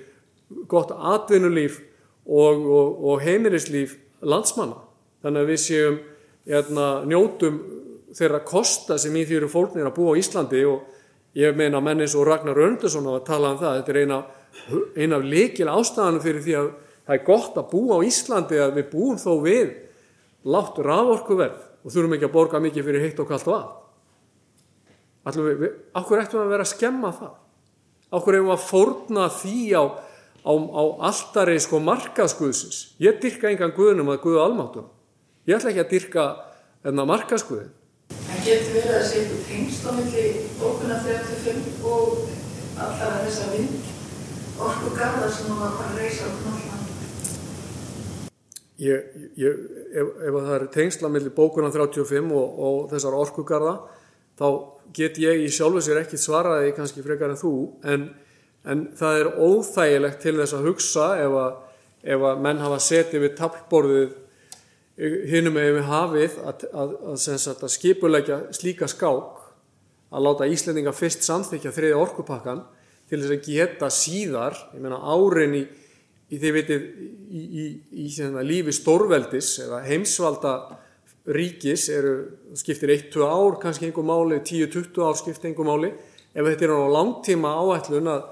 gott 0.71 0.91
atvinnulíf 0.91 1.79
og, 2.27 2.63
og, 2.63 3.03
og 3.11 3.23
heimilislíf 3.23 3.97
landsmanna. 4.21 4.79
Þannig 5.23 5.43
að 5.43 5.51
við 5.51 5.61
séum 5.63 5.99
hérna, 6.47 6.88
njótum 7.07 7.59
þeirra 8.15 8.41
kosta 8.47 8.97
sem 8.99 9.15
í 9.15 9.25
því 9.27 9.41
eru 9.41 9.51
fólknir 9.51 9.88
að 9.88 9.95
búa 9.97 10.15
á 10.15 10.19
Íslandi 10.19 10.63
og 10.67 11.38
ég 11.38 11.55
meina 11.57 11.81
mennis 11.83 12.15
og 12.17 12.27
Ragnar 12.27 12.59
Öndursson 12.67 13.07
að 13.11 13.23
tala 13.27 13.53
um 13.53 13.61
það. 13.61 13.79
Þetta 13.79 13.93
er 13.93 14.01
eina, 14.03 14.19
eina 14.97 15.19
af 15.19 15.27
líkil 15.27 15.69
ástæðanum 15.71 16.23
fyrir 16.23 16.45
því 16.45 16.57
að 16.61 16.69
það 17.08 17.16
er 17.16 17.26
gott 17.28 17.58
að 17.58 17.70
búa 17.72 17.97
á 17.97 18.08
Íslandi 18.08 18.60
að 18.60 18.78
við 18.82 18.89
búum 18.91 19.20
þó 19.22 19.32
við 19.45 19.74
látt 20.47 20.80
raforkuverð 20.84 21.64
og 21.88 21.93
þurfum 21.93 22.16
ekki 22.18 22.28
að 22.28 22.34
borga 22.36 22.62
mikið 22.64 22.88
fyrir 22.89 23.05
heitt 23.05 23.22
og 23.24 23.30
kallt 23.30 23.47
vatn. 23.47 23.76
Við, 25.28 25.47
við, 25.60 25.72
akkur 25.99 26.22
ættum 26.22 26.43
að 26.43 26.51
vera 26.53 26.64
að 26.64 26.72
skemma 26.72 27.12
það? 27.16 27.34
Akkur 28.16 28.38
hefum 28.38 28.53
að 28.53 28.64
fórna 28.64 29.26
því 29.32 29.58
á, 29.76 29.84
á, 30.47 30.53
á 30.55 30.84
alltari 31.10 31.58
sko 31.64 31.82
markaskuðsins? 31.84 32.93
Ég 33.03 33.20
dyrka 33.24 33.51
engan 33.51 33.76
guðnum 33.76 34.14
að 34.14 34.22
guða 34.24 34.45
almáttum. 34.47 34.88
Ég 35.47 35.60
ætla 35.60 35.74
ekki 35.74 35.84
að 35.84 35.91
dyrka 35.95 36.28
enna 36.88 37.08
markaskuðin. 37.08 37.74
En 38.16 38.41
getur 38.45 38.78
verið 38.78 38.95
að 38.95 39.05
sé 39.10 39.20
eitthvað 39.24 39.43
tengst 39.51 39.84
á 39.84 39.91
milli 39.99 40.26
bókuna 40.62 41.01
35 41.03 41.84
og 41.91 42.24
allar 42.80 43.20
þessar 43.26 43.53
vind 43.58 43.93
orku 44.64 44.95
garðar 44.95 45.32
sem 45.36 45.51
þú 45.51 45.60
var 45.60 45.80
að 45.84 45.99
reysa 45.99 46.28
á 46.28 46.32
knallan? 46.39 46.76
Ég, 48.78 49.05
ég, 49.41 49.61
ef, 49.89 50.09
ef 50.21 50.36
það 50.36 50.51
er 50.53 50.65
tengsla 50.73 51.09
millir 51.09 51.34
bókunan 51.34 51.73
35 51.73 52.28
og, 52.38 52.59
og 52.61 52.75
þessar 52.91 53.15
orkugarða 53.17 53.71
þá 54.38 54.47
get 54.93 55.17
ég 55.17 55.41
í 55.41 55.47
sjálfu 55.49 55.82
sér 55.82 56.03
ekki 56.03 56.19
svaraði 56.21 56.75
kannski 56.78 57.01
frekar 57.05 57.34
en 57.34 57.39
þú 57.39 57.53
en, 57.89 58.05
en 58.69 58.84
það 58.99 59.21
er 59.23 59.32
óþægilegt 59.34 60.21
til 60.21 60.36
þess 60.38 60.53
að 60.53 60.69
hugsa 60.69 61.07
ef 61.23 61.38
að, 61.41 61.57
ef 62.13 62.28
að 62.30 62.45
menn 62.45 62.61
hafa 62.61 62.78
setið 62.86 63.25
við 63.25 63.36
tablborðið 63.39 64.15
hinnum 65.34 65.57
ef 65.61 65.73
við 65.80 65.89
hafið 65.91 66.38
að, 66.41 66.67
að, 66.73 66.93
að 67.53 67.73
skipulegja 67.73 68.39
slíka 68.57 68.89
skák 68.89 69.43
að 70.13 70.23
láta 70.23 70.47
Íslendinga 70.49 70.93
fyrst 70.95 71.25
samþykja 71.25 71.73
þriði 71.75 71.97
orkupakkan 71.97 72.63
til 73.09 73.19
þess 73.21 73.34
að 73.36 73.49
geta 73.49 73.89
síðar, 73.93 74.57
ég 74.73 74.84
meina 74.84 75.01
árin 75.01 75.57
í 76.28 76.39
því 76.41 76.51
vitið 76.57 76.84
í, 76.84 77.41
í, 77.41 77.65
í, 78.03 78.07
í 78.07 78.47
lífi 78.47 78.75
stórveldis 78.75 79.53
eða 79.63 79.84
heimsvalda 79.86 80.53
ríkis 81.28 81.88
eru, 81.91 82.13
skiptir 82.55 82.91
1-2 82.95 83.23
ár 83.28 83.57
kannski 83.61 83.88
einhver 83.88 84.05
máli, 84.07 84.39
10-20 84.39 85.03
ár 85.03 85.17
skiptir 85.19 85.51
einhver 85.51 85.67
máli. 85.67 85.91
Ef 86.32 86.45
þetta 86.45 86.67
er 86.67 86.75
á 86.75 86.95
langtíma 86.95 87.53
áætlun 87.59 88.11
að 88.11 88.28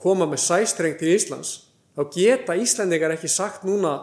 koma 0.00 0.28
með 0.28 0.42
sæstreng 0.44 0.98
til 1.00 1.14
Íslands 1.14 1.54
þá 1.94 2.02
geta 2.12 2.56
Íslandingar 2.58 3.14
ekki 3.14 3.30
sagt 3.30 3.64
núna 3.64 3.96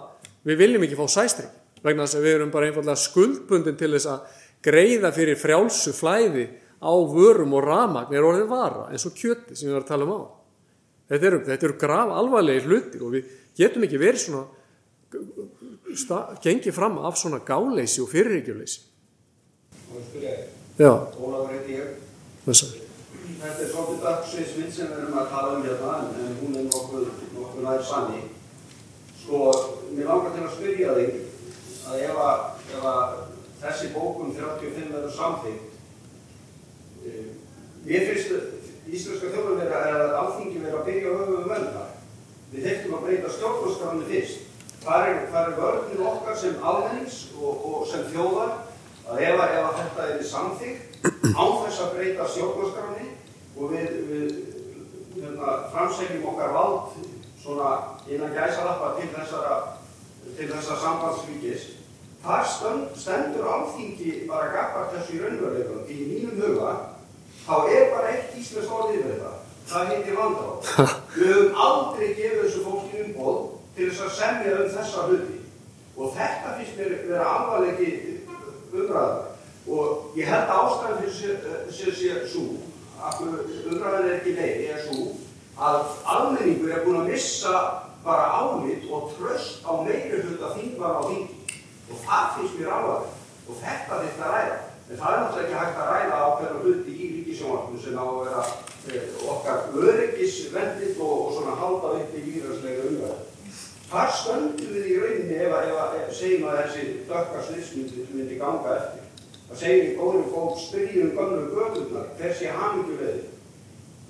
við 0.48 0.62
viljum 0.64 0.86
ekki 0.88 0.98
fá 0.98 1.06
sæstreng. 1.12 1.52
Vegna 1.82 2.06
þess 2.06 2.18
að 2.20 2.26
við 2.28 2.36
erum 2.38 2.54
bara 2.54 2.70
einfallega 2.70 3.02
skuldbundin 3.02 3.78
til 3.78 3.92
þess 3.96 4.10
að 4.10 4.38
greiða 4.66 5.12
fyrir 5.14 5.40
frjálsu 5.42 5.94
flæði 5.98 6.46
á 6.82 6.94
vörum 7.10 7.58
og 7.58 7.66
ramagn 7.66 8.14
er 8.14 8.26
orðið 8.26 8.50
vara 8.50 8.88
eins 8.90 9.06
og 9.10 9.18
kjöti 9.18 9.58
sem 9.58 9.68
við 9.68 9.76
varum 9.76 9.86
að 9.86 9.92
tala 9.92 10.08
um 10.08 10.14
á 10.14 10.41
Þetta 11.12 11.28
eru, 11.28 11.40
þetta 11.44 11.68
eru 11.68 11.76
graf 11.80 12.12
alvarlegir 12.22 12.68
hlutir 12.70 13.02
og 13.04 13.16
við 13.18 13.32
getum 13.60 13.84
ekki 13.84 14.00
verið 14.00 14.22
svona, 14.24 14.46
gengið 16.46 16.76
fram 16.78 17.02
af 17.04 17.18
svona 17.20 17.42
gáleysi 17.44 18.00
og 18.04 18.08
fyrirreikjuleysi. 18.14 18.86
Og 19.92 20.06
spyrja 20.08 20.38
ég, 20.38 20.46
Já, 20.80 20.94
Ólafur 21.20 21.52
heiti 21.52 21.76
ég. 21.76 21.98
þessar. 22.46 22.78
Þetta 23.42 23.66
er 23.66 23.70
svolítið 23.74 24.06
dagsveitsmynd 24.06 24.74
sem 24.76 24.88
við 24.88 25.02
erum 25.02 25.18
að 25.20 25.28
tala 25.34 25.58
um 25.58 25.66
hérna, 25.66 25.98
en, 26.22 26.32
hún 26.40 26.56
er 26.62 26.66
nokkuð, 26.70 27.10
nokkuð 27.36 27.66
nær 27.66 27.84
sanni. 27.90 28.22
Sko, 29.20 29.42
mér 29.92 30.08
langar 30.08 30.32
til 30.38 30.46
að 30.46 30.56
spyrja 30.56 30.96
þig 30.96 31.12
að 31.92 32.06
ef 32.08 32.24
að, 32.24 32.48
ef 32.72 32.88
að 32.94 33.20
þessi 33.66 33.92
bókum 33.98 34.32
35 34.38 34.96
verður 34.96 35.16
samþýtt, 35.18 35.64
eh, 37.04 37.30
mér 37.84 38.08
finnst 38.08 38.51
íslenska 38.90 39.32
þjóðum 39.34 39.60
vera 39.62 39.82
að 39.90 40.16
alþingi 40.22 40.62
vera 40.64 40.80
að 40.80 40.88
byrja 40.90 41.16
höfum 41.18 41.42
um 41.42 41.50
völda. 41.52 41.84
Við 42.52 42.68
þurftum 42.68 42.96
að 42.98 43.04
breyta 43.08 43.34
stjórnarskránu 43.36 44.08
fyrst. 44.10 44.48
Það 44.82 45.08
er, 45.08 45.20
er 45.42 45.58
vörðin 45.60 46.06
okkar 46.10 46.38
sem 46.42 46.64
almennings 46.66 47.18
og, 47.38 47.66
og 47.70 47.84
sem 47.92 48.08
þjóðar 48.10 48.56
að 49.12 49.26
ef, 49.28 49.42
að 49.42 49.76
þetta 49.82 50.08
er 50.08 50.24
samþýgt 50.26 51.06
án 51.38 51.54
þess 51.62 51.84
að 51.84 51.94
breyta 51.98 52.30
stjórnarskráni 52.34 53.12
og 53.58 53.76
við, 53.76 54.00
við 54.10 54.32
hérna, 55.20 55.58
framsegjum 55.74 56.26
okkar 56.32 56.56
vald 56.56 56.98
svona 57.42 57.70
innan 58.10 58.34
gæsalappa 58.34 58.96
til 58.98 59.10
þessara, 59.14 59.60
til 60.38 60.50
þessara 60.50 60.82
sambandsvíkis 60.82 61.70
þar 62.22 62.50
stendur 62.98 63.48
alþingi 63.50 64.26
bara 64.30 64.52
gafar 64.54 64.92
þessu 64.96 65.22
raunveruleikum 65.22 65.88
í 65.90 66.00
mínum 66.10 66.42
huga 66.42 66.74
þá 67.46 67.56
er 67.72 67.90
bara 67.96 68.14
eitt 68.14 68.38
íslensk 68.40 68.76
orðið 68.78 69.02
við 69.02 69.12
þetta. 69.12 69.34
Það 69.72 69.92
heitir 69.92 70.18
vandráð. 70.18 70.72
Við 71.16 71.32
höfum 71.32 71.60
aldrei 71.66 72.08
gefið 72.18 72.42
þessu 72.42 72.64
fólki 72.66 73.04
umból 73.06 73.38
til 73.76 73.90
þess 73.90 74.06
að 74.06 74.16
semja 74.18 74.56
um 74.58 74.72
þessa 74.76 75.06
hluti. 75.08 75.38
Og 75.96 76.16
þetta 76.18 76.56
finnst 76.58 76.80
mér 76.80 76.96
vera 77.08 77.30
alvarlegi 77.36 77.92
umræða. 78.72 79.20
Og 79.72 80.18
ég 80.18 80.28
held 80.32 80.50
að 80.50 80.62
ástæðan 80.66 81.02
fyrir 81.04 81.74
sér 81.78 81.94
sér 82.00 82.24
svo, 82.32 82.46
að 82.98 83.20
umræðan 83.70 84.08
er 84.08 84.16
ekki 84.16 84.34
leið, 84.40 84.64
er 84.74 84.82
svo 84.88 85.12
að 85.62 85.84
almenningur 86.10 86.74
er 86.74 86.84
búin 86.86 87.04
að 87.04 87.12
missa 87.12 87.54
bara 88.02 88.26
álit 88.34 88.88
og 88.90 89.12
tröst 89.14 89.62
á 89.62 89.78
meiri 89.86 90.24
hluta 90.24 90.56
þingvar 90.56 90.98
á 90.98 91.02
þingi. 91.06 91.60
Og 91.92 92.04
það 92.08 92.30
finnst 92.38 92.58
mér 92.58 92.74
alvarleg. 92.78 93.18
Og 93.48 93.60
þetta 93.62 94.02
þetta 94.06 94.32
ræða. 94.34 94.60
En 94.92 95.00
það 95.00 95.14
er 95.14 95.22
náttúrulega 95.22 95.46
ekki 95.46 95.60
hægt 95.60 95.82
að 95.82 95.92
ræða 95.92 96.22
ákveðna 96.26 96.64
hluti 96.64 96.96
í 96.96 97.10
ríkisjónvarpinu 97.42 97.82
sem 97.82 97.98
á 97.98 98.06
að 98.06 98.20
vera 98.22 98.44
eh, 98.92 99.06
okkar 99.26 99.60
öryggisvendit 99.76 101.00
og, 101.00 101.26
og 101.26 101.34
svona 101.36 101.56
halda 101.58 101.94
upp 101.98 102.16
í 102.16 102.24
výrarslega 102.26 102.88
umræðu. 102.90 103.20
Þar 103.92 104.12
stöndum 104.16 104.72
við 104.72 104.86
í 104.88 105.00
rauninni 105.02 105.40
ef 105.42 105.56
að, 105.56 105.70
ef 105.70 105.80
að 105.82 106.14
segjum 106.16 106.48
að 106.48 106.60
þessi 106.62 106.86
dökka 107.10 107.44
sliðsmyndi 107.48 108.06
myndi 108.14 108.38
ganga 108.40 108.76
eftir. 108.78 109.08
Það 109.50 109.62
segir 109.64 109.90
í 109.90 109.96
góðum 110.00 110.30
fólk 110.32 110.62
spyrjum 110.62 111.14
gömlu 111.18 111.42
gödurnar, 111.52 112.12
hver 112.20 112.36
sé 112.40 112.54
hamingju 112.56 113.00
veði. 113.02 113.26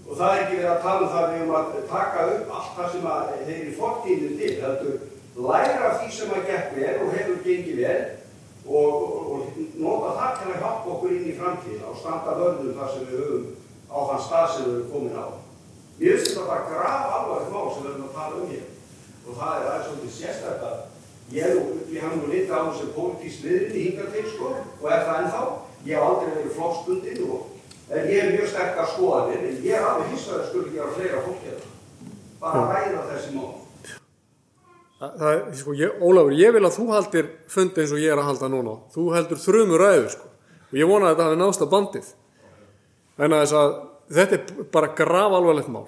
Og 0.06 0.18
það 0.20 0.34
er 0.34 0.44
ekki 0.44 0.60
verið 0.60 0.72
að 0.74 0.84
tala 0.86 1.08
um 1.08 1.14
það 1.16 1.32
við 1.32 1.42
um 1.46 1.56
að 1.58 1.74
taka 1.90 2.28
upp 2.36 2.54
allt 2.58 2.78
það 2.78 2.94
sem 2.94 3.10
að 3.16 3.34
þeir 3.48 3.64
í 3.64 3.76
fortíðinu 3.80 4.38
til. 4.38 4.54
Þetta 4.62 4.94
læra 5.42 5.92
því 5.98 6.10
sem 6.14 6.34
að 6.36 6.48
gekk 6.52 6.74
vel 6.76 6.96
og 7.00 7.14
hefur 7.16 7.44
gengið 7.46 7.82
vel 7.82 8.02
og 8.72 9.21
nota 9.82 10.12
það 10.18 10.38
til 10.40 10.50
að 10.52 10.62
hjálpa 10.62 10.92
okkur 10.96 11.16
inn 11.16 11.30
í 11.32 11.38
framtíðina 11.40 11.90
og 11.92 12.00
standa 12.00 12.38
vörðum 12.40 12.78
þar 12.78 12.92
sem 12.94 13.08
við 13.10 13.22
höfum 13.22 13.46
á 13.92 13.98
þann 14.10 14.24
stað 14.28 14.48
sem 14.54 14.68
við 14.68 14.76
höfum 14.78 14.92
komin 14.94 15.18
á. 15.18 15.28
Mér 16.02 16.18
finnst 16.18 16.32
þetta 16.32 16.48
bara 16.50 16.68
graf 16.70 17.16
alvarlegt 17.18 17.54
mál 17.54 17.70
sem 17.72 17.86
við 17.86 17.92
höfum 17.92 18.08
að 18.10 18.16
tala 18.18 18.42
um 18.42 18.52
hér 18.52 18.68
og 19.22 19.38
það 19.38 19.56
er 19.56 19.70
aðeins 19.72 19.88
svolítið 19.88 20.14
sérstaklega 20.18 20.72
að 20.72 20.92
ég, 21.38 21.50
ég 21.94 22.06
haf 22.06 22.16
nú 22.18 22.30
litið 22.32 22.54
á 22.58 22.62
þessu 22.68 22.88
pólitísk 22.96 23.46
liðinni 23.46 23.86
hinga 23.86 24.08
til 24.16 24.26
sko 24.32 24.52
og 24.56 24.88
er 24.90 25.06
það 25.08 25.20
ennþá. 25.22 25.44
Ég 25.82 25.98
hef 25.98 26.06
aldrei 26.08 26.34
verið 26.36 26.56
flóksbundin 26.58 27.24
og 27.28 27.52
en 27.92 28.10
ég 28.12 28.22
hef 28.22 28.34
mjög 28.36 28.52
sterkar 28.52 28.90
skoðanir 28.94 29.46
en 29.48 29.64
ég 29.66 29.78
er 29.78 29.88
alveg 29.88 30.14
hissaður 30.16 30.44
að 30.44 30.50
skulle 30.50 30.74
gera 30.76 30.96
fleira 30.98 31.24
fólk 31.26 31.46
hérna. 31.48 31.72
Bara 32.42 32.66
ræða 32.72 33.08
þessi 33.12 33.36
mál. 33.36 33.61
Það, 35.02 35.40
sko, 35.58 35.74
ég, 35.74 35.94
Ólafur, 35.98 36.34
ég 36.38 36.52
vil 36.54 36.62
að 36.68 36.76
þú 36.76 36.84
haldir 36.92 37.30
fundi 37.50 37.82
eins 37.82 37.94
og 37.96 38.02
ég 38.04 38.12
er 38.14 38.20
að 38.22 38.28
halda 38.28 38.50
núna. 38.54 38.76
Þú 38.94 39.06
heldur 39.16 39.40
þrjumur 39.42 39.82
ræður, 39.82 40.12
sko. 40.14 40.28
Og 40.70 40.76
ég 40.78 40.90
vona 40.92 41.08
að 41.08 41.16
þetta 41.16 41.26
hafi 41.26 41.40
nást 41.40 41.64
að 41.66 41.72
bandið. 41.72 42.12
En 43.18 43.36
að 43.38 43.56
að 43.58 43.74
þetta 44.14 44.38
er 44.38 44.68
bara 44.76 44.92
grav 45.00 45.34
alvarlegt 45.40 45.72
mál. 45.74 45.88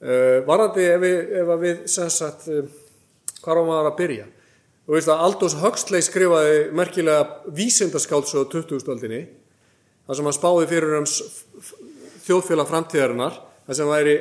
Uh, 0.00 0.40
varandi 0.48 0.86
ef 0.88 1.02
við, 1.02 1.18
ef 1.42 1.52
við 1.60 1.84
sagt, 1.92 2.48
uh, 2.48 2.64
hvað 3.44 3.60
á 3.60 3.62
maður 3.68 3.90
að 3.90 3.98
byrja? 4.00 4.26
Þú 4.88 4.96
veist 4.96 5.12
að 5.12 5.22
Aldous 5.26 5.58
Huxley 5.60 6.02
skrifaði 6.02 6.56
merkilega 6.80 7.52
vísindaskáldsög 7.60 8.48
á 8.48 8.52
2000-öldinni. 8.56 9.22
Það 10.08 10.16
sem 10.16 10.30
hann 10.30 10.38
spáði 10.40 10.70
fyrir 10.72 10.96
um 10.96 11.10
þjóðfélag 12.24 12.72
framtíðarinnar. 12.72 13.36
Það 13.68 13.82
sem 13.82 13.92
væri 13.92 14.16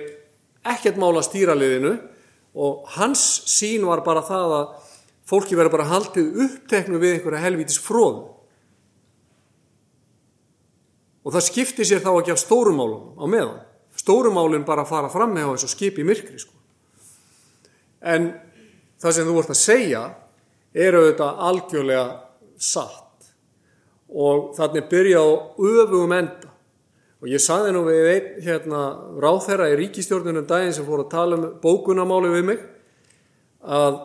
ekkert 0.76 1.00
mála 1.00 1.24
stýraliðinu 1.24 1.96
og 2.60 2.90
hans 2.98 3.24
sín 3.48 3.86
var 3.88 4.04
bara 4.04 4.24
það 4.26 4.56
að 4.58 4.68
fólki 5.30 5.56
verður 5.56 5.78
bara 5.78 5.90
haldið 5.94 6.44
uppteknu 6.46 7.00
við 7.00 7.16
einhverja 7.18 7.46
helvítis 7.46 7.80
fróð 7.82 8.28
og 11.24 11.36
það 11.36 11.46
skipti 11.46 11.86
sér 11.86 12.04
þá 12.04 12.12
ekki 12.16 12.34
af 12.34 12.42
stórumálunum 12.42 13.20
á 13.22 13.26
meðan. 13.30 13.60
Stórumálun 14.00 14.66
bara 14.66 14.88
fara 14.88 15.12
fram 15.12 15.34
með 15.36 15.52
á 15.52 15.54
þessu 15.54 15.72
skip 15.76 16.00
í 16.00 16.06
myrkri 16.08 16.40
sko. 16.40 16.56
en 18.02 18.32
það 19.02 19.16
sem 19.16 19.28
þú 19.28 19.34
vart 19.36 19.52
að 19.52 19.60
segja 19.60 20.04
er 20.74 20.96
auðvitað 20.96 21.42
algjörlega 21.50 22.06
satt. 22.56 23.28
Og 24.10 24.56
þannig 24.58 24.88
byrja 24.90 25.20
á 25.20 25.28
öfugum 25.60 26.16
enda 26.16 26.54
og 27.20 27.28
ég 27.28 27.44
saði 27.44 27.74
nú 27.76 27.84
við 27.88 28.10
einn 28.14 28.28
hérna 28.46 28.84
ráþherra 29.20 29.70
í 29.74 29.78
ríkistjórnunum 29.80 30.48
daginn 30.48 30.76
sem 30.76 30.88
fór 30.88 31.04
að 31.04 31.12
tala 31.12 31.40
um 31.40 31.48
bókunamáli 31.64 32.32
við 32.32 32.46
mig 32.52 32.62
að 33.60 34.00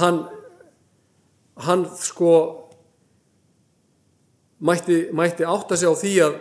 hann 0.00 0.24
hann 1.62 1.84
sko 2.00 2.32
mætti, 4.62 5.08
mætti 5.12 5.44
átta 5.44 5.76
sig 5.76 5.90
á 5.90 5.94
því 5.94 6.14
að 6.26 6.40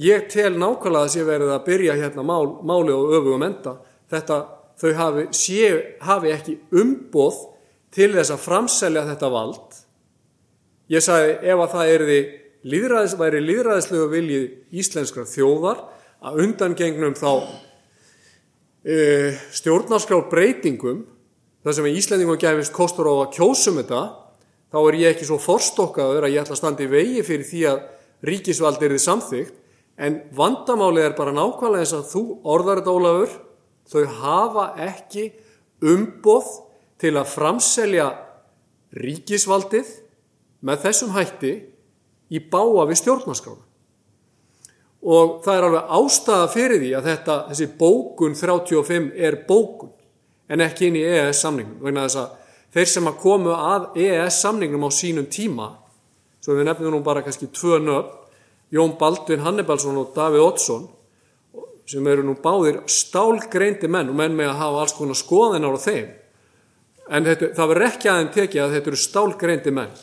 ég 0.00 0.26
tel 0.32 0.54
nákvæmlega 0.56 1.04
að 1.04 1.12
sé 1.14 1.26
verið 1.26 1.52
að 1.54 1.64
byrja 1.66 1.98
hérna 1.98 2.24
mál, 2.24 2.56
máli 2.64 2.94
og 2.94 3.14
öfugum 3.18 3.44
enda. 3.44 3.76
Þetta 4.10 4.38
þau 4.80 4.92
hafi, 4.96 5.26
sé, 5.36 5.70
hafi 6.00 6.32
ekki 6.34 6.56
umboð 6.72 7.42
til 7.94 8.12
þess 8.14 8.32
að 8.34 8.44
framselja 8.46 9.06
þetta 9.10 9.32
vald. 9.34 9.80
Ég 10.90 11.04
sagði 11.04 11.36
ef 11.52 11.64
að 11.64 11.74
það 11.74 11.94
erði 11.94 12.20
líðræðis, 12.66 13.16
væri 13.16 13.40
líðræðislegu 13.44 14.08
vilji 14.12 14.40
íslenskra 14.82 15.24
þjóðar 15.28 15.84
að 16.20 16.42
undangengnum 16.44 17.16
þá 17.16 17.30
e, 18.84 18.96
stjórnarskrár 19.56 20.26
breytingum 20.32 21.04
þar 21.64 21.76
sem 21.76 21.88
Íslendingum 21.92 22.40
gefist 22.40 22.74
kostur 22.76 23.08
á 23.08 23.14
að 23.20 23.32
kjósum 23.38 23.80
þetta 23.80 24.02
þá 24.70 24.78
er 24.80 24.98
ég 25.00 25.14
ekki 25.14 25.28
svo 25.28 25.40
forstokkaður 25.42 26.26
að 26.26 26.34
ég 26.34 26.44
ætla 26.44 26.56
að 26.56 26.62
standa 26.62 26.84
í 26.84 26.90
vegi 26.90 27.24
fyrir 27.26 27.48
því 27.48 27.62
að 27.70 27.80
ríkisvald 28.30 28.84
er 28.84 28.94
þið 28.94 29.04
samþygt 29.04 29.56
en 30.00 30.18
vandamálið 30.36 31.06
er 31.08 31.16
bara 31.16 31.36
nákvæmlega 31.36 31.84
eins 31.84 31.94
að 31.96 32.10
þú 32.12 32.24
orðar 32.48 32.80
þetta 32.80 32.96
Ólafur 32.96 33.36
þau 33.90 34.04
hafa 34.20 34.66
ekki 34.86 35.26
umboð 35.80 36.52
til 37.00 37.14
að 37.16 37.32
framselja 37.32 38.06
ríkisvaldið 39.00 39.90
með 40.64 40.82
þessum 40.84 41.12
hætti 41.16 41.52
í 42.30 42.40
báa 42.52 42.86
við 42.88 43.00
stjórnarskrána. 43.02 43.64
Og 45.00 45.40
það 45.44 45.56
er 45.56 45.66
alveg 45.66 45.92
ástæða 45.96 46.48
fyrir 46.52 46.82
því 46.82 46.90
að 46.98 47.08
þetta, 47.08 47.36
þessi 47.48 47.68
bókun 47.80 48.36
35 48.36 49.10
er 49.16 49.38
bókun 49.48 49.94
en 50.50 50.64
ekki 50.64 50.90
inn 50.90 50.98
í 51.00 51.04
EES 51.06 51.40
samningum 51.44 51.80
vegna 51.84 52.04
þess 52.04 52.20
að 52.20 52.34
þeir 52.74 52.90
sem 52.92 53.08
að 53.08 53.20
komu 53.22 53.54
að 53.54 53.86
EES 54.02 54.40
samningnum 54.44 54.84
á 54.84 54.90
sínum 54.92 55.28
tíma 55.30 55.70
svo 56.40 56.56
við 56.58 56.68
nefnum 56.68 56.94
nú 56.96 57.02
bara 57.06 57.24
kannski 57.24 57.48
tvö 57.54 57.80
nöfn 57.82 58.16
Jón 58.70 58.94
Baldvin 58.98 59.42
Hannibalsson 59.42 59.98
og 59.98 60.12
Davíð 60.14 60.44
Oddsson 60.44 60.84
sem 61.90 62.06
eru 62.06 62.22
nú 62.22 62.36
báðir 62.38 62.84
stálgreindi 62.86 63.88
menn 63.90 64.12
og 64.12 64.18
menn 64.20 64.36
með 64.38 64.52
að 64.52 64.60
hafa 64.60 64.82
alls 64.84 64.94
konar 64.94 65.18
skoðinar 65.18 65.74
á 65.74 65.80
þeim. 65.82 66.12
En 67.10 67.26
þetta, 67.26 67.48
það 67.56 67.70
verður 67.72 67.86
ekki 67.88 68.10
aðeins 68.12 68.36
tekið 68.36 68.62
að 68.62 68.74
þetta 68.76 68.90
eru 68.92 69.00
stálgreindi 69.04 69.72
menn 69.74 69.96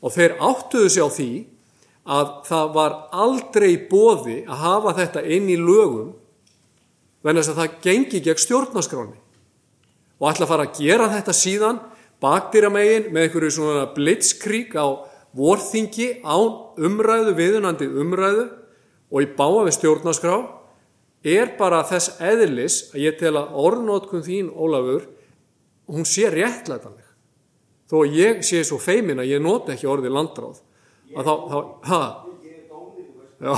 og 0.00 0.14
þeir 0.14 0.36
áttuðu 0.40 0.90
sig 0.90 1.04
á 1.04 1.08
því 1.12 1.30
að 2.10 2.30
það 2.48 2.72
var 2.74 2.96
aldrei 3.12 3.72
bóði 3.90 4.38
að 4.48 4.62
hafa 4.64 4.94
þetta 4.98 5.24
inn 5.36 5.48
í 5.52 5.58
lögum 5.60 6.14
venni 7.24 7.42
að 7.44 7.58
það 7.58 7.76
gengi 7.84 8.22
gegn 8.24 8.40
stjórnaskráni 8.40 9.18
og 10.20 10.30
ætla 10.30 10.46
að 10.46 10.52
fara 10.52 10.68
að 10.68 10.80
gera 10.80 11.10
þetta 11.12 11.36
síðan 11.36 11.80
bakdýramegin 12.20 13.10
með 13.12 13.26
einhverju 13.26 13.52
svona 13.56 13.84
blitzkrík 13.94 14.74
á 14.76 14.86
vorþingi 15.36 16.08
án 16.24 16.56
umræðu, 16.80 17.36
viðunandi 17.38 17.88
umræðu 17.88 18.48
og 19.10 19.22
í 19.24 19.28
báa 19.36 19.66
við 19.66 19.76
stjórnaskrá 19.78 20.36
er 21.26 21.54
bara 21.58 21.82
þess 21.88 22.16
eðlis 22.24 22.80
að 22.94 23.04
ég 23.04 23.18
tel 23.20 23.34
að 23.36 23.56
orðnótkun 23.60 24.24
þín, 24.24 24.48
Ólafur, 24.50 25.04
hún 25.90 26.06
sé 26.08 26.30
réttlætanleg. 26.32 27.09
Þó 27.90 28.04
að 28.04 28.16
ég 28.20 28.42
sé 28.46 28.62
svo 28.66 28.78
feimin 28.78 29.18
að 29.18 29.32
ég 29.32 29.42
nota 29.42 29.74
ekki 29.74 29.88
orðið 29.90 30.14
landráð. 30.14 30.60
Að 31.10 31.26
þá, 31.26 31.34
þá, 31.50 31.56
ha? 31.90 32.02
Já, 33.40 33.54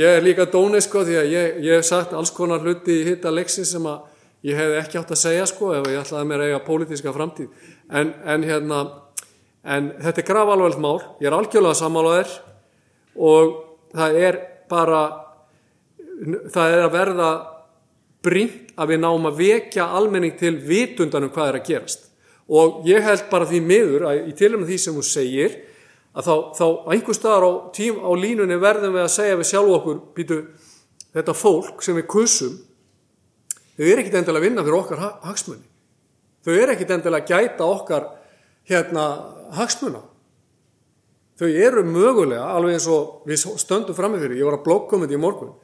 ég 0.00 0.16
er 0.16 0.24
líka 0.24 0.48
dóni 0.50 0.80
sko 0.82 1.04
því 1.06 1.18
að 1.20 1.30
ég, 1.30 1.58
ég 1.68 1.78
hef 1.78 1.86
sagt 1.86 2.14
alls 2.16 2.32
konar 2.34 2.64
hluti 2.64 3.02
í 3.02 3.04
hitta 3.06 3.30
leksi 3.30 3.66
sem 3.68 3.86
að 3.86 4.48
ég 4.48 4.58
hef 4.58 4.74
ekki 4.80 4.98
átt 4.98 5.12
að 5.14 5.20
segja 5.20 5.44
sko 5.46 5.70
ef 5.76 5.86
ég 5.92 6.00
ætlaði 6.00 6.30
mér 6.30 6.42
að 6.42 6.50
eiga 6.50 6.64
pólitíska 6.66 7.12
framtíð. 7.14 7.68
En, 7.86 8.10
en 8.26 8.46
hérna, 8.48 8.80
en 9.62 9.92
þetta 10.02 10.24
er 10.24 10.28
grafalveld 10.32 10.82
mál, 10.82 10.98
ég 11.20 11.30
er 11.30 11.36
algjörlega 11.36 11.78
sammálaðir 11.78 12.34
og 13.14 13.54
það 13.94 14.20
er 14.24 14.40
bara 14.70 15.04
það 16.50 16.74
er 16.74 16.82
að 16.82 16.96
verða 16.96 17.30
brínt 18.26 18.74
að 18.74 18.92
við 18.92 19.02
náum 19.04 19.30
að 19.30 19.40
vekja 19.44 19.86
almenning 19.94 20.34
til 20.40 20.56
vitundanum 20.58 21.30
hvað 21.30 21.52
er 21.52 21.60
að 21.60 21.68
gerast 21.70 22.06
og 22.46 22.82
ég 22.86 23.02
held 23.02 23.26
bara 23.30 23.48
því 23.48 23.62
miður 23.64 24.06
að 24.10 24.28
í 24.30 24.34
tilum 24.38 24.66
því 24.66 24.78
sem 24.78 24.96
hún 24.96 25.06
segir 25.06 25.56
að 26.16 26.28
þá, 26.28 26.34
þá 26.56 26.66
einhver 26.94 27.18
staðar 27.18 27.46
á, 27.46 27.52
tím, 27.74 27.98
á 28.00 28.10
línunni 28.16 28.58
verðum 28.62 28.94
við 28.96 29.04
að 29.04 29.14
segja 29.16 29.38
við 29.40 29.50
sjálf 29.50 29.78
okkur 29.80 30.02
býtu 30.16 30.42
þetta 31.16 31.36
fólk 31.36 31.82
sem 31.84 31.98
við 31.98 32.06
kusum 32.12 32.54
þau 33.76 33.88
er 33.88 34.02
ekkit 34.02 34.20
endilega 34.20 34.40
að 34.40 34.46
vinna 34.46 34.64
fyrir 34.66 34.78
okkar 34.78 35.02
hagsmunni 35.26 35.66
þau 36.46 36.54
er 36.54 36.72
ekkit 36.76 36.94
endilega 36.94 37.24
að 37.24 37.32
gæta 37.34 37.66
okkar 37.66 38.06
hérna 38.66 39.06
hagsmuna. 39.54 40.02
Þau 41.36 41.48
eru 41.52 41.82
mögulega 41.84 42.46
alveg 42.56 42.78
eins 42.78 42.86
og 42.88 43.26
við 43.28 43.42
stöndum 43.60 43.96
fram 43.96 44.14
með 44.14 44.24
fyrir 44.24 44.40
ég 44.40 44.48
var 44.48 44.58
að 44.58 44.66
blokka 44.66 44.96
um 44.96 45.04
í 45.04 45.20
morgun 45.20 45.54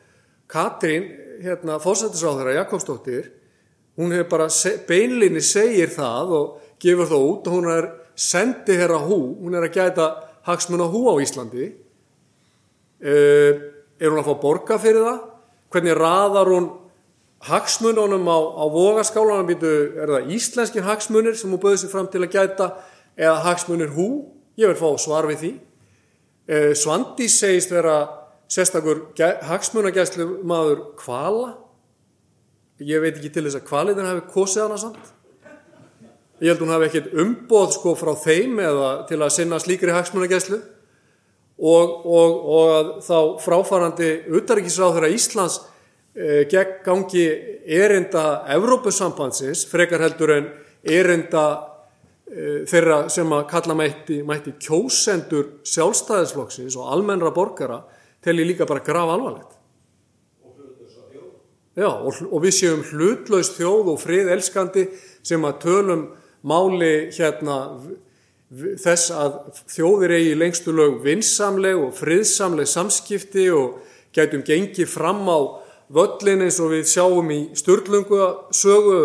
Katrín, 0.52 1.06
hérna, 1.40 1.78
fórsættisráðara 1.80 2.58
Jakobsdóttir, 2.58 3.30
hún 3.96 4.12
hefur 4.12 4.28
bara 4.34 4.48
beinlinni 4.84 5.40
segir 5.40 5.88
það 5.94 6.34
og 6.36 6.61
gefur 6.82 7.08
það 7.10 7.26
út 7.28 7.48
og 7.48 7.56
hún 7.56 7.70
er 7.72 7.88
sendi 8.18 8.76
herra 8.78 8.98
hú, 9.00 9.18
hún 9.40 9.56
er 9.56 9.66
að 9.68 9.76
gæta 9.78 10.08
hagsmun 10.46 10.82
á 10.84 10.88
hú 10.90 11.06
á 11.08 11.14
Íslandi. 11.22 11.72
Uh, 13.02 13.52
er 13.98 14.10
hún 14.10 14.20
að 14.20 14.30
fá 14.30 14.34
borga 14.42 14.78
fyrir 14.82 15.06
það? 15.06 15.20
Hvernig 15.72 15.98
raðar 15.98 16.50
hún 16.52 16.70
hagsmununum 17.48 18.28
á, 18.30 18.38
á 18.38 18.64
vogaskálanum 18.70 19.50
er 19.50 20.12
það 20.14 20.32
íslenskir 20.36 20.86
hagsmunir 20.86 21.38
sem 21.38 21.50
hún 21.50 21.62
böði 21.62 21.82
sér 21.82 21.94
fram 21.94 22.10
til 22.10 22.22
að 22.22 22.34
gæta 22.36 22.68
eða 23.16 23.42
hagsmunir 23.48 23.94
hú? 23.96 24.08
Ég 24.58 24.70
vil 24.70 24.78
fá 24.78 24.90
svar 25.00 25.26
við 25.30 25.40
því. 25.42 25.52
Uh, 26.50 26.72
Svandi 26.78 27.30
segist 27.30 27.72
vera 27.72 28.02
sérstakur 28.52 29.06
hagsmunagæslu 29.48 30.42
maður 30.44 30.84
kvala 31.00 31.54
ég 32.82 33.00
veit 33.02 33.16
ekki 33.16 33.30
til 33.32 33.46
þess 33.46 33.60
að 33.60 33.68
kvaliðin 33.70 34.08
hafi 34.08 34.24
kosið 34.32 34.64
hana 34.66 34.78
samt 34.80 35.12
ég 36.42 36.50
held 36.50 36.62
hún 36.64 36.72
hafi 36.74 36.88
ekkert 36.88 37.12
umboð 37.22 37.74
sko 37.76 37.94
frá 37.98 38.12
þeim 38.18 38.58
eða 38.62 38.92
til 39.06 39.20
að 39.22 39.34
sinna 39.36 39.60
slíkri 39.62 39.94
hagsmunagæslu 39.94 40.58
og, 41.62 41.92
og, 42.02 42.38
og 42.54 42.72
að 42.74 42.88
þá 43.06 43.18
fráfarandi 43.44 44.08
utaríkisráð 44.34 44.96
þeirra 44.96 45.10
Íslands 45.14 45.60
e, 46.14 46.44
gegn 46.50 46.80
gangi 46.82 47.26
erinda 47.78 48.24
Evrópusambandsins 48.56 49.62
frekar 49.70 50.02
heldur 50.02 50.34
en 50.34 50.48
erinda 50.82 51.44
e, 52.26 52.64
þeirra 52.66 53.04
sem 53.12 53.30
að 53.36 53.44
kalla 53.52 53.76
mætti, 53.78 54.18
mætti 54.26 54.56
kjósendur 54.58 55.60
sjálfstæðisflokksins 55.62 56.78
og 56.80 56.90
almennra 56.96 57.30
borgara 57.34 57.84
tel 58.22 58.40
ég 58.40 58.50
líka 58.50 58.66
bara 58.66 58.82
graf 58.82 59.12
alvarlegt. 59.14 59.58
Já, 61.72 61.88
og, 61.88 62.18
og 62.28 62.42
við 62.44 62.52
séum 62.52 62.82
hlutlaust 62.84 63.54
þjóð 63.56 63.94
og 63.94 64.02
frið 64.02 64.32
elskandi 64.34 64.84
sem 65.24 65.46
að 65.46 65.62
tölum 65.62 66.02
máli 66.42 66.94
hérna 67.14 67.58
þess 68.52 69.12
að 69.16 69.36
þjóðir 69.72 70.16
eigi 70.18 70.32
lengstu 70.36 70.74
lög 70.76 71.00
vinsamleg 71.04 71.78
og 71.80 71.94
friðsamleg 71.96 72.68
samskipti 72.68 73.48
og 73.54 73.78
gætum 74.12 74.44
gengið 74.44 74.90
fram 74.92 75.24
á 75.24 75.40
völlin 75.92 76.44
eins 76.44 76.58
og 76.60 76.72
við 76.74 76.88
sjáum 76.92 77.30
í 77.32 77.40
Sturlungu 77.56 78.20
sögu 78.52 78.98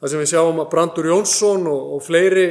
þar 0.00 0.12
sem 0.12 0.22
við 0.22 0.30
sjáum 0.32 0.62
að 0.62 0.70
Brandur 0.72 1.10
Jónsson 1.10 1.68
og, 1.68 1.96
og 1.96 2.04
fleiri 2.04 2.46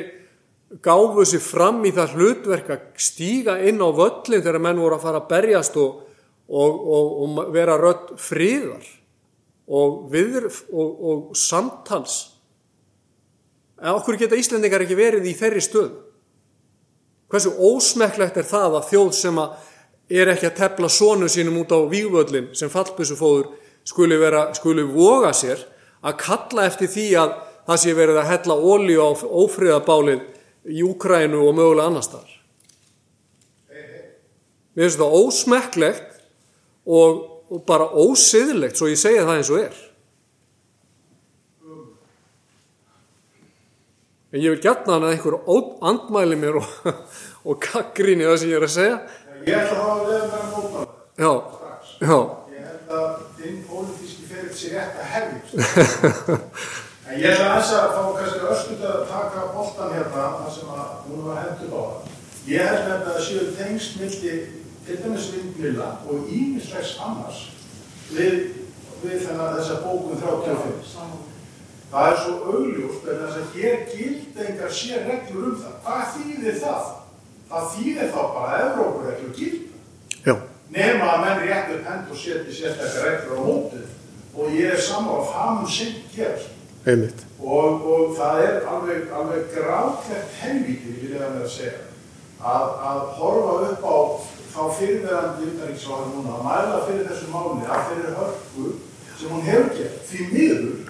gáfu 0.81 1.25
sér 1.27 1.43
fram 1.43 1.83
í 1.85 1.93
það 1.93 2.17
hlutverk 2.17 2.69
að 2.73 2.85
stíga 2.97 3.59
inn 3.65 3.81
á 3.81 3.89
völlin 3.93 4.41
þegar 4.41 4.61
menn 4.61 4.81
voru 4.81 4.97
að 4.97 5.05
fara 5.05 5.21
að 5.21 5.29
berjast 5.33 5.77
og, 5.81 6.03
og, 6.49 6.83
og, 6.93 7.41
vera 7.53 7.77
rött 7.81 8.13
fríðar 8.21 8.85
og 9.73 11.33
samtals. 11.37 12.32
En 13.83 13.97
okkur 13.97 14.15
geta 14.15 14.39
Íslendingar 14.39 14.85
ekki 14.85 14.95
verið 14.95 15.27
í 15.27 15.35
þeirri 15.35 15.61
stöð. 15.63 15.91
Hversu 17.31 17.51
ósmekklegt 17.59 18.37
er 18.39 18.47
það 18.47 18.77
að 18.79 18.89
þjóð 18.91 19.13
sem 19.17 19.39
að 19.41 19.55
er 20.13 20.29
ekki 20.33 20.47
að 20.49 20.59
tepla 20.59 20.89
sónu 20.91 21.27
sínum 21.31 21.57
út 21.63 21.73
á 21.73 21.79
vývöllin 21.89 22.51
sem 22.55 22.71
fallbissufóður 22.71 23.49
skuli, 23.87 24.19
vera, 24.19 24.45
skuli 24.55 24.85
voga 24.87 25.33
sér 25.35 25.63
að 26.03 26.19
kalla 26.21 26.67
eftir 26.69 26.91
því 26.91 27.07
að 27.19 27.35
það 27.67 27.81
sé 27.83 27.95
verið 27.97 28.19
að 28.21 28.29
hella 28.31 28.57
ólíu 28.59 29.03
á 29.03 29.09
ófriðabálið 29.43 30.23
í 30.71 30.83
Úkrænu 30.85 31.41
og 31.43 31.55
mögulega 31.57 31.89
annar 31.89 32.05
staðar. 32.05 32.31
Mér 34.73 34.87
finnst 34.87 34.99
þetta 34.99 35.23
ósmekklegt 35.23 36.13
og, 36.85 37.19
og 37.51 37.65
bara 37.67 37.89
ósiðlegt 37.91 38.79
svo 38.79 38.89
ég 38.91 38.99
segja 38.99 39.25
það 39.27 39.39
eins 39.39 39.51
og 39.53 39.61
er. 39.63 39.81
En 44.33 44.41
ég 44.41 44.55
vil 44.55 44.61
gætna 44.63 44.95
hann 44.95 45.03
að 45.05 45.11
einhver 45.13 45.35
andmæli 45.89 46.37
mér 46.41 46.57
og, 46.57 46.69
og 47.47 47.59
gaggrinni 47.61 48.25
það 48.25 48.39
sem 48.41 48.53
ég 48.53 48.57
er 48.57 48.65
að 48.67 48.73
segja. 48.75 48.95
Ég 49.45 49.59
ætla 49.59 49.83
að 49.91 50.07
leiða 50.07 50.23
mér 50.31 50.39
að 50.39 50.53
mótmála 50.55 50.87
Já, 51.13 51.33
já, 52.01 52.17
Ég 52.53 52.63
held 52.65 52.93
að 52.97 53.11
þinn 53.37 53.59
pólitíski 53.69 54.25
ferill 54.31 54.55
sé 54.57 54.71
rétt 54.73 54.97
að 55.03 55.11
hefjast. 55.13 55.53
en 57.11 57.19
ég 57.21 57.27
ætla 57.29 57.51
aðeins 57.51 57.73
að 57.77 57.93
fá 57.93 58.01
kannski 58.17 58.49
öskut 58.55 58.87
að 58.89 59.03
taka 59.11 59.43
boltan 59.53 59.93
hérna, 59.93 60.25
það 60.39 60.49
sem 60.55 60.73
að 60.73 60.87
hún 61.05 61.27
var 61.27 61.41
hendur 61.43 61.75
á. 61.77 61.85
Ég 62.49 62.71
held 62.71 62.89
að 62.95 63.05
það 63.11 63.19
séu 63.27 63.45
tengst 63.59 63.99
milli 64.01 64.37
til 64.87 64.97
dæmis 65.03 65.29
vindmilla 65.35 65.91
og 66.09 66.25
ímislegs 66.33 66.95
annars 67.05 67.45
við, 68.09 68.39
við 69.03 69.21
þennan 69.27 69.53
þessa 69.59 69.77
bókun 69.85 70.19
35. 70.25 71.32
Það 71.93 72.09
er 72.09 72.15
svo 72.23 72.35
augljóst 72.49 73.03
vegna 73.05 73.27
þess 73.27 73.41
að 73.41 73.57
hér 73.57 73.81
gildengar 73.91 74.71
sé 74.73 75.01
reglur 75.03 75.49
um 75.51 75.59
það. 75.61 75.75
Hvað 75.85 76.07
þýðir 76.15 76.55
það? 76.63 76.87
Það 77.51 77.67
þýðir 77.75 78.09
þá 78.15 78.21
bara 78.33 78.47
að 78.49 78.63
Evrópureglur 78.63 79.35
gilda 79.37 79.73
já, 80.25 80.35
nema 80.73 81.11
að 81.11 81.21
menn 81.25 81.43
rétt 81.43 81.71
upp 81.75 81.89
hend 81.91 82.09
og 82.09 82.17
setja 82.17 82.55
sérstaklega 82.57 83.05
reglur 83.05 83.37
á 83.37 83.43
mótið 83.45 83.85
og 84.33 84.57
ég 84.57 84.73
er 84.73 84.81
saman 84.81 85.29
á 85.29 85.43
mun 85.53 85.69
seint 85.69 86.15
gerast 86.15 86.49
einmitt. 86.85 87.25
og, 87.39 87.85
og 87.85 88.15
það 88.17 88.41
er 88.47 88.55
alveg, 88.67 89.03
alveg 89.13 89.51
grátlegt 89.53 90.39
helvíti, 90.41 90.95
vil 91.01 91.13
ég 91.13 91.21
að 91.21 91.35
með 91.35 91.45
að 91.45 91.53
segja 91.53 91.83
að, 92.41 92.73
að 92.89 93.03
horfa 93.19 93.53
upp 93.67 93.85
á 93.85 93.97
þá 94.53 94.63
fyrirverandi 94.79 95.51
utanríkisváður 95.51 96.09
núna 96.15 96.33
að 96.39 96.47
mæla 96.47 96.81
fyrir 96.87 97.05
þessu 97.11 97.29
máli 97.33 97.69
að 97.69 97.85
fyrir 97.91 98.17
hörku 98.17 98.73
sem 99.19 99.29
hún 99.29 99.47
hefur 99.47 99.71
gert 99.77 100.03
því 100.09 100.27
miður 100.33 100.82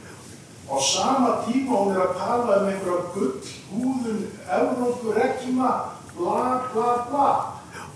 á 0.74 0.76
sama 0.82 1.32
tíma 1.46 1.78
hún 1.78 1.94
er 1.94 2.02
að 2.02 2.16
tala 2.18 2.60
um 2.62 2.70
einhverja 2.72 3.12
gull 3.14 3.52
húðun 3.70 4.24
Evrópu 4.58 5.14
regluna 5.14 5.72
bla 6.18 6.66
bla 6.74 6.90
bla 7.10 7.28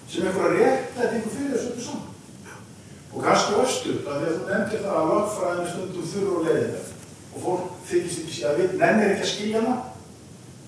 sem 0.10 0.28
einhverja 0.28 0.70
réttlætingu 0.70 1.34
fyrir 1.34 1.52
þessu 1.56 1.72
öllu 1.74 1.86
saman. 1.88 2.14
Og 3.14 3.24
kannski 3.24 3.60
östuð 3.64 4.08
að 4.08 4.22
því 4.22 4.30
að 4.30 4.38
þú 4.38 4.48
nefndir 4.52 4.84
það 4.86 4.98
að 5.00 5.12
lögfræðinu 5.12 5.70
stundum 5.72 6.10
þurru 6.14 6.36
og 6.38 6.48
leiðinu 6.48 6.82
og 7.34 7.44
fólk 7.46 7.70
þykist 7.90 8.24
ekki 8.24 8.46
að 8.48 8.60
við 8.62 8.76
nennir 8.82 9.14
ekki 9.14 9.26
að 9.26 9.32
skilja 9.34 9.62
hana. 9.64 9.76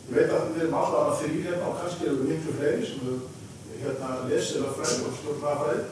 Ég 0.09 0.15
veit 0.17 0.33
að 0.33 0.47
við 0.49 0.63
erum 0.63 0.79
alltaf 0.79 1.09
að 1.11 1.19
þrýr 1.21 1.45
hérna 1.45 1.69
og 1.69 1.81
kannski 1.81 2.09
eru 2.09 2.29
miklu 2.29 2.55
fleiri 2.57 2.89
sem 2.89 3.05
við 3.05 3.83
hérna 3.83 4.15
lesið 4.29 4.65
að 4.65 4.77
fræði 4.79 5.05
og 5.07 5.17
stjórnafræði 5.19 5.83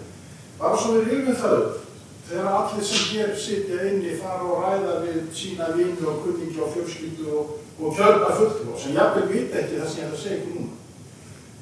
bara 0.57 0.80
svo 0.82 0.95
við 0.95 1.11
rifum 1.11 1.38
það 1.38 1.57
upp 1.57 1.87
þegar 2.28 2.48
allir 2.52 2.86
sem 2.86 3.06
hér 3.12 3.36
sitja 3.40 3.86
inni 3.90 4.16
fara 4.22 4.44
og 4.44 4.64
ræða 4.66 4.96
við 5.06 5.20
sína 5.36 5.70
vini 5.76 6.08
og 6.08 6.24
kunningi 6.26 6.60
og 6.64 6.74
fjölskyldu 6.76 7.28
og, 7.40 7.54
og 7.80 7.96
kjörna 7.96 8.34
fulltrú 8.40 8.76
sem 8.80 8.98
jafnvel 8.98 9.30
vita 9.32 9.62
ekki 9.62 9.80
það 9.80 9.92
sem 9.92 10.02
ég 10.02 10.08
ætla 10.08 10.18
að 10.18 10.24
segja 10.24 10.40
ykkur 10.40 10.56
núna. 10.58 10.74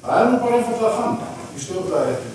Það 0.06 0.22
er 0.22 0.30
nú 0.30 0.40
bara 0.42 0.58
einfallega 0.60 0.96
þannig 1.00 1.56
í 1.56 1.64
stjórnfræðiréttinu 1.66 2.34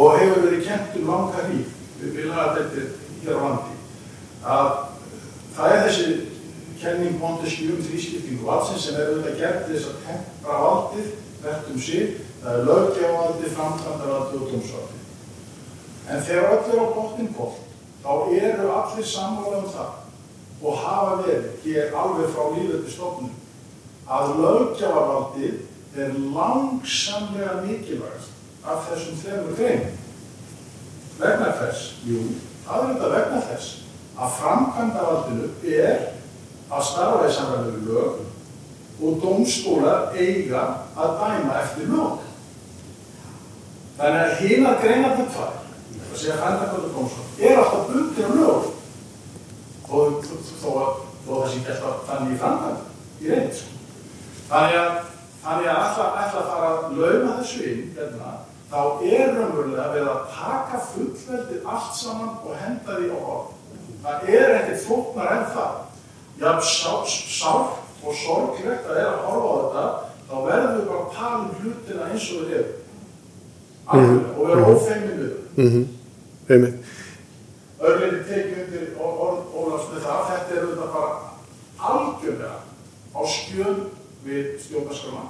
og 0.00 0.18
hefur 0.18 0.44
verið 0.46 0.66
kent 0.68 0.98
um 1.00 1.10
langa 1.10 1.46
hríf 1.46 1.72
við 2.00 2.18
vilaðardeltir 2.18 2.92
hér 3.24 3.40
á 3.40 3.44
landi 3.44 3.78
að 4.50 4.68
það 5.56 5.74
er 5.74 5.82
þessi 5.88 6.12
kenning 6.80 7.18
Montesquieu 7.20 7.74
um 7.76 7.82
þrískiptingu 7.84 8.46
valdsins 8.46 8.86
sem 8.86 8.96
er 8.96 9.10
auðvitað 9.10 9.40
gert 9.42 9.66
þess 9.68 9.90
að 9.90 10.06
tempra 10.06 10.60
valdið 10.64 11.10
hvert 11.40 11.68
um 11.72 11.80
sig, 11.80 12.16
það 12.42 12.56
er 12.56 12.66
löggjavaldi, 12.68 13.52
framkvæmdavaldi 13.56 14.40
og 14.40 14.48
dómsvaldi. 14.52 14.99
En 16.08 16.22
þegar 16.24 16.54
öll 16.56 16.70
er 16.72 16.80
á 16.80 16.86
botnin 16.96 17.34
koll, 17.36 17.56
þá 18.00 18.12
eru 18.32 18.70
allir 18.72 19.06
sammála 19.06 19.60
um 19.60 19.68
það 19.74 19.98
og 20.60 20.76
hafa 20.76 21.16
verið 21.24 21.64
hér 21.64 21.94
alveg 21.96 22.32
frá 22.34 22.48
líföldi 22.54 22.92
stofnum 22.92 23.36
að 24.10 24.32
löggjavaldi 24.40 25.50
er 25.96 26.16
langsamlega 26.34 27.60
mikilvægast 27.64 28.32
af 28.64 28.88
þessum 28.88 29.18
þremur 29.22 29.56
greinum. 29.58 29.96
Vegna 31.20 31.52
hvers? 31.58 31.84
Jú, 32.06 32.24
það 32.66 32.82
er 32.82 32.90
þetta 32.90 33.12
vegna 33.14 33.42
þess 33.48 33.70
að 34.20 34.34
framkvæmdavaldinu 34.40 35.48
er 35.76 36.02
að 36.70 36.84
starfa 36.90 37.30
í 37.30 37.70
við 37.70 37.88
lög 37.88 38.26
og 39.00 39.22
dómstólar 39.22 40.12
eiga 40.16 40.64
að 40.96 41.14
dæma 41.22 41.56
eftir 41.62 41.88
lög. 41.88 42.26
Þannig 43.96 44.20
að 44.20 44.42
hina 44.44 44.74
greinandi 44.82 45.26
tvær, 45.32 45.56
að 46.10 46.20
segja 46.20 46.38
fændakvöldu 46.40 46.92
dómstólar, 46.94 47.28
er 47.40 47.62
alltaf 47.62 47.88
bundin 47.90 48.26
á 48.26 48.32
lög 48.40 48.62
og 49.90 50.28
þó 50.60 50.70
að 50.80 50.92
það 51.26 51.48
sé 51.50 51.58
ekki 51.60 51.72
alltaf 51.74 52.06
þannig 52.08 52.34
í 52.34 52.40
framkvæmd 52.40 52.80
í 53.20 53.30
reynd. 53.30 53.58
Sko. 53.58 53.70
Þannig 54.50 54.78
að, 54.80 54.94
þannig 55.44 55.68
að 55.70 55.82
ætla 55.86 56.40
að 56.40 56.48
fara 56.50 56.70
að 56.70 56.96
lauma 56.98 57.36
þessu 57.38 57.60
inn, 57.70 57.84
hérna, 57.96 58.32
þá 58.70 58.80
er 59.10 59.32
raunverulega 59.36 59.86
verið 59.94 60.10
að 60.10 60.24
taka 60.34 60.80
fullveldið 60.90 61.70
allt 61.74 61.94
saman 61.98 62.32
og 62.42 62.58
henda 62.58 62.98
því 62.98 63.10
á 63.10 63.18
orð. 63.20 63.56
Það 64.00 64.28
er 64.34 64.54
ekkert 64.56 64.84
flóknar 64.86 65.32
en 65.36 65.46
það. 65.54 65.78
Já, 66.40 66.50
sátt 66.64 67.78
og 68.00 68.14
sorglegt 68.16 68.86
að 68.88 68.96
er 68.96 69.08
að 69.10 69.24
horfa 69.28 69.50
á 69.50 69.60
þetta, 69.60 69.86
þá 70.30 70.34
verðum 70.46 70.76
við 70.78 70.86
bara 70.88 71.00
að 71.00 71.16
tala 71.18 71.40
um 71.40 71.50
hlutina 71.60 72.06
eins 72.08 72.28
og 72.32 72.44
við 72.46 72.54
erum. 72.60 72.76
Alveg, 73.90 74.28
og 74.38 74.46
vera 74.48 74.68
ófeimin 74.70 75.18
við 75.18 75.32
það. 75.34 75.48
Einmitt. 76.50 76.96
Örleiti 77.80 78.24
tekið 78.28 78.62
undir 78.64 78.88
með 79.90 80.02
það, 80.04 80.22
þetta 80.30 80.54
er 80.54 80.64
auðvitað 80.64 80.92
bara 80.94 81.10
algjörlega 81.90 82.56
á 83.10 83.20
skjöl 83.26 83.76
við 84.24 84.50
stjórnarskrána. 84.64 85.24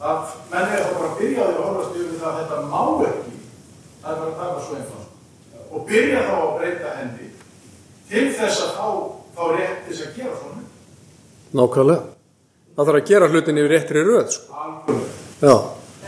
Það, 0.00 0.34
menn 0.52 0.74
er 0.74 0.84
þá 0.84 0.92
bara 0.96 1.08
að 1.10 1.18
byrja 1.20 1.46
því 1.46 1.56
að 1.56 1.64
horfast 1.66 1.98
yfir 2.00 2.20
það 2.20 2.30
að 2.30 2.38
þetta 2.40 2.60
má 2.70 2.84
ekki, 3.08 3.34
það 4.02 4.12
er 4.12 4.20
bara, 4.20 4.36
það 4.36 4.46
er 4.46 4.54
bara 4.54 4.64
svo 4.66 4.78
einfalt. 4.78 5.08
Og 5.70 5.84
byrja 5.90 6.22
þá 6.28 6.36
að 6.36 6.54
breyta 6.58 6.94
henni 6.98 7.28
til 8.10 8.24
þess 8.38 8.62
að 8.64 8.72
þá, 8.78 8.86
þá 9.36 9.42
rétt 9.56 9.82
þess 9.88 10.06
að 10.06 10.16
gera 10.20 10.38
svona. 10.40 10.64
Nákvæmlega. 11.60 12.08
Það 12.70 12.88
þarf 12.88 13.00
að 13.02 13.10
gera 13.10 13.28
hlutin 13.30 13.60
yfir 13.60 13.72
réttri 13.74 14.06
röð, 14.06 14.32
sko. 14.34 14.64
Algjörlega. 14.64 15.18
Já, 15.40 15.54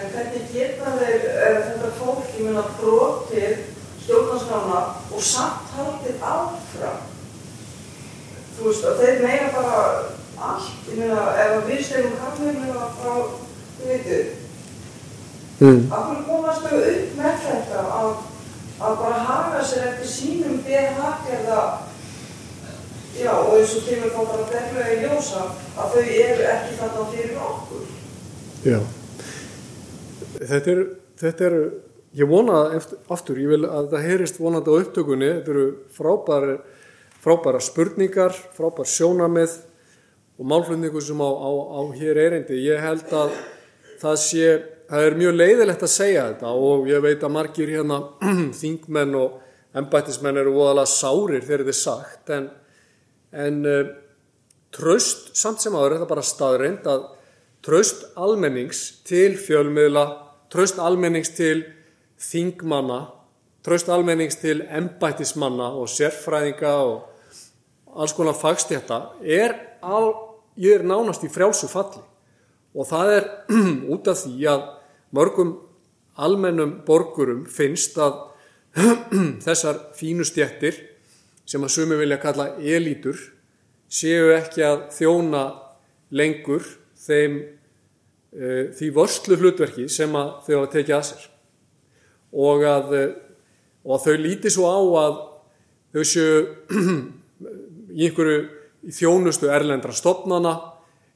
En 0.03 0.09
hvernig 0.11 0.47
geta 0.51 0.93
þeir 0.97 1.25
uh, 1.29 1.59
þetta 1.63 1.89
fólk, 1.99 2.31
ég 2.35 2.47
meina, 2.49 2.63
brotið 2.79 3.12
stjórnarskrána 4.53 4.81
og 5.13 5.23
samt 5.23 5.73
haldið 5.77 6.21
áfram? 6.23 7.01
Þú 8.57 8.67
veist, 8.69 8.85
og 8.85 8.99
þeir 9.01 9.23
meina 9.23 9.49
bara 9.55 9.79
allt, 10.39 10.89
ég 10.91 10.99
meina, 10.99 11.23
ef 11.41 11.67
við 11.67 11.85
stegum 11.87 12.19
kallum 12.21 12.59
meina 12.61 12.89
frá, 12.99 13.15
þú 13.79 13.89
veitu, 13.89 14.19
mm. 15.61 15.93
af 15.93 16.05
hverju 16.09 16.25
komast 16.29 16.67
þau 16.67 16.77
upp 16.81 17.17
með 17.19 17.39
þetta 17.47 17.85
að, 18.01 18.11
að 18.81 18.99
bara 19.05 19.23
haga 19.29 19.63
sér 19.65 19.87
eftir 19.91 20.11
sínum 20.13 20.59
BH-gerða, 20.67 21.63
já, 23.17 23.33
og 23.33 23.55
eins 23.59 23.77
og 23.79 23.87
kemur 23.87 24.13
þá 24.17 24.21
bara 24.35 24.51
berlega 24.53 24.97
í 24.97 25.07
ljósa 25.07 25.47
að 25.77 25.95
þau 25.95 26.03
eru 26.03 26.51
ekki 26.57 26.77
þarna 26.81 27.07
fyrir 27.15 27.47
okkur. 27.49 27.89
já. 28.67 28.83
Þetta 30.43 30.71
er, 30.73 30.85
þetta 31.21 31.45
er, 31.49 31.57
ég 32.19 32.29
vona 32.29 32.65
eftir, 32.77 33.01
aftur, 33.13 33.41
ég 33.41 33.53
vil 33.55 33.65
að 33.69 33.91
það 33.95 34.07
heyrist 34.09 34.41
vonandi 34.41 34.73
á 34.73 34.81
upptökunni, 34.83 35.31
þetta 35.39 35.53
eru 35.55 35.67
frábæra, 35.97 36.57
frábæra 37.23 37.63
spurningar, 37.63 38.37
frábær 38.57 38.89
sjónamið 38.89 39.57
og 40.39 40.49
málflutningu 40.51 41.01
sem 41.05 41.23
á, 41.23 41.31
á, 41.31 41.51
á 41.51 41.81
hér 41.97 42.21
erindi. 42.27 42.61
Ég 42.67 42.83
held 42.83 43.13
að 43.17 43.33
það 44.03 44.19
sé, 44.25 44.51
það 44.91 45.07
er 45.07 45.19
mjög 45.21 45.39
leiðilegt 45.39 45.87
að 45.87 45.95
segja 45.95 46.27
þetta 46.33 46.53
og 46.69 46.89
ég 46.91 47.05
veit 47.05 47.23
að 47.23 47.35
margir 47.37 47.73
hérna 47.73 48.01
þingmenn 48.61 49.17
og 49.19 49.41
embættismenn 49.79 50.41
eru 50.43 50.55
voðalega 50.57 50.91
sárir 50.91 51.45
þegar 51.47 51.65
þetta 51.65 51.73
er 51.73 51.81
sagt 51.81 52.33
en, 52.37 52.49
en 53.33 53.61
uh, 53.65 53.93
tröst 54.75 55.31
samt 55.39 55.63
sem 55.63 55.77
áður 55.77 55.95
er 55.95 55.97
þetta 55.99 56.11
bara 56.11 56.27
staðreind 56.27 56.89
að 56.93 57.07
tröst 57.63 58.05
almennings 58.19 58.83
til 59.07 59.37
fjölmiðla, 59.39 60.05
tröst 60.53 60.81
almennings 60.83 61.31
til 61.37 61.63
þingmanna, 62.23 63.01
tröst 63.63 63.91
almennings 63.93 64.39
til 64.41 64.63
embættismanna 64.67 65.73
og 65.79 65.91
sérfræðinga 65.91 66.73
og 66.87 67.99
alls 67.99 68.15
konar 68.17 68.37
fagstjætta 68.39 69.01
er, 69.23 69.55
á, 69.83 69.99
ég 70.57 70.81
er 70.81 70.87
nánast 70.87 71.25
í 71.27 71.31
frjálsu 71.33 71.69
falli. 71.71 72.03
Og 72.73 72.89
það 72.89 73.13
er 73.17 73.29
út 73.95 74.09
af 74.09 74.23
því 74.23 74.49
að 74.51 74.65
mörgum 75.13 75.57
almennum 76.17 76.79
borgurum 76.87 77.45
finnst 77.49 77.99
að 78.01 78.29
þessar 79.47 79.79
fínu 79.97 80.25
stjættir 80.25 80.79
sem 81.49 81.63
að 81.63 81.75
sumi 81.75 81.99
vilja 82.01 82.21
kalla 82.23 82.53
elítur 82.57 83.19
séu 83.93 84.31
ekki 84.37 84.65
að 84.65 84.87
þjóna 84.97 85.43
lengur 86.17 86.65
þeim 87.03 87.37
uh, 87.43 88.65
því 88.77 88.91
vörslu 88.97 89.37
hlutverki 89.41 89.89
sem 89.93 90.17
að 90.17 90.33
þau 90.47 90.55
hafa 90.55 90.73
tekið 90.79 90.97
að 90.97 91.07
sér 91.11 91.29
og 92.33 92.65
að, 92.65 92.93
uh, 92.97 93.15
og 93.87 93.97
að 93.97 94.05
þau 94.07 94.17
líti 94.25 94.53
svo 94.53 94.69
á 94.69 94.81
að 95.05 95.17
þau 95.93 96.05
séu 96.09 96.37
í 97.99 98.09
einhverju 98.09 98.93
þjónustu 98.93 99.51
erlendra 99.53 99.95
stopnana 99.95 100.55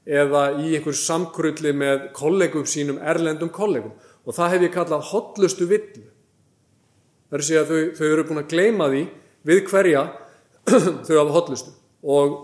eða 0.07 0.49
í 0.62 0.77
einhver 0.77 0.95
samkrulli 0.95 1.73
með 1.75 2.11
kollegum 2.14 2.67
sínum, 2.69 3.01
erlendum 3.03 3.51
kollegum. 3.51 3.95
Og 4.27 4.35
það 4.37 4.53
hef 4.55 4.67
ég 4.67 4.75
kallað 4.75 5.09
hotlustu 5.11 5.67
villu. 5.71 6.05
Það 7.27 7.37
er 7.37 7.43
að 7.43 7.49
segja 7.49 7.62
að 7.64 7.73
þau, 7.73 7.81
þau 7.99 8.07
eru 8.07 8.27
búin 8.29 8.43
að 8.43 8.53
gleyma 8.53 8.91
því 8.93 9.03
við 9.47 9.62
hverja 9.71 10.05
þau 11.07 11.17
hafa 11.17 11.35
hotlustu 11.35 11.73
og, 12.07 12.37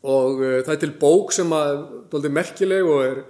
og 0.00 0.40
uh, 0.40 0.58
það 0.64 0.74
er 0.74 0.80
til 0.84 0.92
bók 1.00 1.34
sem 1.36 1.52
að 1.56 2.22
er 2.22 2.32
merkileg 2.32 2.88
og 2.88 3.02
er, 3.04 3.22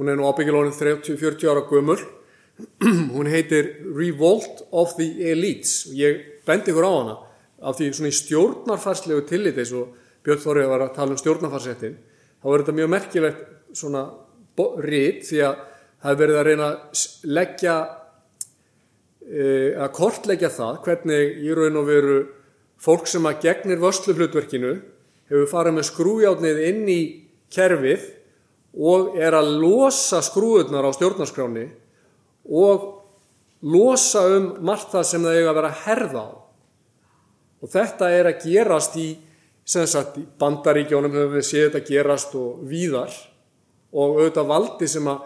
hún 0.00 0.12
er 0.12 0.16
nú 0.16 0.28
ábyggilega 0.28 0.72
30-40 0.76 1.50
ára 1.52 1.64
gömul 1.68 1.98
hún 3.14 3.28
heitir 3.30 3.82
Revolt 3.96 4.66
of 4.70 4.96
the 4.96 5.30
Elites. 5.32 5.86
Og 5.90 6.00
ég 6.00 6.24
bendi 6.46 6.72
ykkur 6.72 6.88
á 6.88 6.92
hana. 6.92 7.16
Af 7.66 7.78
því 7.78 7.92
svona 7.96 8.12
í 8.12 8.16
stjórnarfarslegu 8.16 9.24
tillit 9.28 9.58
eins 9.60 9.72
og 9.76 9.94
Björn 10.26 10.42
Þorrið 10.42 10.70
var 10.72 10.84
að 10.84 10.94
tala 10.96 11.14
um 11.14 11.20
stjórnarfarsettin 11.20 11.96
þá 12.42 12.48
er 12.50 12.62
þetta 12.62 12.74
mjög 12.78 12.90
merkilegt 12.92 13.44
svona 13.76 14.02
rít 14.82 15.22
því 15.28 15.40
að 15.46 15.62
það 16.02 16.10
er 16.10 16.18
verið 16.20 16.40
að 16.40 16.48
reyna 16.48 16.66
að 16.66 17.04
leggja 17.36 17.76
að 19.26 19.94
kortleggja 19.96 20.50
það 20.54 20.76
hvernig 20.84 21.38
í 21.42 21.54
raun 21.56 21.80
og 21.80 21.88
veru 21.88 22.18
fólk 22.82 23.08
sem 23.10 23.26
að 23.26 23.40
gegnir 23.46 23.80
vörslu 23.82 24.14
hlutverkinu 24.14 24.74
hefur 25.30 25.48
farið 25.50 25.78
með 25.78 25.88
skrújátnið 25.88 26.60
inn 26.68 26.84
í 26.90 27.00
kerfið 27.54 28.04
og 28.76 29.16
er 29.18 29.34
að 29.34 29.56
losa 29.62 30.20
skrúðunar 30.22 30.86
á 30.86 30.90
stjórnarskráni 30.94 31.66
og 32.48 32.84
losa 33.66 34.24
um 34.36 34.50
margt 34.64 34.92
það 34.92 35.06
sem 35.08 35.24
það 35.24 35.38
eiga 35.38 35.52
að 35.52 35.58
vera 35.60 35.70
að 35.70 35.80
herða 35.86 36.24
á. 36.26 36.30
Og 37.64 37.72
þetta 37.72 38.10
er 38.12 38.28
að 38.30 38.42
gerast 38.44 38.98
í, 39.00 39.06
sagt, 39.64 40.18
í 40.20 40.26
bandaríkjónum 40.38 41.14
höfum 41.14 41.38
við 41.38 41.48
séð 41.48 41.70
þetta 41.70 41.88
gerast 41.88 42.36
og 42.38 42.60
víðar 42.68 43.14
og 43.96 44.20
auðvitað 44.20 44.50
valdi 44.50 44.88
sem 44.90 45.08
að, 45.08 45.24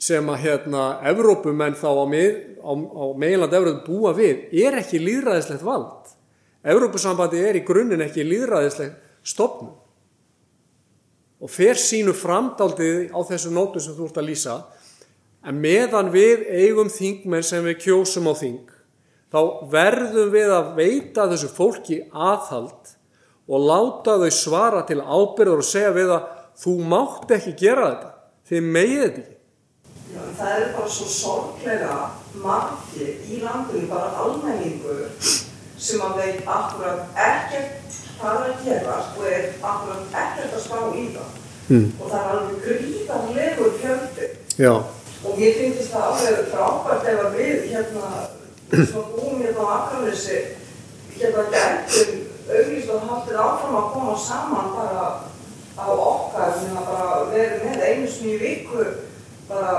sem 0.00 0.32
að 0.32 0.42
hérna, 0.44 0.84
Evrópumenn 1.10 1.78
þá 1.78 1.88
á, 1.88 2.04
mið, 2.10 2.32
á, 2.60 2.72
á 2.76 3.04
meiland 3.16 3.56
Evrópu 3.56 3.86
búa 3.88 4.14
við 4.16 4.50
er 4.60 4.78
ekki 4.82 5.00
líðræðislegt 5.02 5.64
vald. 5.64 6.12
Evrópusambandi 6.60 7.40
er 7.40 7.56
í 7.56 7.64
grunninn 7.64 8.04
ekki 8.04 8.26
líðræðislegt 8.28 9.00
stopnum 9.24 9.76
og 11.40 11.48
fer 11.48 11.78
sínu 11.80 12.12
framdaldið 12.16 13.14
á 13.16 13.20
þessu 13.24 13.52
nótu 13.52 13.80
sem 13.80 13.96
þú 13.96 14.10
ert 14.10 14.18
að 14.20 14.28
lýsa 14.28 14.56
en 15.46 15.60
meðan 15.60 16.12
við 16.12 16.44
eigum 16.48 16.90
þingmenn 16.92 17.46
sem 17.46 17.64
við 17.64 17.80
kjósum 17.86 18.28
á 18.28 18.34
þing 18.36 18.70
þá 19.30 19.40
verðum 19.72 20.32
við 20.34 20.52
að 20.52 20.72
veita 20.78 21.28
þessu 21.30 21.50
fólki 21.54 22.00
aðhald 22.10 22.94
og 23.50 23.66
láta 23.66 24.16
þau 24.20 24.30
svara 24.34 24.84
til 24.86 25.00
ábyrður 25.00 25.62
og 25.62 25.66
segja 25.66 25.92
við 25.94 26.14
að 26.16 26.26
þú 26.60 26.74
mátt 26.92 27.30
ekki 27.34 27.54
gera 27.58 27.86
þetta, 27.88 28.10
þið 28.50 28.72
megið 28.76 29.04
þetta 29.04 29.22
ekki. 29.22 29.36
Já, 30.10 30.22
það 30.38 30.56
er 30.56 30.68
bara 30.76 30.90
svo 30.90 31.06
sorglega 31.14 31.96
margir 32.42 33.10
í 33.30 33.40
landinu, 33.42 33.86
bara 33.90 34.10
almenningur 34.24 35.04
sem 35.80 36.02
að 36.04 36.16
veit 36.20 36.48
akkurat 36.50 37.20
ekkert 37.26 37.98
hvað 38.20 38.40
er 38.40 38.48
að 38.50 38.64
gerast 38.66 39.18
og 39.18 39.28
er 39.30 39.46
akkurat 39.56 40.16
ekkert 40.22 40.56
að 40.58 40.64
spá 40.66 40.80
í 40.92 41.04
það. 41.14 41.36
Mm. 41.70 41.86
Og 41.96 42.10
það 42.10 42.20
er 42.20 42.32
alveg 42.34 42.64
gríðarlegur 42.66 43.76
fjöldi. 43.80 44.32
Já. 44.58 44.74
Og 45.20 45.36
mér 45.36 45.56
finnst 45.58 45.90
það 45.92 46.06
alveg 46.08 46.46
frábært 46.48 47.08
ef 47.10 47.18
að 47.26 47.34
við 47.36 47.64
hérna, 47.74 48.10
að 48.72 49.08
búum 49.16 49.42
hérna 49.42 49.66
á 49.68 49.72
Akranesi, 49.76 50.38
hérna 51.18 51.42
gætum 51.52 52.12
auðvitað 52.50 52.94
og 52.96 53.10
haldið 53.10 53.40
áfram 53.44 53.76
að 53.80 53.90
koma 53.94 54.14
saman 54.18 54.70
bara 54.78 55.04
á 55.76 55.86
okkar, 55.92 56.54
hérna 56.56 56.84
bara 56.88 57.18
verið 57.34 57.66
með 57.66 57.84
einu 57.84 58.08
snýju 58.14 58.38
viku, 58.40 58.86
bara 59.50 59.74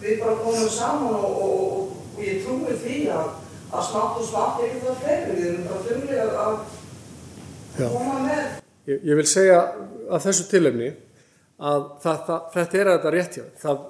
við 0.00 0.22
bara 0.22 0.36
komum 0.44 0.70
saman 0.70 1.18
og, 1.18 1.24
og, 1.42 1.56
og, 1.58 1.92
og 2.14 2.22
ég 2.22 2.44
trúi 2.44 2.78
því 2.84 2.98
að, 3.16 3.32
að 3.72 3.86
smátt 3.88 4.20
og 4.20 4.28
smátt 4.28 4.62
ekki 4.66 4.82
það 4.84 5.00
fleiri, 5.02 5.38
við 5.38 5.48
erum 5.50 5.68
bara 5.70 5.86
þumlega 5.88 6.44
að 6.44 6.60
koma 7.96 8.20
með. 8.28 8.44
Ég, 8.84 9.02
ég 9.10 9.18
vil 9.18 9.26
segja 9.26 9.58
að 10.06 10.28
þessu 10.28 10.46
tilefni 10.52 10.92
að 11.58 11.84
það, 12.02 12.18
það, 12.26 12.40
þetta 12.54 12.78
er 12.80 12.90
að 12.90 12.98
þetta 12.98 13.14
rétt 13.14 13.38
hjá. 13.38 13.44
Það, 13.62 13.84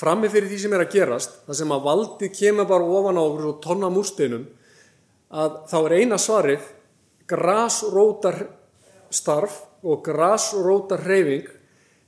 frammi 0.00 0.28
fyrir 0.32 0.50
því 0.50 0.60
sem 0.62 0.76
er 0.76 0.84
að 0.84 0.94
gerast, 0.94 1.40
það 1.46 1.60
sem 1.60 1.74
að 1.74 1.84
valdið 1.86 2.32
kemur 2.36 2.68
bara 2.68 2.92
ofan 2.98 3.20
á 3.20 3.22
okkur 3.22 3.50
og 3.50 3.60
tonna 3.64 3.90
múrsteinum, 3.92 4.46
að 5.32 5.60
þá 5.70 5.78
er 5.80 5.96
eina 6.00 6.18
svarið 6.20 6.66
grásrótar 7.26 8.42
starf 9.10 9.62
og 9.86 10.02
grásrótar 10.06 11.02
hreyfing 11.06 11.48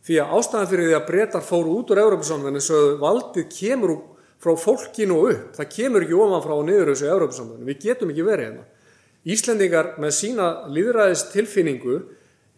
því 0.07 0.20
að 0.22 0.36
ástæðan 0.39 0.70
fyrir 0.70 0.89
því 0.89 0.97
að 0.99 1.09
breytar 1.09 1.45
fóru 1.45 1.74
út 1.80 1.91
úr 1.93 2.01
Európa-samðan 2.05 2.59
eins 2.59 2.70
og 2.74 3.01
valdið 3.03 3.49
kemur 3.53 3.95
frá 4.39 4.55
fólkinu 4.57 5.18
upp. 5.28 5.49
Það 5.59 5.72
kemur 5.74 6.05
ekki 6.07 6.16
ofan 6.16 6.45
frá 6.45 6.55
og 6.55 6.64
niður 6.68 6.93
þessu 6.93 7.09
Európa-samðan. 7.11 7.66
Við 7.66 7.80
getum 7.82 8.12
ekki 8.14 8.26
verið 8.26 8.47
hérna. 8.47 8.64
Íslendingar 9.28 9.91
með 10.01 10.14
sína 10.14 10.47
líðræðis 10.70 11.26
tilfinningu 11.32 11.99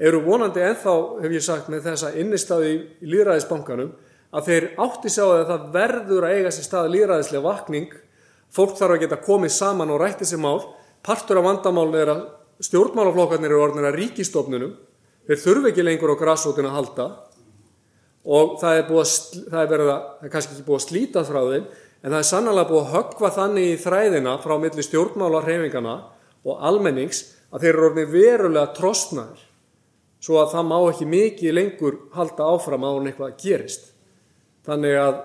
eru 0.01 0.21
vonandi 0.25 0.63
enþá, 0.65 0.95
hef 1.25 1.35
ég 1.35 1.45
sagt, 1.45 1.73
með 1.73 1.89
þessa 1.89 2.13
innistaði 2.21 2.75
í 3.01 3.11
líðræðisbankanum 3.11 3.91
að 4.31 4.51
þeir 4.51 4.67
átti 4.85 5.11
sjá 5.11 5.25
að 5.27 5.49
það 5.49 5.65
verður 5.75 6.27
að 6.27 6.37
eiga 6.37 6.53
sér 6.55 6.67
stað 6.67 6.93
líðræðislega 6.95 7.47
vakning. 7.47 7.89
Fólk 8.51 8.77
þarf 8.79 8.97
að 8.97 9.03
geta 9.05 9.19
komið 9.25 9.55
saman 9.55 9.91
og 9.95 10.01
rætti 10.03 10.29
sér 10.29 10.43
mál. 10.43 10.61
Partur 11.07 11.41
af 11.41 11.47
vandamálun 11.47 11.99
er 11.99 12.13
að 12.13 12.23
stjórnmálaflokkarnir 12.67 13.51
eru 13.51 13.65
orðinir 13.65 13.91
að 13.91 13.99
ríkistofnunum 14.03 14.73
þeir 15.29 15.43
þurfi 15.45 15.71
ekki 15.71 15.85
lengur 15.87 16.15
á 16.15 16.21
grassótin 16.21 16.69
að 16.69 16.77
halda. 16.77 17.09
Og 18.31 18.57
það 18.61 18.79
er, 18.79 18.89
að, 18.91 19.13
það 19.51 19.61
er, 19.77 19.85
að, 19.85 19.93
það 20.21 20.27
er 20.27 20.33
kannski 20.35 20.57
ekki 20.57 20.67
búið 20.67 20.81
að 20.81 20.87
slíta 20.87 21.23
frá 21.25 21.41
þeim 21.41 21.69
en 22.01 22.15
það 22.15 22.19
er 22.19 22.31
sannlega 22.31 22.69
búið 22.69 22.83
að 22.83 22.95
höggva 22.95 23.31
þannig 23.37 23.69
í 23.71 23.79
þræðina 23.81 24.35
frá 24.45 24.57
milli 24.61 24.85
stjórnmálarheifingana 24.85 25.95
og 26.45 26.67
almennings 26.69 27.23
að 27.51 27.65
þeir 27.65 27.73
eru 27.73 27.87
orðinir 27.89 28.13
verulega 28.13 28.75
trostnaður 28.77 29.47
svo 30.21 30.37
að 30.41 30.53
það 30.55 30.69
má 30.69 30.77
ekki 30.81 31.09
mikið 31.09 31.57
lengur 31.57 31.97
halda 32.17 32.49
áfram 32.53 32.85
á 32.85 32.91
hún 32.93 33.09
eitthvað 33.09 33.37
gerist 33.41 33.89
Þannig 34.67 34.97
að 35.01 35.21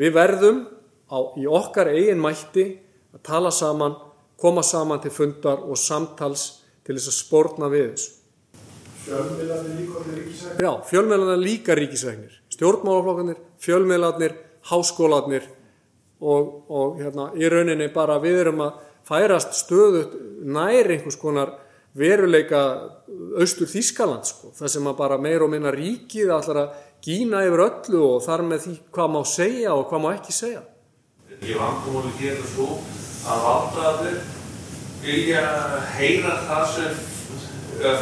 við 0.00 0.16
verðum 0.16 0.64
á, 1.08 1.18
í 1.40 1.46
okkar 1.48 1.92
eigin 1.92 2.20
mætti 2.22 2.66
að 3.12 3.22
tala 3.28 3.52
saman, 3.54 3.96
koma 4.40 4.64
saman 4.66 5.00
til 5.02 5.12
fundar 5.14 5.62
og 5.64 5.78
samtals 5.78 6.48
til 6.82 6.96
þess 6.96 7.12
að 7.12 7.18
spórna 7.18 7.70
við 7.72 7.88
þessu. 7.92 8.12
Fjölmiðlarnir 9.02 9.78
líka 9.80 9.98
orðið 9.98 10.18
ríkisækni? 10.18 10.62
Já, 10.62 10.70
fjölmiðlarnir 10.90 11.42
líka 11.42 11.76
ríkisæknir. 11.78 12.38
Stjórnmálaflokkarnir, 12.54 13.42
fjölmiðlarnir, 13.62 14.36
háskólarnir 14.70 15.48
og, 16.22 16.52
og 16.70 17.00
hérna, 17.02 17.32
í 17.34 17.50
rauninni 17.50 17.88
bara 17.94 18.20
við 18.22 18.44
erum 18.44 18.62
að 18.68 18.78
færast 19.08 19.56
stöðut 19.58 20.14
nær 20.46 20.90
einhvers 20.94 21.18
konar 21.18 21.56
veruleika 21.98 22.62
austur 23.40 23.68
Þískaland 23.68 24.28
sko. 24.28 24.52
Það 24.56 24.74
sem 24.76 24.86
að 24.88 24.98
bara 25.02 25.18
meir 25.20 25.44
og 25.44 25.50
minna 25.52 25.72
ríkið 25.74 26.30
allar 26.32 26.62
að 26.62 26.78
gína 27.02 27.42
yfir 27.46 27.64
öllu 27.64 28.02
og 28.06 28.20
þar 28.22 28.44
með 28.46 28.66
því 28.66 28.74
hvað 28.94 29.08
má 29.14 29.22
segja 29.26 29.72
og 29.74 29.88
hvað 29.90 30.04
má 30.04 30.10
ekki 30.14 30.34
segja. 30.36 30.62
Ég 31.42 31.58
vandumóli 31.58 32.12
gera 32.20 32.44
svo 32.52 32.68
að 33.32 33.46
valdaðir 33.46 34.20
vilja 35.02 35.42
heyra 35.96 36.36
það 36.46 36.64
sem 36.76 37.00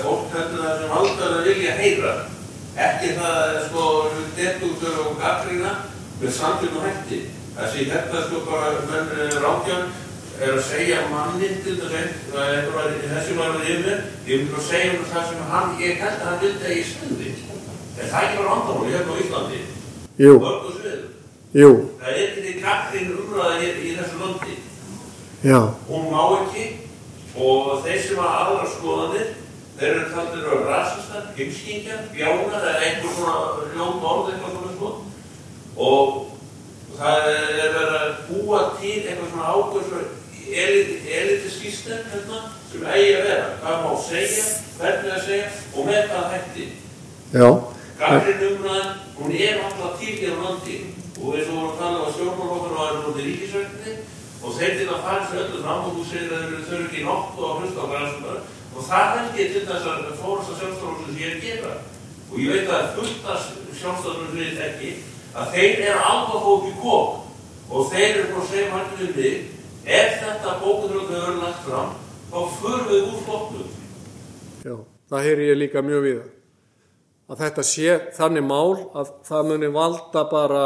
fólk 0.03 0.35
heldur 0.35 0.67
það 0.67 0.83
sem 0.83 0.93
valdaðir 0.93 1.49
vilja 1.49 1.79
heyra. 1.81 2.13
Ekki 2.81 3.15
það 3.17 3.57
sko 3.71 3.87
detútur 4.37 5.01
og 5.07 5.17
gaggrína 5.23 5.73
með 6.21 6.37
samtlunum 6.37 6.85
hætti. 6.85 7.23
Þessi 7.57 7.89
þetta 7.89 8.25
sko 8.27 8.45
bara 8.47 8.75
menn 8.91 9.41
rákjörn 9.41 9.91
er 10.41 10.55
að 10.57 10.67
segja 10.69 11.01
manni 11.11 11.49
til 11.65 11.77
þess 11.81 12.37
að 12.37 12.93
þessi 13.11 13.37
var 13.37 13.57
við 13.57 13.73
yfir, 13.75 14.05
ég 14.29 14.45
myndi 14.45 14.61
að 14.61 14.69
segja 14.69 14.93
um 14.97 15.09
það 15.11 15.27
sem 15.33 15.49
hann, 15.51 15.75
ég 15.81 16.01
held 16.01 16.21
að 16.21 16.29
hann 16.29 16.43
vildi 16.45 16.69
að 16.69 16.77
ég 16.77 16.93
stuði. 16.93 17.33
En 18.01 18.09
það 18.09 18.21
er 18.21 18.27
ekki 18.27 18.39
bara 18.41 18.55
vandamáli 18.55 18.93
hérna 18.95 19.13
á 19.13 19.21
Íslandi. 19.25 19.61
Jú. 20.21 20.33
Mörgu 20.41 20.73
sviðum. 20.77 21.09
Það 22.01 22.11
er 22.11 22.23
ekki 22.25 22.45
því 22.47 22.55
gaggrín 22.65 23.13
umræða 23.19 23.61
hér 23.61 23.79
í 23.81 23.95
þessu 23.99 24.21
landi. 24.21 24.57
Já. 25.43 25.61
Hún 25.89 26.11
má 26.13 26.23
ekki 26.41 26.65
og 27.41 27.85
þeir 27.85 28.03
sem 28.05 28.19
hafa 28.21 28.43
aðra 28.45 28.67
skoðanir, 28.75 29.29
þeir 29.79 29.91
eru 29.91 30.09
taldir 30.15 30.49
að 30.51 30.65
rasistar, 30.69 31.29
heimskingjar, 31.39 32.03
bjánar 32.13 32.57
eða 32.59 32.83
einhver 32.85 33.15
svona 33.17 33.37
ljónt 33.75 34.07
orð 34.13 34.33
eitthvað 34.33 34.57
svona 34.57 34.73
sko. 34.77 34.91
Og 35.81 36.17
það 36.99 37.29
er 37.33 37.75
verið 37.77 37.99
að 38.01 38.17
búa 38.29 38.63
til 38.81 38.97
eitthvað 38.99 39.31
svona 39.33 39.55
ákveð 39.55 39.89
svona 39.89 40.09
elitiskístem 40.51 42.07
hérna 42.13 42.41
sem 42.71 42.87
eigi 42.93 43.13
að 43.17 43.27
vera. 43.29 43.51
Hvað 43.63 43.85
má 43.85 43.93
segja, 44.07 44.47
hvernig 44.79 45.13
að 45.15 45.27
segja 45.29 45.51
og 45.75 45.87
með 45.89 46.11
hvað 46.11 46.33
hætti. 46.35 46.67
Já. 47.31 47.49
Gagrinn 48.01 48.47
umræðan, 48.49 48.95
hún 49.19 49.35
er 49.37 49.61
alltaf 49.67 50.01
hér 50.01 50.33
á 50.33 50.41
landi. 50.41 50.79
Og 51.21 51.35
eins 51.37 51.51
og 51.51 51.57
vorum 51.57 51.73
að 51.75 51.79
tala 51.81 52.07
um 52.07 52.15
stjórnmálokkur 52.15 52.77
og 52.77 52.83
aðeins 52.85 53.09
út 53.11 53.21
í 53.21 53.27
ríkisvöldinni 53.27 53.95
og 54.41 54.55
þeir 54.57 54.73
til 54.79 54.89
að 54.89 55.03
fara 55.05 55.25
þessu 55.27 55.41
öllu 55.43 55.59
fram 55.65 55.85
og 55.85 55.97
þú 55.97 56.05
segir 56.09 56.33
að 56.33 56.45
þau 56.65 56.75
eru 56.77 56.87
ekki 56.87 57.05
nokkuð 57.05 57.45
á 57.45 57.53
hlusta 57.59 57.85
á 57.85 57.91
grænsumar 57.91 58.39
og 58.71 58.87
það 58.89 59.11
held 59.17 59.41
ég 59.41 59.53
til 59.53 59.65
þess 59.69 59.89
að 59.91 60.07
fórasta 60.23 60.57
sjálfstofnum 60.61 61.05
sem 61.11 61.21
ég 61.21 61.29
er 61.29 61.37
að 61.37 61.45
gera. 61.45 61.75
og 62.31 62.39
ég 62.39 62.51
veit 62.55 62.71
að 62.71 62.91
fullt 62.97 63.25
af 63.27 63.47
sjálfstæðunum 63.81 64.33
fyrirtæki 64.35 64.91
að 65.35 65.55
þeir 65.55 65.81
eru 65.91 66.03
alveg 66.11 66.49
upp 66.55 66.67
í 66.71 66.75
kók 66.81 67.71
og 67.71 67.93
þeir 67.93 68.09
eru 68.09 68.27
frá 68.33 68.43
segjum 68.51 68.75
hann 68.77 68.93
við 69.01 69.17
mig 69.17 69.35
ef 70.01 70.19
þetta 70.23 70.59
bókunröðu 70.63 71.17
eru 71.21 71.39
lagt 71.43 71.65
fram 71.67 71.97
þá 72.31 72.39
förum 72.61 72.91
við 72.91 73.09
úr 73.11 73.25
flokknum. 73.27 73.73
Já, 74.65 74.77
það 75.11 75.27
heyri 75.27 75.49
ég 75.51 75.59
líka 75.59 75.83
mjög 75.83 76.07
við 76.07 76.21
að 77.31 77.45
þetta 77.45 77.65
sé 77.67 77.99
þannig 78.17 78.47
mál 78.47 78.73
að 78.99 79.13
það 79.29 79.51
muni 79.53 79.71
valda 79.75 80.25
bara 80.31 80.65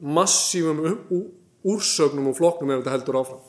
massífum 0.00 0.80
úrsögnum 1.66 2.30
og 2.30 2.38
flokknum 2.38 2.72
ef 2.72 2.80
þetta 2.80 2.94
heldur 2.94 3.20
áfram. 3.20 3.42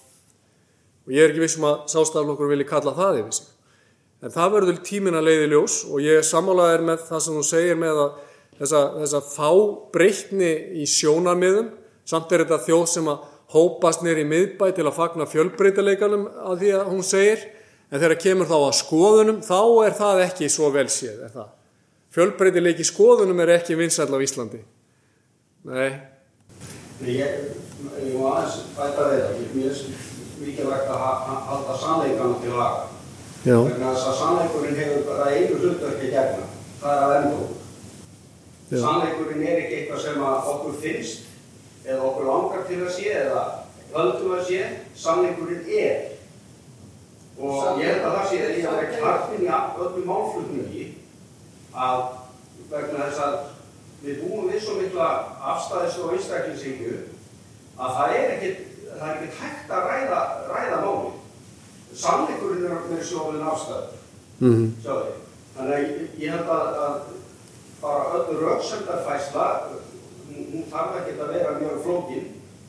Og 1.07 1.13
ég 1.15 1.23
er 1.23 1.31
ekki 1.31 1.45
vissum 1.45 1.67
að 1.69 1.85
sástaflokkur 1.93 2.51
vilji 2.51 2.67
kalla 2.67 2.95
það 2.97 3.21
yfir 3.21 3.37
sig. 3.37 3.47
En 4.25 4.33
það 4.33 4.53
verður 4.55 4.79
tímin 4.83 5.15
að 5.15 5.27
leiði 5.29 5.49
ljós 5.53 5.77
og 5.87 6.01
ég 6.03 6.25
samálaðir 6.25 6.83
með 6.87 7.03
það 7.07 7.23
sem 7.23 7.37
þú 7.37 7.43
segir 7.47 7.79
með 7.79 7.99
að 8.03 8.15
þessa, 8.57 8.81
þessa 8.97 9.21
fábreytni 9.31 10.53
í 10.81 10.87
sjónarmiðum, 10.89 11.69
samt 12.07 12.33
er 12.33 12.43
þetta 12.43 12.63
þjóð 12.65 12.87
sem 12.91 13.11
að 13.13 13.27
hópast 13.53 14.03
í 14.03 14.25
miðbæ 14.27 14.71
til 14.75 14.87
að 14.87 14.97
fagna 14.97 15.29
fjölbreytileikanum 15.29 16.25
að 16.49 16.63
því 16.63 16.73
að 16.79 16.89
hún 16.89 17.05
segir, 17.05 17.45
en 17.87 18.01
þegar 18.01 18.19
kemur 18.25 18.49
þá 18.49 18.57
að 18.57 18.75
skoðunum, 18.81 19.39
þá 19.45 19.61
er 19.85 19.95
það 20.01 20.23
ekki 20.25 20.49
svo 20.51 20.73
vel 20.73 20.89
séð, 20.91 21.21
er 21.29 21.31
það. 21.37 21.53
Fjölbreytileiki 22.15 22.85
skoðunum 22.87 23.39
er 23.43 23.51
ekki 23.57 23.75
vinsæll 23.77 24.09
á 24.13 24.19
Íslandi. 24.23 24.61
Nei, 25.67 25.89
Ég, 27.05 27.19
ég 28.01 28.13
má 28.17 28.29
aðeins 28.33 28.55
bæta 28.73 29.03
við 29.11 29.19
það, 29.21 29.41
mér 29.53 29.67
er 29.69 29.81
mikilvægt 30.41 30.87
að 30.89 30.97
ha- 31.03 31.19
ha- 31.27 31.43
halda 31.49 31.75
sannleikanum 31.77 32.39
til 32.41 32.55
laga. 32.57 32.87
Vegna 33.45 33.91
þess 33.93 34.07
að 34.09 34.15
sannleikurinn 34.21 34.79
hefur 34.79 35.03
bara 35.05 35.27
einu 35.35 35.59
hlutverki 35.61 36.09
gegna, 36.15 36.47
það 36.81 37.03
er 37.03 37.27
að. 37.27 37.35
Já. 38.71 38.79
Sannleikurinn 38.81 39.45
er 39.47 39.59
ekki 39.61 39.75
eitthvað 39.77 40.01
sem 40.07 40.23
okkur 40.23 40.73
finnst, 40.81 41.21
eða 41.85 42.01
okkur 42.09 42.25
langar 42.31 42.65
til 42.67 42.81
að 42.81 42.91
sé, 42.97 43.13
eða 43.13 43.43
höldum 43.93 44.33
að 44.39 44.45
sé, 44.49 44.63
sannleikurinn 44.95 45.69
er. 45.69 46.01
Og 47.37 47.77
ég 47.79 47.93
held 47.93 48.05
að 48.09 48.15
það 48.17 48.29
sé 48.31 48.37
að 48.41 48.57
ég 48.57 48.65
að 48.65 48.79
vera 48.81 48.97
klartinn 48.97 49.45
í 49.45 49.53
öllum 49.53 50.05
málflutningi 50.09 50.86
að 51.73 52.03
vegna 52.71 53.05
þess 53.05 53.21
að 53.25 53.37
við 54.03 54.23
búum 54.23 54.49
við 54.51 54.63
svo 54.63 54.77
mikla 54.77 55.09
afstæðis 55.53 55.99
og 56.03 56.15
einstaklingshyggju 56.15 56.97
að 57.77 57.95
það 57.97 58.15
er 58.17 58.33
ekkert, 58.35 58.65
er 58.97 59.37
hægt 59.41 59.71
að 59.73 59.87
ræða, 59.91 60.21
ræða 60.51 60.81
máli. 60.85 61.13
Sannleikurinn 61.97 62.65
er 62.67 62.81
með 62.91 63.03
sjóðin 63.09 63.47
afstæður, 63.47 63.93
mm 64.39 64.65
sjáðu. 64.83 65.13
Þannig 65.57 65.73
að 65.73 65.83
ég, 65.83 66.01
ég 66.21 66.33
held 66.35 66.49
að, 66.53 66.79
að 66.85 66.97
bara 67.81 68.09
öll 68.17 68.41
rauksöndarfæsla, 68.41 69.45
hún, 70.29 70.65
þarf 70.71 70.97
ekkert 71.01 71.23
að 71.25 71.31
vera 71.33 71.53
mjög 71.57 71.79
flókin, 71.85 72.27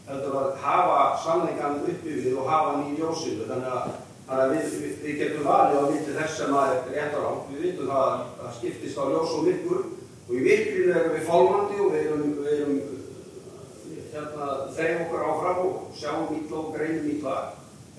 heldur 0.09 0.37
að 0.41 0.55
hafa 0.63 1.01
sannleikan 1.25 1.83
uppi 1.85 2.15
við 2.23 2.39
og 2.41 2.49
hafa 2.49 2.79
ljósinu. 2.97 3.49
Þannig 3.49 3.75
að, 3.77 3.91
þannig 4.29 4.45
að 4.45 4.53
við, 4.55 4.95
við, 5.03 5.15
getum 5.23 5.49
valið 5.49 5.79
á 5.81 5.85
milli 5.89 6.15
þess 6.19 6.37
sem 6.37 6.55
að 6.61 6.73
er 6.75 6.91
rétt 6.93 7.17
á 7.17 7.21
rám. 7.25 7.41
Við 7.49 7.65
vitum 7.65 7.91
það 7.91 8.05
að 8.05 8.23
það 8.39 8.55
skiptist 8.59 9.01
á 9.01 9.05
ljós 9.09 9.35
og 9.39 9.45
myrkur 9.49 9.83
og 10.29 10.33
í 10.37 10.45
virkinu 10.45 10.95
erum 10.95 11.15
við 11.17 11.29
fólmandi 11.29 11.81
og 11.81 11.93
við 11.95 12.03
erum, 12.05 12.25
við 12.45 12.55
erum 12.59 12.79
hérna, 14.13 14.49
þeim 14.77 15.05
okkur 15.07 15.27
áfram 15.33 15.63
og 15.65 15.79
sjáum 15.97 16.35
ítla 16.37 16.63
og 16.63 16.73
greinum 16.77 17.13
ítla. 17.15 17.37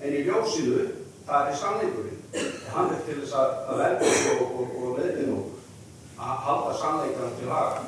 En 0.00 0.14
í 0.16 0.22
ljósinu, 0.24 0.84
það 1.26 1.50
er 1.50 1.58
sannleikurinn. 1.60 2.20
Og 2.30 2.70
hann 2.76 2.94
er 2.94 3.02
til 3.08 3.18
þess 3.24 3.34
að, 3.36 3.56
að 3.66 3.82
verða 3.82 4.36
og, 4.36 4.54
og, 4.54 4.76
og 4.80 5.00
leiðin 5.00 5.34
okkur 5.34 5.58
að 6.20 6.40
halda 6.46 6.78
sannleikanum 6.78 7.36
til 7.38 7.50
haga. 7.50 7.82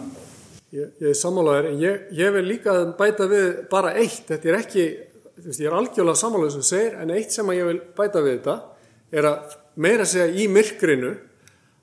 Ég, 0.73 0.93
ég 1.05 1.11
er 1.11 1.17
sammálaður, 1.21 1.69
en 1.69 1.81
ég, 1.83 2.05
ég 2.17 2.31
vil 2.33 2.45
líka 2.49 2.75
bæta 2.97 3.27
við 3.29 3.49
bara 3.71 3.93
eitt, 4.01 4.23
þetta 4.31 4.49
er 4.49 4.57
ekki, 4.57 4.87
veist, 5.37 5.61
ég 5.61 5.69
er 5.69 5.77
algjörlega 5.77 6.19
sammálaður 6.19 6.57
sem 6.59 6.67
segir, 6.67 6.97
en 7.01 7.13
eitt 7.15 7.35
sem 7.35 7.53
ég 7.55 7.69
vil 7.69 7.81
bæta 7.97 8.23
við 8.25 8.39
þetta 8.39 8.57
er 9.13 9.29
að 9.29 9.57
meira 9.83 10.07
segja 10.09 10.29
í 10.33 10.49
myrkrinu 10.53 11.13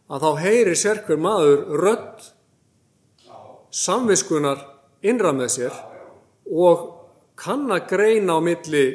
að 0.10 0.26
þá 0.26 0.30
heyrir 0.44 0.78
sérkver 0.78 1.22
maður 1.22 1.66
rödd 1.82 2.30
samviskunar 3.70 4.62
innra 5.06 5.34
með 5.36 5.54
sér 5.56 5.76
og 6.50 6.88
kann 7.40 7.70
að 7.72 7.86
greina 7.92 8.38
á 8.38 8.40
milli 8.44 8.86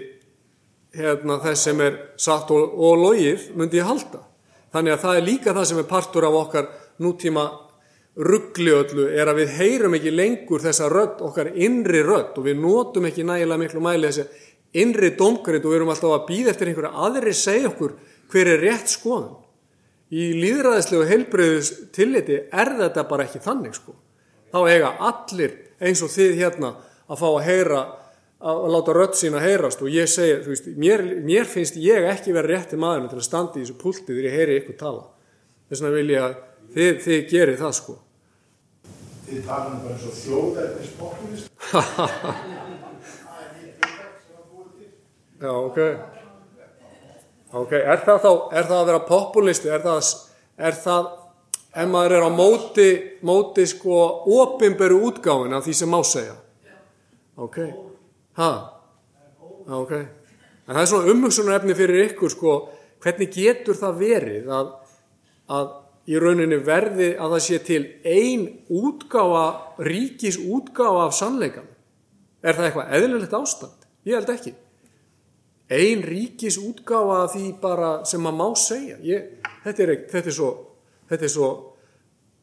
hérna, 0.95 1.39
þess 1.43 1.69
sem 1.69 1.81
er 1.83 1.99
satt 2.21 2.51
og, 2.55 2.75
og 2.75 2.99
logið 3.01 3.51
myndi 3.59 3.81
ég 3.81 3.89
halda. 3.89 4.21
Þannig 4.75 4.95
að 4.95 5.05
það 5.05 5.19
er 5.19 5.29
líka 5.29 5.55
það 5.55 5.69
sem 5.71 5.81
er 5.81 5.89
partur 5.91 6.27
af 6.27 6.39
okkar 6.39 6.69
nútíma 7.03 7.45
ruggli 8.15 8.71
öllu 8.71 9.09
er 9.11 9.27
að 9.31 9.41
við 9.43 9.55
heyrum 9.59 9.97
ekki 9.99 10.13
lengur 10.15 10.63
þessa 10.63 10.89
rödd, 10.93 11.23
okkar 11.27 11.51
innri 11.55 12.03
rödd 12.07 12.37
og 12.39 12.47
við 12.47 12.61
notum 12.63 13.09
ekki 13.09 13.27
nægilega 13.27 13.63
miklu 13.65 13.83
mæli 13.83 14.11
þessi 14.11 14.27
innri 14.79 15.11
domgrind 15.19 15.65
og 15.65 15.73
við 15.73 15.81
erum 15.81 15.91
alltaf 15.95 16.15
að 16.15 16.29
býða 16.29 16.53
eftir 16.53 16.71
einhverja 16.71 17.07
aðri 17.07 17.35
segja 17.35 17.73
okkur 17.73 17.97
hver 18.31 18.51
er 18.55 18.63
rétt 18.63 18.93
skoðun. 18.93 19.35
Í 20.15 20.31
líðræðislegu 20.39 21.09
heilbreyðus 21.11 21.71
tilliti 21.95 22.39
er 22.53 22.71
þetta 22.79 23.07
bara 23.11 23.27
ekki 23.27 23.43
þannig 23.43 23.75
sko. 23.75 23.97
Þá 24.55 24.59
eiga 24.71 24.95
allir 25.03 25.57
eins 25.83 26.03
og 26.05 26.13
þið 26.15 26.39
hérna 26.39 26.75
að 27.11 27.21
fá 27.21 27.27
að 27.33 27.45
heyra 27.49 27.83
að 28.45 28.67
láta 28.75 28.95
rödd 28.95 29.17
sína 29.19 29.41
heyrast 29.43 29.83
og 29.83 29.91
ég 29.91 30.09
segi, 30.11 30.37
þú 30.45 30.53
veist, 30.53 30.67
mér, 30.79 31.03
mér 31.25 31.49
finnst 31.49 31.79
ég 31.81 32.07
ekki 32.11 32.35
vera 32.37 32.51
rétti 32.51 32.79
maðurinn 32.79 33.11
til 33.11 33.19
að 33.23 33.27
standa 33.27 33.59
í 33.59 33.65
þessu 33.65 33.79
pulti 33.81 34.11
þegar 34.11 34.29
ég 34.29 34.37
heyri 34.39 34.59
ykkur 34.61 34.79
tala. 34.79 35.07
Þess 35.71 35.83
vegna 35.83 35.95
vil 35.97 36.13
ég 36.13 36.27
að 36.27 36.35
þið, 36.75 36.99
þið 37.07 37.25
gerir 37.31 37.61
það 37.63 37.77
sko. 37.79 37.97
Þið 39.35 39.47
tala 39.49 39.67
um 39.67 39.81
bara 39.83 39.95
eins 39.97 40.05
og 40.07 40.15
þjóðverðis 40.15 40.91
populist. 40.95 41.51
Já, 45.43 45.51
ok. 45.51 45.79
Ok, 47.55 47.73
er 47.75 47.99
það 48.07 48.19
þá, 48.23 48.31
er 48.55 48.65
það 48.69 48.77
að 48.77 48.87
vera 48.93 49.09
populisti, 49.09 49.69
er 49.75 49.83
það, 49.83 50.11
er 50.71 50.75
það, 50.85 51.05
ef 51.83 51.89
maður 51.91 52.15
er 52.15 52.27
á 52.27 52.31
móti, 52.35 52.87
móti 53.27 53.65
sko 53.71 53.99
opinberu 54.39 54.97
útgáfin 55.11 55.57
af 55.59 55.63
því 55.67 55.75
sem 55.81 55.91
má 55.91 56.01
segja? 56.07 56.37
Ok, 57.35 57.59
ha, 58.39 58.51
ok. 59.67 59.93
En 59.99 60.73
það 60.77 60.83
er 60.85 60.91
svona 60.93 61.11
umhugsunarefni 61.11 61.75
fyrir 61.79 62.07
ykkur 62.13 62.31
sko, 62.31 62.53
hvernig 63.03 63.29
getur 63.35 63.75
það 63.83 63.93
verið 64.07 64.45
að, 64.63 64.67
að 65.59 65.67
í 66.11 66.19
rauninni 66.21 66.59
verði 66.67 67.13
að 67.17 67.35
það 67.37 67.43
sé 67.47 67.59
til 67.65 67.83
ein 68.05 68.43
útgáfa, 68.69 69.45
ríkis 69.87 70.37
útgáfa 70.43 71.07
af 71.09 71.15
sannleikan? 71.17 71.67
Er 72.45 72.59
það 72.59 72.67
eitthvað 72.69 72.93
eðlilegt 72.99 73.37
ástand? 73.39 73.87
Ég 74.05 74.19
held 74.19 74.33
ekki 74.35 74.55
ein 75.75 76.03
ríkis 76.05 76.59
útgáfa 76.61 77.23
af 77.25 77.33
því 77.35 77.45
bara 77.63 77.93
sem 78.05 78.21
maður 78.21 78.37
má 78.37 78.49
segja 78.61 78.99
ég, 79.01 79.31
þetta, 79.65 79.83
er, 79.87 79.93
ekki- 79.95 80.11
þetta 80.13 80.29
er 80.29 80.37
svo 80.37 80.51
þetta 81.09 81.25
er 81.25 81.33
svo 81.33 81.49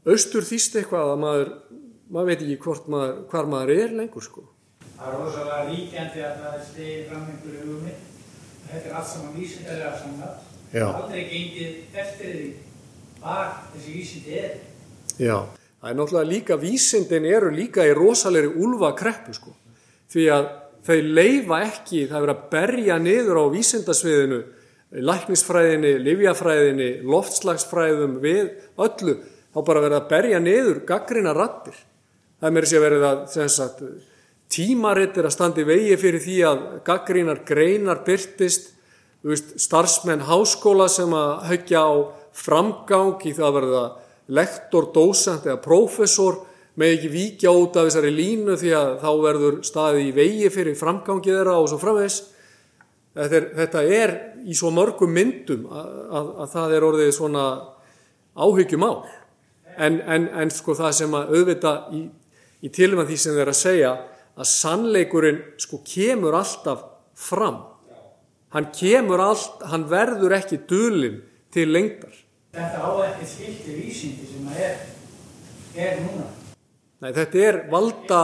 austur 0.09 0.47
þýst 0.47 0.80
eitthvað 0.82 1.12
að 1.14 1.20
maður 1.22 1.51
maður 2.12 2.32
veit 2.32 2.41
ekki 2.41 2.57
hvort 2.66 2.88
maður, 2.89 3.20
hvar 3.30 3.45
maður 3.53 3.74
er 3.78 3.93
lengur 3.99 4.26
sko 4.26 4.47
Það 5.01 5.05
er 5.12 5.20
rosalega 5.22 5.59
ríkjandi 5.70 6.24
að 6.26 6.34
það 6.41 6.55
er 6.57 6.66
stegið 6.72 7.05
fram 7.09 7.22
einhverju 7.32 7.62
hugmynd. 7.68 8.01
Þetta 8.72 8.89
er 8.89 8.97
allt 8.99 9.07
saman 9.09 9.32
vísindarlega 9.34 9.93
samnat. 9.97 10.43
Já. 10.76 10.84
Aldrei 10.91 11.24
gengið 11.32 11.97
eftir 12.03 12.36
því 12.36 12.43
hvað 13.22 13.51
þessi 13.74 13.97
vísindi 13.97 14.39
er. 14.41 14.55
Já, 15.22 15.38
það 15.82 15.91
er 15.91 15.99
náttúrulega 15.99 16.32
líka 16.32 16.57
vísindin 16.61 17.28
eru 17.30 17.51
líka 17.55 17.86
í 17.88 17.93
rosalegri 17.97 18.53
úlfa 18.61 18.93
kreppu 18.97 19.36
sko. 19.38 19.53
Því 20.11 20.26
að 20.36 20.49
þau 20.88 20.97
leifa 21.19 21.61
ekki 21.67 22.07
það 22.09 22.26
er 22.26 22.34
að 22.34 22.49
berja 22.51 22.97
niður 22.99 23.41
á 23.41 23.45
vísindasviðinu 23.53 24.41
læknisfræðinni, 24.91 25.93
livjafræðinni 26.03 26.89
loftslagsfræðum 27.07 28.17
við 28.24 28.49
öllu. 28.82 29.15
Þá 29.51 29.59
bara 29.67 29.84
verið 29.86 29.99
að 30.01 30.11
berja 30.11 30.41
niður 30.43 30.84
gaggrina 30.88 31.32
rattir 31.36 31.78
það 32.41 32.49
er 32.49 32.55
mér 32.55 32.67
verið 32.82 33.03
að 33.05 33.19
sem 33.30 33.49
sagt, 33.53 33.82
tímaritt 34.51 35.17
er 35.17 35.28
að 35.30 35.36
standa 35.36 35.61
í 35.61 35.67
vegi 35.67 35.97
fyrir 36.01 36.24
því 36.24 36.38
að 36.49 36.63
gaggrínar 36.88 37.43
greinar 37.45 38.01
byrtist 38.07 38.72
veist, 39.22 39.53
starfsmenn 39.61 40.26
háskóla 40.26 40.89
sem 40.89 41.13
að 41.13 41.45
höggja 41.51 41.84
á 41.86 41.93
framgang 42.38 43.21
í 43.27 43.34
það 43.36 43.47
að 43.47 43.57
verða 43.57 43.84
lektor, 44.32 44.88
dósent 44.95 45.47
eða 45.47 45.61
prófessor 45.63 46.41
með 46.79 46.95
ekki 46.95 47.09
víkja 47.11 47.51
út 47.51 47.75
af 47.75 47.89
þessari 47.89 48.11
línu 48.15 48.55
því 48.59 48.75
að 48.77 48.91
þá 49.01 49.09
verður 49.25 49.57
staði 49.67 50.05
í 50.07 50.13
vegi 50.15 50.51
fyrir 50.53 50.77
framgangið 50.79 51.39
þeirra 51.39 51.57
og 51.59 51.67
svo 51.69 51.79
framvegs 51.82 52.21
er, 53.15 53.49
þetta 53.57 53.82
er 53.84 54.13
í 54.47 54.55
svo 54.55 54.71
mörgum 54.73 55.11
myndum 55.11 55.65
að, 55.67 55.89
að, 56.07 56.29
að 56.43 56.53
það 56.53 56.75
er 56.75 56.86
orðið 56.88 57.11
svona 57.17 57.47
áhyggjumál. 58.39 59.01
En, 59.75 59.99
en, 59.99 60.29
en 60.36 60.51
sko 60.51 60.75
það 60.77 60.95
sem 60.95 61.17
að 61.17 61.36
auðvita 61.36 61.73
í, 61.95 62.05
í 62.63 62.71
að 62.71 63.11
því 63.11 63.17
sem 63.19 63.36
þeir 63.36 63.51
að 63.51 63.59
segja 63.59 63.91
að 64.32 64.47
sannleikurinn 64.47 65.41
sko 65.59 65.82
kemur 65.84 66.38
alltaf 66.39 66.86
fram. 67.19 67.61
Hann 68.55 68.71
kemur 68.75 69.19
allt, 69.23 69.63
hann 69.67 69.88
verður 69.91 70.36
ekki 70.39 70.63
dulinn 70.67 71.19
til 71.54 71.68
lengdar 71.72 72.16
Þetta 72.52 72.80
á 72.84 72.89
ekki 73.08 73.26
skilti 73.32 73.76
vísindi 73.78 74.26
sem 74.28 74.47
það 74.49 74.64
er. 74.66 74.80
er 75.80 75.99
núna. 76.04 76.26
Nei, 77.02 77.12
þetta 77.16 77.43
er 77.47 77.60
valda, 77.72 78.24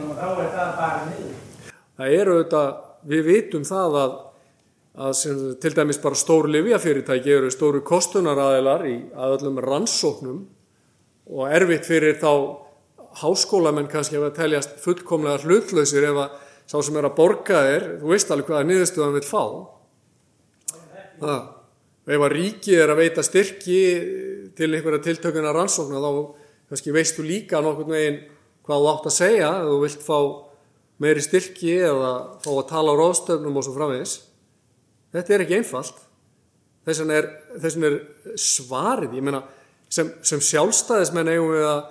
Og 0.00 0.14
þá 0.16 0.24
er 0.42 0.48
það 0.54 0.70
bara 0.78 1.02
niður. 1.10 1.34
það 1.98 2.14
eru 2.20 2.32
auðvitað, 2.38 2.70
við 3.12 3.22
vitum 3.28 3.66
það 3.68 3.98
að, 4.00 4.14
að 5.04 5.12
sem, 5.20 5.42
til 5.60 5.72
dæmis 5.76 6.00
bara 6.02 6.18
stóru 6.18 6.50
livjafyrirtæki 6.54 7.34
eru 7.36 7.50
stóru 7.52 7.82
kostunaraðilar 7.86 8.86
í 8.88 8.94
að 9.14 9.36
öllum 9.36 9.60
rannsóknum 9.62 10.40
og 11.28 11.52
erfitt 11.52 11.86
fyrir 11.86 12.16
þá 12.18 12.32
háskólamenn 13.20 13.90
kannski 13.92 14.18
að 14.18 14.32
teljast 14.40 14.80
fullkomlega 14.82 15.44
hlutlausir 15.44 16.08
ef 16.08 16.22
að 16.24 16.40
sá 16.66 16.80
sem 16.80 16.96
er 16.96 17.06
að 17.10 17.14
borga 17.20 17.60
þér, 17.68 17.86
þú 18.00 18.10
veist 18.10 18.32
alveg 18.32 18.48
hvaða 18.50 18.66
niðurstöðan 18.72 19.14
vil 19.20 19.28
fá. 19.28 19.44
Það. 21.20 21.44
Og 22.04 22.12
ef 22.12 22.24
að 22.26 22.34
ríkið 22.36 22.80
er 22.82 22.92
að 22.92 23.00
veita 23.00 23.24
styrki 23.24 23.78
til 24.56 24.70
einhverja 24.70 25.04
tiltökuna 25.06 25.54
rannsókna 25.56 26.02
þá 26.04 26.10
kannski 26.68 26.92
veistu 26.92 27.24
líka 27.24 27.62
nokkurn 27.64 27.94
veginn 27.94 28.18
hvað 28.64 28.82
þú 28.82 28.90
átt 28.90 29.08
að 29.08 29.16
segja 29.16 29.50
ef 29.60 29.70
þú 29.70 29.78
vilt 29.84 30.04
fá 30.04 30.18
meiri 31.04 31.24
styrki 31.24 31.72
eða 31.84 32.12
fá 32.44 32.50
að 32.54 32.68
tala 32.70 32.92
á 32.92 33.00
ráðstöfnum 33.00 33.56
og 33.56 33.66
svo 33.66 33.74
framvegis. 33.76 34.14
Þetta 35.14 35.34
er 35.34 35.44
ekki 35.44 35.58
einfalt. 35.60 36.04
Þess 36.84 37.00
vegna 37.00 37.16
er, 37.16 37.28
er 37.56 38.38
svarið, 38.40 39.16
meina, 39.24 39.40
sem, 39.88 40.10
sem 40.26 40.42
sjálfstæðismenn 40.44 41.32
eigum 41.32 41.54
við 41.54 41.66
að 41.70 41.82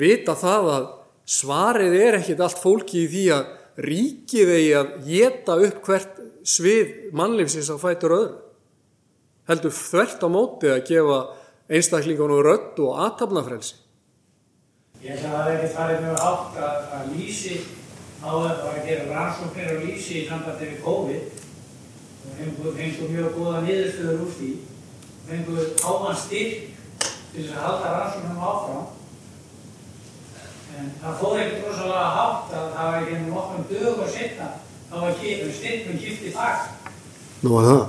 vita 0.00 0.34
það 0.38 0.72
að 0.72 0.90
svarið 1.28 1.96
er 2.00 2.18
ekkit 2.22 2.42
allt 2.44 2.60
fólki 2.62 3.04
í 3.04 3.08
því 3.12 3.24
að 3.36 3.54
ríkið 3.84 4.52
eigi 4.56 4.74
að 4.78 4.92
geta 5.06 5.56
upp 5.68 5.82
hvert 5.84 6.20
svið 6.48 6.94
mannlífsins 7.16 7.68
á 7.68 7.76
fætur 7.80 8.16
öðru. 8.16 8.47
Heldur 9.48 9.72
þvert 9.72 10.24
á 10.24 10.28
móti 10.28 10.68
að 10.68 10.82
gefa 10.90 11.18
einstaklingunum 11.72 12.42
rödd 12.44 12.80
og 12.84 12.98
aðtapnafrelsi. 13.04 13.78
Ég 15.00 15.14
held 15.14 15.24
að 15.24 15.36
það 15.38 15.46
hefði 15.48 15.68
farið 15.72 16.02
mjög 16.04 16.18
hátt 16.24 16.58
að, 16.66 16.82
að 16.98 17.12
lýsi 17.14 17.54
á 18.18 18.28
þetta 18.28 18.64
var 18.66 18.74
að 18.74 18.88
gera 18.90 19.06
rannsóknir 19.12 19.70
og 19.72 19.86
lýsi 19.86 20.16
í 20.18 20.24
sambandi 20.28 20.68
við 20.68 20.82
COVID. 20.84 21.40
Og 22.18 22.34
fengu, 22.40 22.72
fengu 22.76 23.08
mjög 23.14 23.38
góða 23.38 23.62
niðurstöður 23.64 24.26
úr 24.26 24.34
því. 24.36 24.50
Fengu 25.30 25.64
háan 25.84 26.20
styrk 26.24 26.68
til 26.98 27.38
þess 27.38 27.54
að 27.54 27.64
halda 27.68 27.94
rannsóknum 27.94 28.44
áfram. 28.50 28.84
En 30.76 30.92
það 31.00 31.18
fór 31.22 31.38
ekkert 31.38 31.66
rosalega 31.70 32.04
hátt 32.18 32.54
að 32.58 32.68
það 32.76 32.92
var 32.92 33.00
ekki 33.00 33.16
ennum 33.16 33.32
nokkrum 33.38 33.66
dög 33.72 34.04
og 34.04 34.12
setna 34.12 34.52
þá 34.92 34.94
var 35.06 35.18
styrkun 35.22 36.04
kipti 36.04 36.36
fag. 36.36 36.70
Nú 37.40 37.56
að 37.62 37.72
það. 37.72 37.82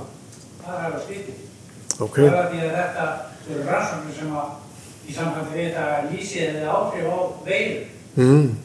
það 0.64 0.82
er 0.88 0.92
að 0.94 1.06
skipti 1.10 1.49
Ok. 2.00 2.16
það 2.16 2.34
var 2.36 2.50
því 2.50 2.60
að 2.64 2.74
þetta 2.80 3.06
eru 3.50 3.62
rannsóknir 3.70 4.14
sem 4.18 4.34
að 4.40 4.50
í 5.10 5.14
sambandi 5.16 5.56
við 5.56 5.64
þetta 5.70 5.86
að 5.96 6.10
lýsi 6.12 6.42
eða 6.48 6.74
áhrif 6.76 7.08
á 7.10 7.18
veiru 7.46 7.80
Mm. 8.16 8.56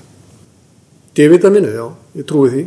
D-vitaminu, 1.15 1.69
já, 1.69 1.85
ég 2.17 2.25
trúi 2.25 2.49
því. 2.49 2.61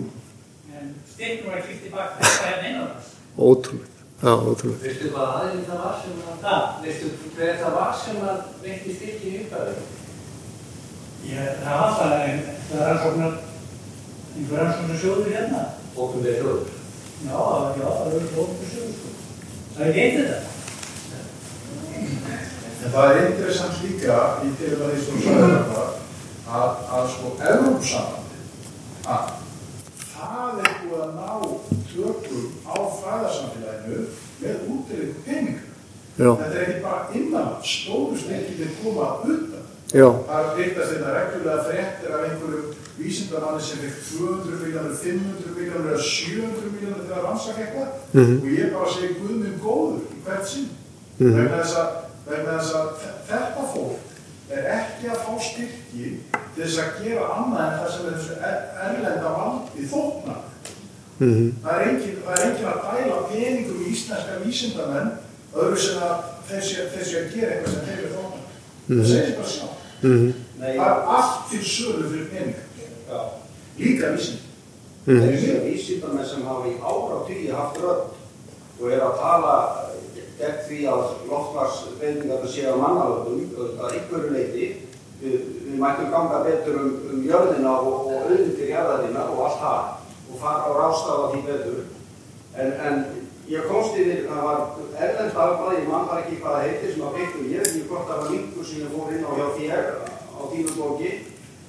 en 0.78 0.94
styrkun 1.12 1.50
var 1.52 1.62
kipti 1.66 1.90
fag 1.90 2.12
þetta 2.20 2.50
er 2.52 2.66
innan 2.70 2.92
þess 2.94 3.16
Ótrúlegt. 3.38 3.96
Já, 4.22 4.32
ótrúlegt. 4.50 4.82
Veistu 4.82 5.10
hvað 5.14 5.34
aðeins 5.38 5.66
það 5.68 5.80
var 5.84 5.94
sem 6.02 6.14
að, 6.22 6.38
það 6.44 6.62
veistu 6.84 7.10
hver 7.36 7.58
það 7.60 7.74
var 7.78 7.92
sem 8.04 8.16
að 8.30 8.38
veitti 8.62 8.94
styrkin 8.96 9.34
í 9.34 9.42
upphafi? 9.42 9.74
Ég, 11.28 11.60
það 11.64 11.98
það, 11.98 12.14
en 12.28 12.40
það 12.70 12.80
er 12.80 12.86
rannsóknar, 12.88 13.34
einhver 14.36 14.58
rannsóknar 14.62 15.00
sjóður 15.02 15.32
hérna. 15.34 15.62
Þeir 15.98 16.40
hljóður. 16.42 16.72
Já, 17.26 17.38
já, 17.78 17.88
það 17.98 18.06
eru 18.08 18.22
rannsóknar 18.22 18.70
sjóður, 18.72 18.94
sko. 18.98 19.08
Það 19.74 19.86
er 19.88 20.00
eitt 20.04 20.18
þetta. 20.18 20.57
En 21.98 22.92
það 22.94 23.16
er 23.16 23.26
interessant 23.32 23.80
líka 23.82 24.18
í 24.44 24.48
að 24.48 24.82
því 24.92 25.00
sem 25.04 25.16
þú 25.18 25.22
sagði 25.24 25.48
þetta 25.54 25.84
að, 26.58 26.70
að 26.98 27.08
sko 27.14 27.32
Evrópsambandi 27.52 28.38
að 29.14 29.32
það 30.12 30.60
er 30.64 30.76
búið 30.82 31.02
að 31.04 31.12
ná 31.18 31.30
tökum 31.92 32.46
á 32.68 32.76
fræðarsamfélaginu 33.00 34.00
með 34.42 34.62
útilegur 34.74 35.22
peninga. 35.26 35.64
Já, 36.18 36.30
Þetta 36.34 36.54
er 36.58 36.62
ekki 36.64 36.80
bara 36.82 37.02
innan, 37.14 37.50
stóru 37.62 38.16
styrkir 38.18 38.72
koma 38.82 39.08
utan. 39.22 39.66
já, 39.94 40.06
Það 40.28 40.40
er 40.42 40.56
byrtast 40.58 40.90
þetta 40.94 41.12
reglulega 41.14 41.66
fréttir 41.68 42.14
af 42.16 42.24
einhverjum 42.28 42.72
vísindamanni 42.98 43.62
sem 43.62 43.78
fekk 43.84 44.00
200 44.08 44.58
miljónur, 44.64 44.96
500 45.02 45.54
miljónur 45.58 45.92
eða 45.92 46.02
700 46.02 46.72
miljónur 46.74 47.04
til 47.06 47.14
að 47.18 47.24
rannsaka 47.28 47.62
eitthvað 47.62 47.88
Mhm. 48.18 48.36
og 48.42 48.48
ég 48.58 48.72
bara 48.74 48.90
segi 48.94 49.14
Guð 49.20 49.36
minn 49.42 49.60
góður 49.62 50.00
í 50.14 50.18
hvert 50.26 50.48
sinn 50.50 50.68
Mhm. 51.18 51.34
vegna, 51.36 51.62
þess 51.62 51.74
að, 51.76 51.88
vegna 52.28 52.58
þess 52.58 52.74
að 52.78 52.88
þe- 53.00 53.16
þetta 53.28 53.62
fólk 53.74 53.98
er 54.50 54.64
ekki 54.78 55.08
að 55.12 55.22
fá 55.24 55.32
styrki 55.40 56.04
til 56.54 56.64
þess 56.64 56.78
að 56.78 57.04
gera 57.04 57.24
annað 57.36 57.64
en 57.64 57.78
það 57.78 57.90
sem 57.94 58.06
er 58.06 58.12
þessu 58.18 58.34
er- 58.48 58.68
erlenda 58.86 59.32
valdi 59.38 59.88
þóknar. 59.92 60.40
mhm, 61.18 61.52
Það 61.64 61.72
er 61.74 61.88
engin, 61.88 62.16
það 62.26 62.38
er 62.38 62.44
engin 62.46 62.68
að 62.72 62.82
dæla 62.86 63.18
peningum 63.32 63.82
í 63.82 63.90
íslenska 63.92 64.38
vísindamenn 64.44 65.10
öðru 65.54 65.76
sem 65.76 65.98
að 65.98 66.16
þessi, 66.50 66.76
þessi 66.94 67.16
að 67.18 67.32
gera 67.34 67.52
eitthvað 67.52 67.72
sem 67.74 67.84
þeir 67.86 67.98
eru 67.98 68.14
þóknar. 68.14 68.44
Það 68.88 69.06
segir 69.06 69.34
bara 69.36 69.48
sjá. 69.48 69.68
mhm, 70.02 70.34
Nei, 70.58 70.76
Það 70.76 70.86
er 70.86 71.02
allt 71.16 71.50
til 71.50 71.60
sölu 71.62 72.04
fyrir 72.10 72.28
peninga. 72.30 72.62
já. 73.10 73.20
Líka 73.78 74.06
vísind. 74.14 74.38
mhm. 75.06 75.20
Þessi 75.20 75.60
vísindamenn 75.66 76.26
sem 76.26 76.42
hafa 76.46 76.66
í 76.68 76.78
ára 76.78 77.26
tíu 77.26 77.52
haft 77.54 77.76
rödd 77.78 78.04
og 78.80 78.92
er 78.92 79.00
að 79.00 79.18
tala 79.18 79.87
gegn 80.38 80.58
því 80.68 80.80
að 80.92 81.04
loftlagsbreytingarna 81.28 82.50
séu 82.52 82.72
að 82.72 82.82
mannalöfum 82.82 83.78
að 83.82 83.94
einhverju 83.96 84.34
leiti 84.34 84.66
við, 85.20 85.38
við 85.66 85.78
mættum 85.82 86.12
ganga 86.14 86.42
betur 86.46 86.80
um, 86.82 86.90
um 87.12 87.24
jörðina 87.26 87.72
og, 87.80 88.10
auðvitað 88.22 88.70
jörðina 88.72 89.24
og 89.32 89.40
allt 89.46 89.62
það 89.62 89.80
og 90.28 90.42
fara 90.42 90.68
á 90.68 90.70
rástafa 90.78 91.30
því 91.32 91.40
betur. 91.48 91.80
En, 92.58 92.72
en 92.86 93.00
ég 93.48 93.66
komst 93.70 93.96
yfir 93.98 94.28
það 94.28 94.44
var 94.46 94.62
erlend 94.98 95.34
dagblæði, 95.34 95.80
ég 95.80 95.90
mann 95.90 96.08
bara 96.10 96.22
ekki 96.22 96.40
hvað 96.42 96.54
það 96.54 96.66
heitir 96.68 96.94
sem 96.94 97.06
að 97.08 97.18
beittum 97.18 97.50
ég, 97.54 97.72
ég 97.78 97.88
hvort 97.90 98.10
það 98.10 98.22
var 98.22 98.32
linkur 98.34 98.68
sem 98.68 98.84
ég 98.84 98.94
fór 98.94 99.14
inn 99.14 99.26
á 99.26 99.30
hjá 99.38 99.46
þér 99.58 99.90
á 100.06 100.40
tínu 100.52 100.76
bóki. 100.78 101.12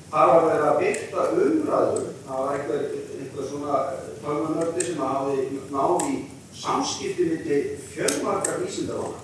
Þar 0.10 0.32
var 0.34 0.46
verið 0.50 0.68
að 0.68 0.80
byrta 0.82 1.26
umræður 1.38 2.06
það 2.26 2.44
var 2.44 2.54
einhver, 2.56 2.86
einhver 3.20 3.50
svona 3.50 3.82
tölmanördi 4.24 4.86
sem 4.86 5.02
hafi 5.06 5.44
náð 5.70 6.06
í 6.10 6.14
samskipti 6.60 7.26
milli 7.32 7.58
fjölmarkar 7.94 8.60
vísindarána 8.64 9.20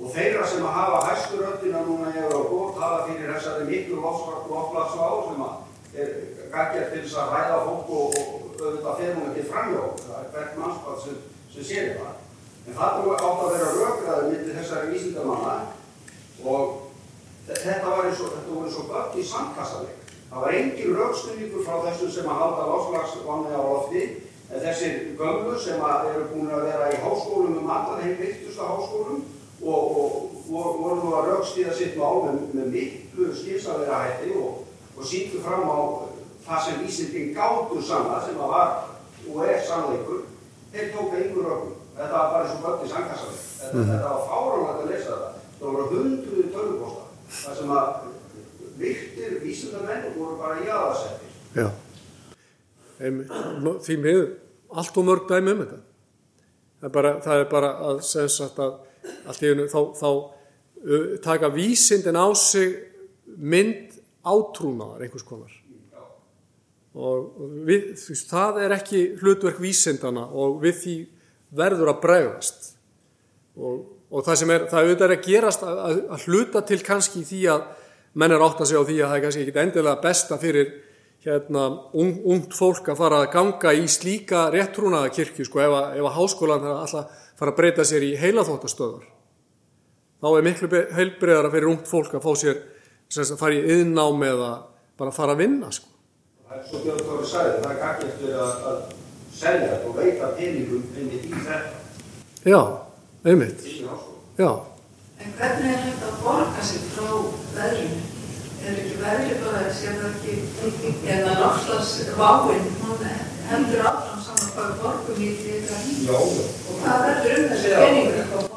og 0.00 0.12
þeirra 0.14 0.46
sem 0.48 0.64
að 0.64 0.76
hafa 0.78 1.00
hæstu 1.10 1.40
röddina 1.42 1.82
núna 1.86 2.10
í 2.14 2.22
Európa 2.24 2.78
tala 2.80 3.02
fyrir 3.08 3.32
þessari 3.34 3.66
miklu 3.68 4.00
loftlagsvá 4.00 5.08
sem 5.28 5.42
að 5.44 6.00
er 6.00 6.10
gaggjart 6.54 6.92
til 6.94 7.02
þess 7.04 7.18
að 7.20 7.32
ræða 7.34 7.58
fólk 7.66 7.90
og, 7.98 8.16
og 8.20 8.62
auðvitað 8.62 8.98
fer 9.00 9.14
hún 9.18 9.28
ekki 9.30 9.44
framjá 9.50 9.82
það 10.06 10.16
er 10.22 10.30
hvert 10.34 10.58
mannspall 10.62 10.98
sem, 11.04 11.18
sem 11.54 11.66
sér 11.70 11.90
það 11.98 12.14
en 12.70 12.78
það 12.78 12.98
átt 13.16 13.42
að 13.44 13.52
vera 13.56 13.70
rökraður 13.76 14.30
milli 14.32 14.56
þessari 14.58 14.92
vísindamanna 14.94 15.54
og 16.46 16.74
þe- 17.48 17.60
þetta 17.66 17.92
var 17.94 18.08
eins 18.08 18.22
og 18.24 18.32
þetta 18.36 18.56
voru 18.56 18.74
og 18.82 18.90
börn 18.94 19.20
í 19.20 19.26
sandkassaleg 19.34 20.16
það 20.30 20.44
var 20.46 20.56
engin 20.62 20.96
rökstunningur 20.98 21.64
frá 21.66 21.78
þessum 21.86 22.12
sem 22.16 22.28
að 22.32 22.40
halda 22.44 22.66
loftslagsvanni 22.72 23.54
á 23.58 23.62
lofti 23.68 24.02
en 24.50 24.62
þessir 24.64 24.94
gömlu 25.18 25.58
sem 25.62 25.82
eru 25.82 26.24
búin 26.32 26.50
að 26.50 26.66
vera 26.66 26.88
í 26.90 27.00
háskólum 27.04 27.58
um 27.60 27.70
allan 27.70 28.02
heim 28.02 28.16
virtusta 28.18 28.66
háskólum 28.66 29.22
og, 29.62 29.96
og 30.00 30.30
voru, 30.48 30.96
nú 30.98 31.12
að 31.14 31.28
rökstíða 31.30 31.74
sitt 31.76 31.98
mál 31.98 32.24
með, 32.26 32.40
með 32.58 32.70
miklu 32.74 33.28
skilsalega 33.36 34.00
hætti 34.04 34.32
og, 34.40 34.64
og 34.96 35.06
síndu 35.06 35.42
fram 35.44 35.68
á 35.70 35.78
það 36.46 36.64
sem 36.66 36.80
vísindin 36.82 37.34
gátur 37.36 37.84
sanna 37.84 38.22
sem 38.24 38.40
að 38.40 38.54
var 38.54 38.72
og 39.30 39.42
er 39.46 39.60
sannleikur 39.66 40.24
þeir 40.72 40.90
tóka 40.94 41.20
yngur 41.20 41.46
rökum. 41.46 41.76
Þetta 41.96 42.14
var 42.14 42.32
bara 42.32 42.46
eins 42.46 42.56
og 42.56 42.64
börn 42.64 42.86
í 42.86 42.90
sandkassaleg 42.90 43.42
þetta, 43.60 43.84
þetta 43.90 44.14
var 44.14 44.26
fáránlegt 44.30 44.82
að 44.82 44.90
lesa 44.90 45.10
þetta. 45.10 45.30
Það 45.60 45.66
voru 45.68 45.88
hundruði 45.94 46.46
tölvuposta 46.54 47.08
þar 47.30 47.58
sem 47.60 47.72
að 47.76 47.88
virtir 48.80 49.38
vísindamenn 49.44 50.10
voru 50.16 50.38
bara 50.40 50.64
jáðarsettir 50.64 51.30
já. 51.54 51.66
Því 53.00 53.96
miður, 54.00 54.26
allt 54.76 54.98
og 55.00 55.06
mörg 55.08 55.28
dæmi 55.30 55.54
um 55.54 55.62
þetta. 55.64 55.80
Það 56.80 56.88
er 56.88 56.94
bara, 56.96 57.12
það 57.24 57.42
er 57.42 57.48
bara 57.50 57.70
að 57.88 58.02
að 59.30 59.42
einu 59.44 59.66
þá, 59.70 59.80
þá 59.96 60.08
uh, 60.10 61.06
taka 61.24 61.50
vísindin 61.52 62.18
á 62.20 62.28
sig 62.36 62.76
mynd 63.36 63.96
átrúnaðar 64.24 65.06
einhvers 65.06 65.24
konar. 65.24 65.54
Og 66.90 67.38
við, 67.68 67.92
veist, 67.94 68.28
það 68.28 68.60
er 68.64 68.74
ekki 68.74 69.02
hlutverk 69.20 69.60
vísindana 69.62 70.26
og 70.26 70.58
við 70.64 70.78
því 70.80 70.96
verður 71.56 71.92
að 71.92 72.00
bregðast. 72.02 72.70
Og, 73.60 73.84
og 74.10 74.26
það 74.26 74.40
sem 74.40 74.52
er, 74.54 74.66
það 74.70 74.84
auðvitað 74.84 75.06
er 75.06 75.16
að 75.16 75.26
gerast 75.28 75.64
að, 75.66 75.82
að, 75.86 76.00
að 76.16 76.26
hluta 76.26 76.64
til 76.66 76.80
kannski 76.86 77.22
því 77.26 77.40
að 77.54 77.68
menn 78.20 78.34
er 78.34 78.42
átt 78.42 78.62
að 78.62 78.70
segja 78.72 78.82
á 78.82 78.88
því 78.88 78.96
að 78.98 79.06
það 79.06 79.16
er 79.16 79.24
kannski 79.24 79.44
ekki 79.44 79.62
endilega 79.62 80.02
besta 80.02 80.38
fyrir 80.42 80.72
hérna, 81.24 81.66
ung, 81.92 82.14
ungt 82.32 82.54
fólk 82.56 82.88
að 82.88 83.00
fara 83.02 83.22
að 83.24 83.32
ganga 83.34 83.72
í 83.76 83.86
slíka 83.90 84.48
réttrúnaða 84.54 85.12
kirkju 85.12 85.44
sko, 85.48 85.60
ef, 85.60 85.74
að, 85.76 85.96
ef 86.00 86.08
að 86.08 86.16
háskólan 86.16 86.64
er 86.64 86.76
alltaf 86.78 87.24
fara 87.40 87.52
að 87.52 87.58
breyta 87.60 87.84
sér 87.88 88.04
í 88.04 88.14
heilaþóttastöðar 88.20 89.08
þá 90.20 90.28
er 90.36 90.44
miklu 90.44 90.82
heilbreyðara 90.96 91.52
fyrir 91.52 91.70
ungt 91.72 91.88
fólk 91.88 92.16
að 92.16 92.24
fá 92.26 92.32
sér 92.40 92.58
sem 93.10 93.24
sagt, 93.24 93.40
fara 93.40 93.56
í 93.56 93.76
yðnám 93.76 94.24
eða 94.28 94.50
bara 95.00 95.14
fara 95.14 95.34
að 95.34 95.44
vinna 95.44 95.70
sko. 95.72 95.88
Það 96.46 96.58
er 96.58 96.66
svo 96.68 96.80
Björn 96.84 97.04
Tóri 97.06 97.28
sagði, 97.30 97.56
það 97.62 97.72
er 97.72 97.80
gagnast 97.80 98.22
við 98.24 98.36
að, 98.44 98.66
að 98.70 98.78
selja 99.40 99.70
þetta 99.72 99.90
og 99.90 99.96
veita 100.00 100.30
peningum 100.36 100.84
einmitt 100.96 101.26
í 101.26 101.32
þetta. 101.32 101.58
Já, 102.50 102.60
einmitt, 103.24 103.66
já. 104.40 104.50
En 105.20 105.36
hvernig 105.36 105.74
er 105.74 105.84
hægt 105.84 106.06
að 106.08 106.22
borga 106.24 106.64
sig 106.64 106.88
frá 106.94 107.10
veðrinu? 107.56 108.19
Er 108.60 108.76
ekki 108.76 108.96
veðri 109.00 109.36
bara, 109.40 109.68
sé 109.72 109.94
það 109.96 110.10
ekki, 110.10 110.94
eða 111.08 111.36
náttúrulega 111.40 112.32
hún 112.84 113.04
heldur 113.50 113.82
áfram 113.88 114.20
saman 114.24 114.50
hvað 114.54 114.72
borgum 114.82 115.20
í 115.24 115.30
því 115.38 115.54
já. 116.06 116.14
og 116.14 116.80
hvað 116.82 117.04
verður 117.06 117.38
um 117.40 117.48
þessi 117.52 117.72
peningur? 117.80 118.48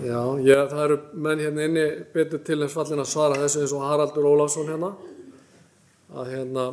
Já, 0.00 0.20
ég, 0.46 0.60
það 0.72 0.82
eru 0.84 0.98
menn 1.26 1.42
hérna 1.44 1.66
inni 1.68 1.86
betur 2.14 2.42
til 2.44 2.58
þess 2.62 2.76
fallin 2.76 3.02
að 3.04 3.10
svara 3.12 3.40
þessu 3.42 3.62
eins 3.62 3.74
og 3.76 3.86
Haraldur 3.86 4.28
Ólafsson 4.30 4.70
hérna 4.72 4.94
að 6.16 6.32
hérna 6.34 6.66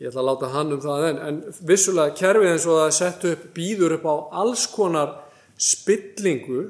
ég 0.00 0.10
ætla 0.10 0.22
að 0.22 0.28
láta 0.30 0.52
hann 0.54 0.74
um 0.76 0.82
það 0.82 1.06
en, 1.10 1.20
en 1.28 1.40
vissulega 1.68 2.16
kerfið 2.18 2.52
eins 2.52 2.66
og 2.68 2.78
það 2.78 2.86
er 2.86 2.96
sett 3.00 3.28
upp 3.32 3.46
býður 3.56 3.96
upp 3.98 4.08
á 4.08 4.14
alls 4.42 4.66
konar 4.72 5.14
spillingu 5.56 6.64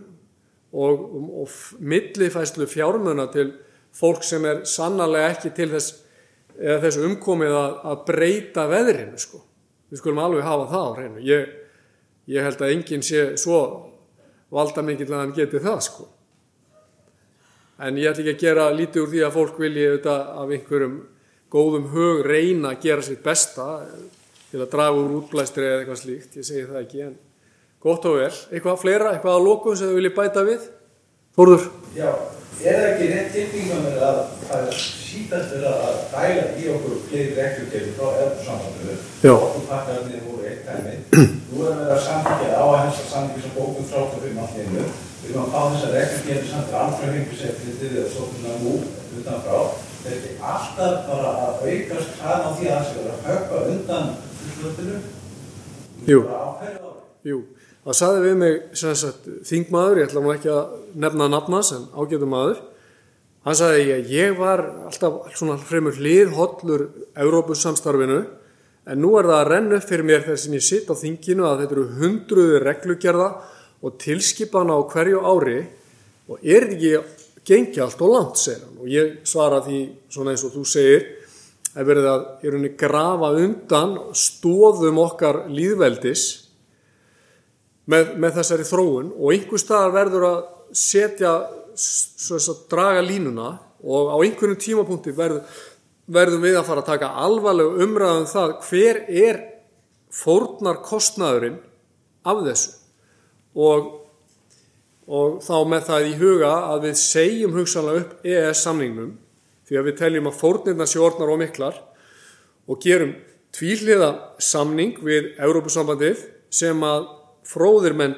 og, 0.76 1.06
og, 1.06 1.30
og 1.44 1.56
millifæslu 1.80 2.68
fjármuna 2.70 3.28
til 3.32 3.52
fólk 3.96 4.24
sem 4.26 4.44
er 4.48 4.64
sannarlega 4.68 5.32
ekki 5.34 5.52
til 5.56 5.70
þess 5.72 6.02
eða 6.56 6.80
þessu 6.86 7.04
umkomið 7.10 7.54
að, 7.56 7.76
að 7.90 8.02
breyta 8.08 8.66
veðrinu 8.70 9.20
sko. 9.20 9.42
Við 9.90 10.00
skulum 10.00 10.22
alveg 10.24 10.46
hafa 10.46 10.68
það 10.72 10.86
á 10.86 10.90
hreinu. 10.96 11.24
Ég, 11.24 11.50
ég 12.32 12.46
held 12.46 12.62
að 12.62 12.72
enginn 12.74 13.04
sé 13.06 13.24
svo 13.40 13.60
valda 14.52 14.84
mikill 14.84 15.12
að 15.12 15.22
hann 15.22 15.34
geti 15.36 15.62
það 15.62 15.82
sko. 15.86 16.08
En 17.86 17.98
ég 18.00 18.08
ætla 18.08 18.24
ekki 18.24 18.34
að 18.34 18.44
gera 18.46 18.70
lítið 18.72 19.02
úr 19.02 19.10
því 19.12 19.22
að 19.26 19.34
fólk 19.36 19.58
vilji 19.60 19.84
auðvitað 19.90 20.30
af 20.32 20.52
einhverjum 20.56 20.96
góðum 21.52 21.90
hug 21.92 22.22
reyna 22.26 22.72
að 22.72 22.86
gera 22.86 23.04
sitt 23.04 23.22
besta 23.24 23.66
til 24.50 24.62
að 24.62 24.70
draga 24.72 25.02
úr 25.02 25.18
útblæstri 25.20 25.66
eða 25.66 25.82
eitthvað 25.82 26.00
slíkt. 26.02 26.38
Ég 26.40 26.48
segi 26.48 26.64
það 26.70 26.80
ekki 26.80 27.02
en 27.04 27.18
gott 27.84 28.08
og 28.08 28.16
vel. 28.22 28.32
Eitthvað 28.50 28.80
fleira, 28.80 29.12
eitthvað 29.12 29.36
að 29.36 29.46
lokum 29.46 29.76
sem 29.76 29.90
þau 29.90 29.98
vilji 30.00 30.14
bæta 30.16 30.46
við? 30.46 30.66
Þórður? 31.36 31.64
Já, 31.96 32.10
er 32.64 32.84
ekki 32.90 33.08
rétt 33.10 33.34
tilbyggingum 33.34 33.82
með 33.84 34.04
að 34.06 34.20
það 34.46 34.62
er 34.70 34.78
síðast 34.80 35.50
verið 35.52 35.66
að 35.70 35.98
dæla 36.12 36.44
í 36.56 36.68
okkur 36.72 36.94
fleiri 37.10 37.34
reglugjöfum 37.36 37.96
frá 37.98 38.06
Já. 39.20 39.32
okkur 39.34 39.66
pakkarnir 39.68 40.22
voru 40.24 40.46
eitt 40.48 40.62
dæmi. 40.64 40.94
Nú 41.50 41.66
erum 41.66 41.82
við 41.82 41.92
að 41.92 42.00
samfélgja 42.06 42.56
á 42.56 42.64
að 42.64 42.80
helsta 42.86 43.04
samfélgja 43.10 43.44
sem 43.44 43.54
bókum 43.58 43.90
frá 43.90 43.98
það 43.98 44.16
fyrir 44.22 44.40
allt 44.46 44.56
einu 44.62 44.86
við 45.26 45.28
erum 45.34 45.44
að 45.44 45.52
fá 45.52 45.60
þessar 45.74 45.94
reglugjöfum 45.98 46.48
samt 46.54 47.04
hengiseflitið 47.04 47.98
eða 48.00 48.14
svona 48.14 48.56
nú 48.62 48.74
utanfrá 49.20 49.60
þetta 50.06 50.30
er 50.30 50.48
alltaf 50.54 50.96
bara 51.10 51.30
að 51.44 51.62
aukast 51.68 52.16
hraðan 52.20 52.46
á 52.46 52.50
því 52.56 52.66
að 52.70 52.76
það 52.76 52.88
sé 52.88 52.96
vera 53.00 53.14
að 53.16 53.28
höfka 53.28 53.62
undan 53.74 54.10
fullvöldinu 54.40 54.98
Jú. 56.06 56.20
Jú, 57.26 57.38
það 57.86 57.98
saði 58.00 58.22
við 58.24 58.38
mig 58.40 58.56
sagt, 58.74 59.28
þingmaður, 59.46 60.00
ég 60.00 60.08
ætla 60.08 60.22
nú 60.24 60.32
ekki 60.34 60.50
að 60.50 60.72
nefna 61.04 61.28
nafnas 61.30 61.70
en 61.76 61.84
ágætum 61.94 62.32
maður. 62.32 62.62
Hann 63.46 63.58
saði 63.58 63.92
að 63.94 64.08
ég 64.10 64.32
var 64.40 64.64
alltaf 64.88 65.36
svona 65.38 65.54
fremur 65.62 65.94
hliðhollur 65.94 66.88
Evrópussamstarfinu 67.14 68.24
en 68.86 68.98
nú 69.02 69.12
er 69.18 69.28
það 69.28 69.38
að 69.38 69.50
renna 69.52 69.78
upp 69.78 69.86
fyrir 69.86 70.08
mér 70.08 70.24
þegar 70.24 70.40
sem 70.42 70.56
ég 70.56 70.64
sitt 70.66 70.90
á 70.90 70.94
þinginu 70.98 71.46
að 71.46 71.62
þetta 71.62 71.76
eru 71.76 71.84
hundruði 72.00 72.62
reglugerða 72.64 73.28
og 73.86 74.00
tilskipana 74.02 74.74
á 74.74 74.80
hverju 74.90 75.20
ári 75.22 75.60
og 76.26 76.42
er 76.42 76.66
ekki 76.72 76.96
gengi 77.46 77.82
allt 77.84 78.02
og 78.02 78.10
langt, 78.10 78.40
segir 78.42 78.64
hann. 78.64 78.80
Og 78.82 78.90
ég 78.90 79.14
svara 79.30 79.62
því 79.62 79.82
svona 80.10 80.34
eins 80.34 80.42
og 80.42 80.56
þú 80.56 80.64
segir 80.66 81.06
að 81.76 81.90
verið 81.92 82.10
að 82.10 82.66
grafa 82.80 83.30
undan 83.44 83.94
stóðum 84.16 84.98
okkar 85.04 85.44
líðveldis 85.52 86.45
með, 87.90 88.14
með 88.18 88.38
þessari 88.40 88.66
þróun 88.66 89.12
og 89.14 89.32
einhver 89.34 89.62
staðar 89.62 89.94
verður 89.94 90.28
að 90.30 90.38
setja 90.76 91.32
að 91.36 92.48
draga 92.70 93.04
línuna 93.04 93.50
og 93.86 94.12
á 94.12 94.16
einhvernum 94.24 94.58
tímapunkti 94.60 95.12
verður, 95.16 95.44
verðum 96.06 96.42
við 96.44 96.58
að 96.58 96.66
fara 96.70 96.82
að 96.82 96.90
taka 96.90 97.12
alvarlega 97.26 97.84
umræðum 97.84 98.26
það 98.30 98.56
hver 98.68 99.02
er 99.06 99.42
fórnar 100.16 100.80
kostnaðurinn 100.86 101.60
af 102.26 102.42
þessu. 102.46 102.72
Og, 103.56 103.92
og 105.06 105.38
þá 105.44 105.56
með 105.68 105.86
það 105.90 106.08
í 106.08 106.16
huga 106.20 106.54
að 106.72 106.88
við 106.88 106.98
segjum 107.00 107.56
hugsanlega 107.56 108.02
upp 108.02 108.26
EES 108.26 108.64
samningnum 108.66 109.14
því 109.66 109.78
að 109.78 109.88
við 109.88 109.98
teljum 110.00 110.30
að 110.30 110.40
fórnirna 110.40 110.86
sé 110.88 111.00
orðnar 111.02 111.32
og 111.32 111.40
miklar 111.40 111.78
og 112.66 112.82
gerum 112.82 113.14
tvíhliða 113.56 114.10
samning 114.42 114.98
við 115.04 115.32
Európusambandið 115.42 116.26
sem 116.52 116.82
að 116.84 117.08
fróðir 117.46 117.96
menn 117.96 118.16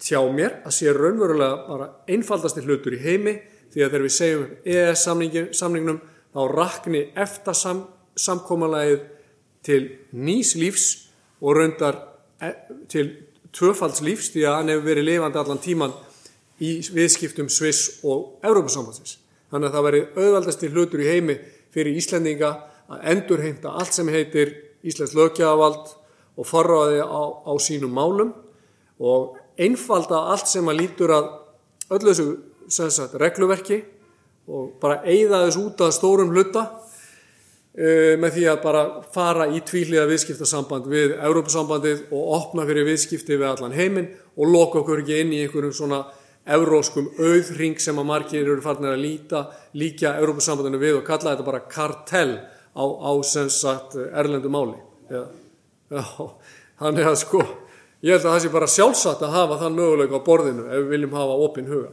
tjá 0.00 0.20
mér 0.32 0.60
að 0.64 0.76
sé 0.78 0.92
raunverulega 0.94 1.64
bara 1.68 1.88
einfaldasti 2.10 2.64
hlutur 2.64 2.96
í 2.96 3.02
heimi 3.02 3.36
því 3.70 3.84
að 3.84 3.90
þegar 3.90 4.04
við 4.06 4.14
segjum 4.16 4.46
EES 4.64 5.02
samningnum 5.58 6.00
þá 6.30 6.40
rakni 6.54 7.02
eftir 7.18 7.56
sam, 7.58 7.84
samkómalagið 8.16 9.02
til 9.66 9.80
nýs 10.16 10.54
lífs 10.58 10.86
og 11.40 11.58
raundar 11.58 11.98
e, 12.40 12.52
til 12.88 13.06
tvöfalds 13.54 14.02
lífs 14.06 14.32
því 14.34 14.46
að 14.46 14.56
hann 14.58 14.72
hefur 14.72 14.88
verið 14.88 15.08
lifandi 15.10 15.40
allan 15.42 15.62
tíman 15.62 15.94
í 16.60 16.76
viðskiptum 16.92 17.48
Sviss 17.52 18.00
og 18.04 18.40
Európusambandsins. 18.44 19.16
Þannig 19.50 19.70
að 19.70 19.76
það 19.76 19.86
veri 19.88 20.02
auðvaldasti 20.16 20.70
hlutur 20.70 21.02
í 21.02 21.08
heimi 21.08 21.36
fyrir 21.74 21.96
Íslendinga 21.98 22.50
að 22.90 23.06
endurheimta 23.12 23.72
allt 23.78 23.96
sem 23.96 24.10
heitir 24.12 24.52
Íslands 24.86 25.16
lögjavald 25.16 25.90
og 26.40 26.46
forraði 26.48 27.02
á, 27.04 27.22
á 27.44 27.52
sínum 27.60 27.92
málum 27.96 28.32
og 29.00 29.38
einfalda 29.60 30.26
allt 30.32 30.48
sem 30.50 30.68
að 30.68 30.82
lítur 30.82 31.14
að 31.14 31.30
öllu 31.96 32.12
þessu 32.12 32.90
sagt, 32.90 33.16
regluverki 33.18 33.80
og 34.50 34.76
bara 34.82 35.00
eigða 35.06 35.44
þess 35.46 35.58
út 35.60 35.82
að 35.84 35.96
stórum 35.96 36.32
hluta 36.34 36.64
uh, 36.70 38.14
með 38.20 38.36
því 38.36 38.46
að 38.52 38.62
bara 38.64 38.84
fara 39.14 39.48
í 39.50 39.62
tvíliða 39.66 40.06
viðskiptasamband 40.10 40.88
við 40.90 41.16
Európusambandið 41.18 42.08
og 42.10 42.32
opna 42.38 42.66
fyrir 42.68 42.88
viðskipti 42.88 43.38
við 43.38 43.48
allan 43.50 43.76
heiminn 43.76 44.10
og 44.36 44.50
loka 44.50 44.82
okkur 44.82 45.04
ekki 45.04 45.20
inn 45.24 45.34
í 45.36 45.42
einhverjum 45.44 45.76
svona 45.76 46.04
evróskum 46.50 47.10
auðring 47.20 47.80
sem 47.82 47.98
að 48.00 48.08
margir 48.08 48.46
eru 48.46 48.62
farnir 48.64 48.94
að 48.94 49.04
líta 49.04 49.44
líka 49.76 50.16
Európusambandinu 50.18 50.80
við 50.80 51.00
og 51.00 51.06
kalla 51.06 51.34
þetta 51.34 51.46
bara 51.46 51.64
kartell 51.70 52.38
á, 52.74 52.84
á 52.84 53.12
sem 53.26 53.50
sagt 53.52 53.96
erlendu 53.98 54.50
máli. 54.52 54.78
Já, 55.10 55.26
já, 55.90 56.04
þannig 56.80 57.10
að 57.10 57.18
sko 57.24 57.42
Ég 58.00 58.14
held 58.16 58.24
að 58.24 58.32
það 58.32 58.42
sé 58.44 58.50
bara 58.54 58.68
sjálfsagt 58.72 59.22
að 59.26 59.34
hafa 59.36 59.56
þann 59.60 59.74
möguleika 59.76 60.16
á 60.16 60.22
borðinu 60.24 60.62
ef 60.70 60.78
við 60.80 60.86
viljum 60.94 61.16
hafa 61.18 61.34
opinn 61.46 61.66
huga. 61.68 61.90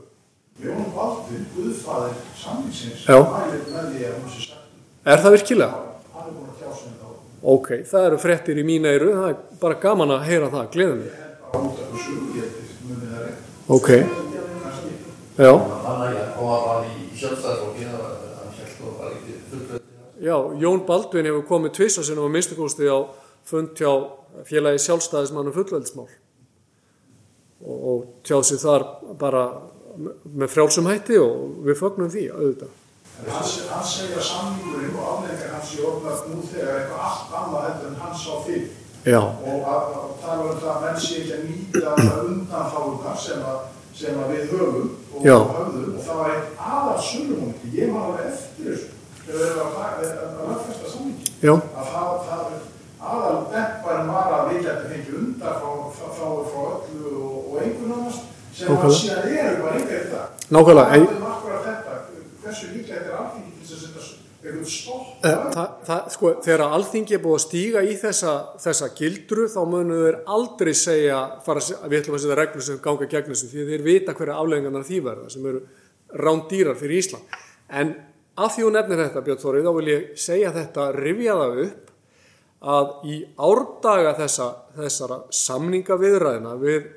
Jón 0.63 0.85
Baldvin, 0.95 1.41
Guðfæðir 1.53 2.13
samlingsins, 2.39 3.01
Já. 3.05 3.17
mælir 3.19 3.65
með 3.73 3.89
því 3.91 4.05
að 4.07 4.13
hún 4.15 4.29
sé 4.31 4.45
sagt. 4.47 4.69
Er 5.05 5.21
það 5.25 5.35
virkilega? 5.35 5.81
Hann 6.15 6.29
er 6.29 6.37
búin 6.37 6.47
að 6.47 6.61
tjá 6.61 6.69
sig 6.77 6.87
um 6.87 6.95
þá. 7.01 7.09
Ok, 7.53 7.67
það 7.91 8.07
eru 8.07 8.17
frettir 8.23 8.57
í 8.57 8.63
mín 8.65 8.87
eiru, 8.89 9.11
það 9.19 9.29
er 9.33 9.35
bara 9.61 9.77
gaman 9.83 10.15
að 10.15 10.23
heyra 10.29 10.49
það, 10.55 10.69
gleðum 10.77 11.03
við. 11.03 11.19
Bara 11.43 11.61
út 11.67 11.83
af 11.83 11.91
þessu, 11.91 12.15
ég 12.39 12.55
munið 12.87 13.11
það 13.11 13.21
reynd. 13.27 13.43
Ok, 13.77 13.89
Kannski. 14.63 14.91
já, 15.43 15.51
Þannig 15.85 16.17
að 16.23 16.39
og 16.39 16.49
að 16.55 16.65
var 16.71 16.87
í 16.87 16.95
sjálfstæðarflokki 17.19 17.83
það 17.91 17.99
var 18.01 18.15
hann 18.39 18.51
held 18.57 18.79
og 18.87 18.91
var 19.03 19.11
já, 20.17 20.35
Jón 20.63 20.85
Baldvin 20.87 21.27
hefur 21.29 21.45
komið 21.51 21.75
tvisa 21.77 22.01
sinum 22.07 22.25
á 22.25 22.33
minnstakosti 22.33 22.87
á 22.89 22.97
fund 23.47 23.75
hjá 23.77 23.91
félagi 24.45 24.79
sjálfstæðismannum 24.85 25.53
fullveldismál 25.55 26.07
og, 27.65 27.77
og 27.89 28.03
tjáð 28.27 28.43
sér 28.51 28.59
þar 28.61 28.85
bara 29.19 29.43
með 30.37 30.51
frjálsum 30.53 30.89
hætti 30.91 31.17
og 31.21 31.63
við 31.65 31.79
fögnum 31.79 32.11
því 32.13 32.25
auðvitað. 32.33 32.73
En 33.17 33.31
hann, 33.33 33.47
se- 33.49 33.65
hann 33.71 33.85
segja 33.89 34.21
samningurinn 34.21 34.93
og 34.93 35.07
afleggingar 35.15 35.55
hans 35.55 35.71
í 35.73 35.79
orðnað 35.89 36.19
nú 36.29 36.43
þegar 36.51 36.75
eitthvað 36.83 37.07
allt 37.07 37.31
annað 37.39 37.63
heldur 37.67 37.87
en 37.89 37.95
hann 38.03 38.19
sá 38.21 38.35
fyrir. 38.45 38.67
Já, 39.07 39.21
Og 39.23 39.65
að, 39.71 39.89
að 39.97 40.13
tala 40.21 40.45
um 40.51 40.59
það 40.59 40.69
að 40.75 40.81
menn 40.83 41.01
sé 41.01 41.17
ekki 41.21 41.33
að 41.33 41.43
nýta 41.47 41.95
undanfáðunar 42.27 43.17
sem, 43.23 43.41
að- 43.47 43.65
sem 43.97 44.19
að 44.21 44.31
við 44.35 44.51
höfum 44.53 44.89
og 45.17 45.25
Já. 45.25 45.37
höfðum 45.57 45.95
og 45.97 46.01
það 46.05 46.17
var 46.21 46.31
aðal 46.69 47.01
sölumónti, 47.07 47.71
ég 47.73 47.89
man 47.93 48.03
alveg 48.11 48.25
eftir 48.33 48.67
þessu 48.67 48.89
þegar 49.25 49.39
við 49.39 49.45
erum 49.47 49.61
að, 49.65 49.73
að, 49.81 50.11
að 50.27 50.51
lögfesta 50.51 50.91
samningi. 50.93 51.31
já, 51.41 51.53
að 51.55 51.89
það, 51.93 52.11
það 52.27 52.43
aðal 53.13 53.39
demparinn 53.53 54.11
var 54.13 54.35
að 54.37 54.51
við 54.51 54.59
getum 54.67 54.91
fengið 54.93 55.17
undar 55.21 55.57
frá, 55.61 55.71
frá, 55.97 56.27
frá, 56.51 56.61
öllu 56.75 57.15
og, 57.23 57.39
og 57.51 57.57
einhvern 57.63 57.95
annars 57.97 58.19
sem 58.57 58.67
að 58.67 58.77
Nákvæmlega. 58.77 58.99
síðan 58.99 59.35
eru 59.41 59.57
bara 59.63 59.81
í 59.81 60.05
dag. 60.11 60.45
Nákvæmlega, 60.57 60.87
Það 60.87 61.03
er 61.07 61.27
akkurat 61.33 61.67
þetta, 61.67 61.97
hversu 62.43 62.69
líklegt 62.73 63.03
er 63.11 63.17
alþingi 63.21 63.51
til 63.57 63.67
þess 63.67 63.85
að 63.87 64.15
einhvern 64.47 64.69
stopp. 64.71 65.07
Eh, 65.27 65.37
Það, 65.57 65.71
það, 65.89 66.01
sko, 66.15 66.31
þegar 66.45 66.63
alþingi 66.77 67.15
er 67.17 67.23
búið 67.23 67.37
að 67.37 67.43
stíga 67.45 67.81
í 67.83 67.95
þessa, 68.01 68.33
þessa 68.63 68.89
gildru 68.97 69.47
þá 69.51 69.59
munum 69.67 70.03
þeir 70.05 70.19
aldrei 70.37 70.73
segja 70.77 71.17
fara, 71.45 71.63
að 71.63 71.81
að 71.83 71.89
við 71.93 71.99
ætlum 72.01 72.17
að 72.17 72.23
setja 72.25 72.37
reglur 72.41 72.65
sem 72.67 72.79
ganga 72.85 73.09
gegn 73.11 73.31
þessu 73.33 73.49
því 73.51 73.63
að 73.65 73.71
þeir 73.73 73.85
vita 73.89 74.15
hverja 74.17 74.37
afleggingarnar 74.41 74.87
því 74.87 74.99
verða 75.09 75.29
sem 75.33 75.49
eru 75.51 75.61
rándýrar 76.23 76.77
fyrir 76.79 77.01
Ísland 77.01 77.37
en 77.81 77.91
að 78.37 78.51
því 78.55 78.63
hún 78.67 78.77
nefnir 78.77 79.01
þetta 79.03 79.23
Björn 79.25 79.41
Þórið, 79.41 79.65
þá 79.67 79.73
vil 79.77 79.89
ég 79.91 80.05
segja 80.23 80.51
þetta, 80.55 80.85
rifja 80.95 81.35
það 81.41 81.61
upp 81.65 81.91
að 82.61 82.93
í 83.05 83.17
árdaga 83.37 84.15
þessa, 84.17 84.47
þessara 84.77 85.19
samninga 85.33 85.97
viðræðina 85.99 86.55
við 86.61 86.87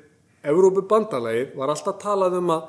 Evrópu 0.41 0.81
bandalagið 0.89 1.51
var 1.53 1.69
alltaf 1.69 1.99
talað 2.01 2.39
um 2.39 2.49
að 2.55 2.63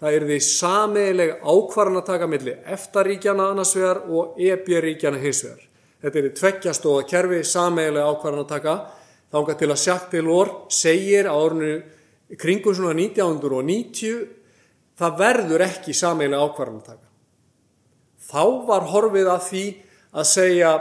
það 0.00 0.16
er 0.16 0.26
því 0.28 0.36
sameileg 0.46 1.32
ákvarðan 1.42 2.00
að 2.00 2.06
taka 2.06 2.28
milli 2.30 2.54
EFTA-ríkjana 2.76 3.48
annars 3.50 3.74
vegar 3.74 4.04
og 4.06 4.38
EB-ríkjana 4.40 5.18
hins 5.20 5.42
vegar. 5.44 5.64
Þetta 6.00 6.20
er 6.20 6.28
í 6.28 6.34
tveggjastóða 6.38 7.08
kerfi 7.10 7.40
sameileg 7.44 8.06
ákvarðan 8.06 8.44
að 8.44 8.52
taka 8.54 8.76
þángar 9.34 9.58
til 9.58 9.70
að 9.70 9.82
Jacques 9.82 10.12
Delors 10.14 10.78
segir 10.80 11.28
á 11.28 11.34
orðinu 11.34 12.38
kringum 12.40 12.78
svona 12.78 12.94
1990 12.94 14.22
það 15.00 15.18
verður 15.18 15.66
ekki 15.66 15.96
sameileg 15.96 16.46
ákvarðan 16.46 16.80
að 16.80 16.88
taka. 16.94 17.06
Þá 18.30 18.44
var 18.70 18.88
horfið 18.94 19.34
að 19.34 19.46
því 19.50 19.66
að 20.10 20.30
segja 20.30 20.72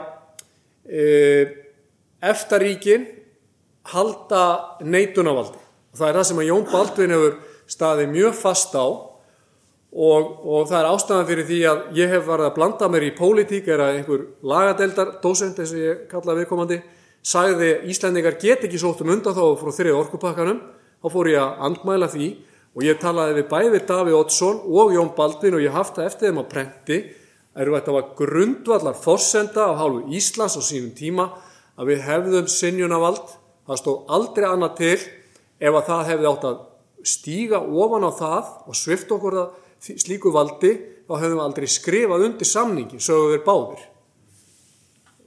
EFTA-ríkin 0.90 3.06
halda 3.94 4.44
neitunavaldið 4.86 5.60
og 5.60 5.99
það 5.99 6.10
er 6.10 6.20
það 6.20 6.28
sem 6.30 6.41
að 6.41 6.49
Jón 6.49 6.66
Baldvin 6.70 7.16
hefur 7.16 7.38
staðið 7.70 8.11
mjög 8.14 8.36
fast 8.38 8.76
á 8.78 8.86
og, 8.86 10.28
og 10.45 10.68
það 10.70 10.80
er 10.80 10.90
ástæðan 10.90 11.30
fyrir 11.30 11.48
því 11.49 11.60
að 11.70 11.82
ég 11.98 12.14
hef 12.14 12.28
varð 12.28 12.49
að 12.49 12.56
blanda 12.57 12.90
mér 12.91 13.07
í 13.07 13.16
pólitík 13.18 13.70
er 13.70 13.84
að 13.86 13.99
einhver 13.99 14.26
lagadeldar 14.45 15.16
dósend, 15.24 15.57
eins 15.57 15.74
og 15.74 15.82
ég 15.82 16.03
kalla 16.11 16.38
viðkomandi 16.38 16.80
sagði 17.26 17.72
Íslandingar 17.90 18.38
get 18.41 18.66
ekki 18.66 18.80
sótt 18.80 19.02
um 19.03 19.11
undan 19.14 19.36
þá 19.36 19.44
frá 19.60 19.72
þrið 19.76 19.98
orkupakkanum. 19.98 20.61
Þá 20.99 21.07
fór 21.14 21.30
ég 21.32 21.41
að 21.41 21.64
andmæla 21.68 22.10
því 22.11 22.30
og 22.76 22.86
ég 22.86 22.99
talaði 23.02 23.40
við 23.40 23.49
bæði 23.49 23.82
Daví 23.88 24.16
Oddsson 24.16 24.61
og 24.68 24.94
Jón 24.94 25.14
Baldvin 25.18 25.57
og 25.57 25.64
ég 25.64 25.74
hafði 25.74 26.06
eftir 26.06 26.30
þeim 26.30 26.41
að 26.44 26.49
prenti 26.53 26.99
er 27.60 27.72
þetta 27.76 27.95
var 27.95 28.10
grundvallar 28.18 28.98
forsenda 28.98 29.68
á 29.68 29.80
hálfu 29.80 30.07
Íslands 30.15 30.56
á 30.56 30.61
sínum 30.64 30.94
tíma 30.95 31.27
að 31.80 31.91
við 31.91 32.03
hefðum 32.07 32.49
sinjunavald 32.52 33.36
það 33.68 33.81
stóð 33.81 34.14
aldrei 34.15 34.48
annað 34.48 34.76
til 34.80 34.98
ef 35.60 35.73
að 35.73 35.88
það 35.91 36.06
hefði 36.11 36.30
átt 36.31 36.49
að 36.49 36.60
stíga 37.10 37.60
ofan 37.60 38.07
á 38.07 38.11
það 38.15 38.53
og 38.65 38.80
svift 38.80 39.11
okkur 39.15 39.40
það 39.40 39.98
slíku 40.03 40.31
valdi 40.36 40.73
þá 41.07 41.14
hefðum 41.18 41.40
við 41.40 41.45
aldrei 41.45 41.72
skrifað 41.72 42.27
undir 42.27 42.48
samningi 42.48 42.99
sögðu 43.02 43.34
þeir 43.34 43.45
báðir. 43.48 43.84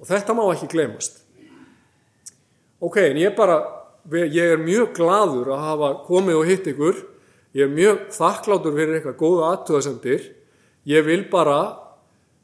Og 0.03 0.09
þetta 0.09 0.37
má 0.37 0.45
ekki 0.53 0.71
glemast 0.73 1.23
ok, 2.83 2.99
en 3.13 3.21
ég 3.21 3.35
bara 3.39 3.61
ég 4.11 4.57
er 4.57 4.63
mjög 4.63 4.97
gladur 4.97 5.53
að 5.55 5.65
hafa 5.69 5.91
komið 6.09 6.41
og 6.41 6.49
hitt 6.49 6.69
ykkur. 6.73 6.97
Ég 7.55 7.69
er 7.69 7.75
mjög 7.75 8.07
þakklátur 8.17 8.75
fyrir 8.75 8.97
eitthvað 8.97 9.19
góða 9.21 9.51
aðtöðasendir 9.53 10.31
ég 10.89 11.05
vil 11.07 11.27
bara 11.31 11.59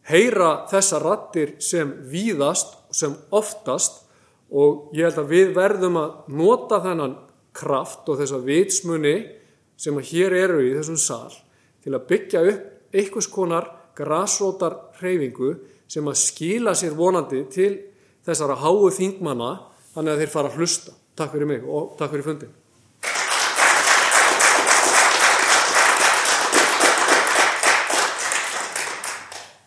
heyra 0.09 0.51
þessa 0.71 1.01
rattir 1.03 1.57
sem 1.63 1.91
víðast 2.11 2.77
sem 2.95 3.15
oftast 3.35 4.05
og 4.49 4.95
ég 4.97 5.09
held 5.09 5.21
að 5.21 5.33
við 5.33 5.51
verðum 5.57 5.99
að 6.01 6.31
nota 6.33 6.81
þennan 6.85 7.17
kraft 7.57 8.09
og 8.09 8.21
þessa 8.21 8.41
vitsmunni 8.45 9.17
sem 9.79 9.97
að 9.99 10.09
hér 10.13 10.37
eru 10.45 10.63
í 10.65 10.73
þessum 10.77 10.99
sal 11.01 11.35
til 11.85 11.95
að 11.95 12.07
byggja 12.09 12.45
upp 12.53 12.97
einhvers 12.97 13.29
konar 13.31 13.69
grasrótar 13.99 14.79
hreyfingu 15.01 15.55
sem 15.91 16.07
að 16.09 16.21
skila 16.21 16.75
sér 16.77 16.97
vonandi 16.97 17.45
til 17.53 17.73
þessara 18.27 18.59
háu 18.61 18.89
þingmanna 18.95 19.53
þannig 19.95 20.15
að 20.15 20.23
þeir 20.23 20.33
fara 20.33 20.53
að 20.53 20.59
hlusta. 20.61 20.95
Takk 21.19 21.35
fyrir 21.35 21.51
mig 21.51 21.65
og 21.67 21.95
takk 21.99 22.13
fyrir 22.15 22.27
fundin. 22.27 22.57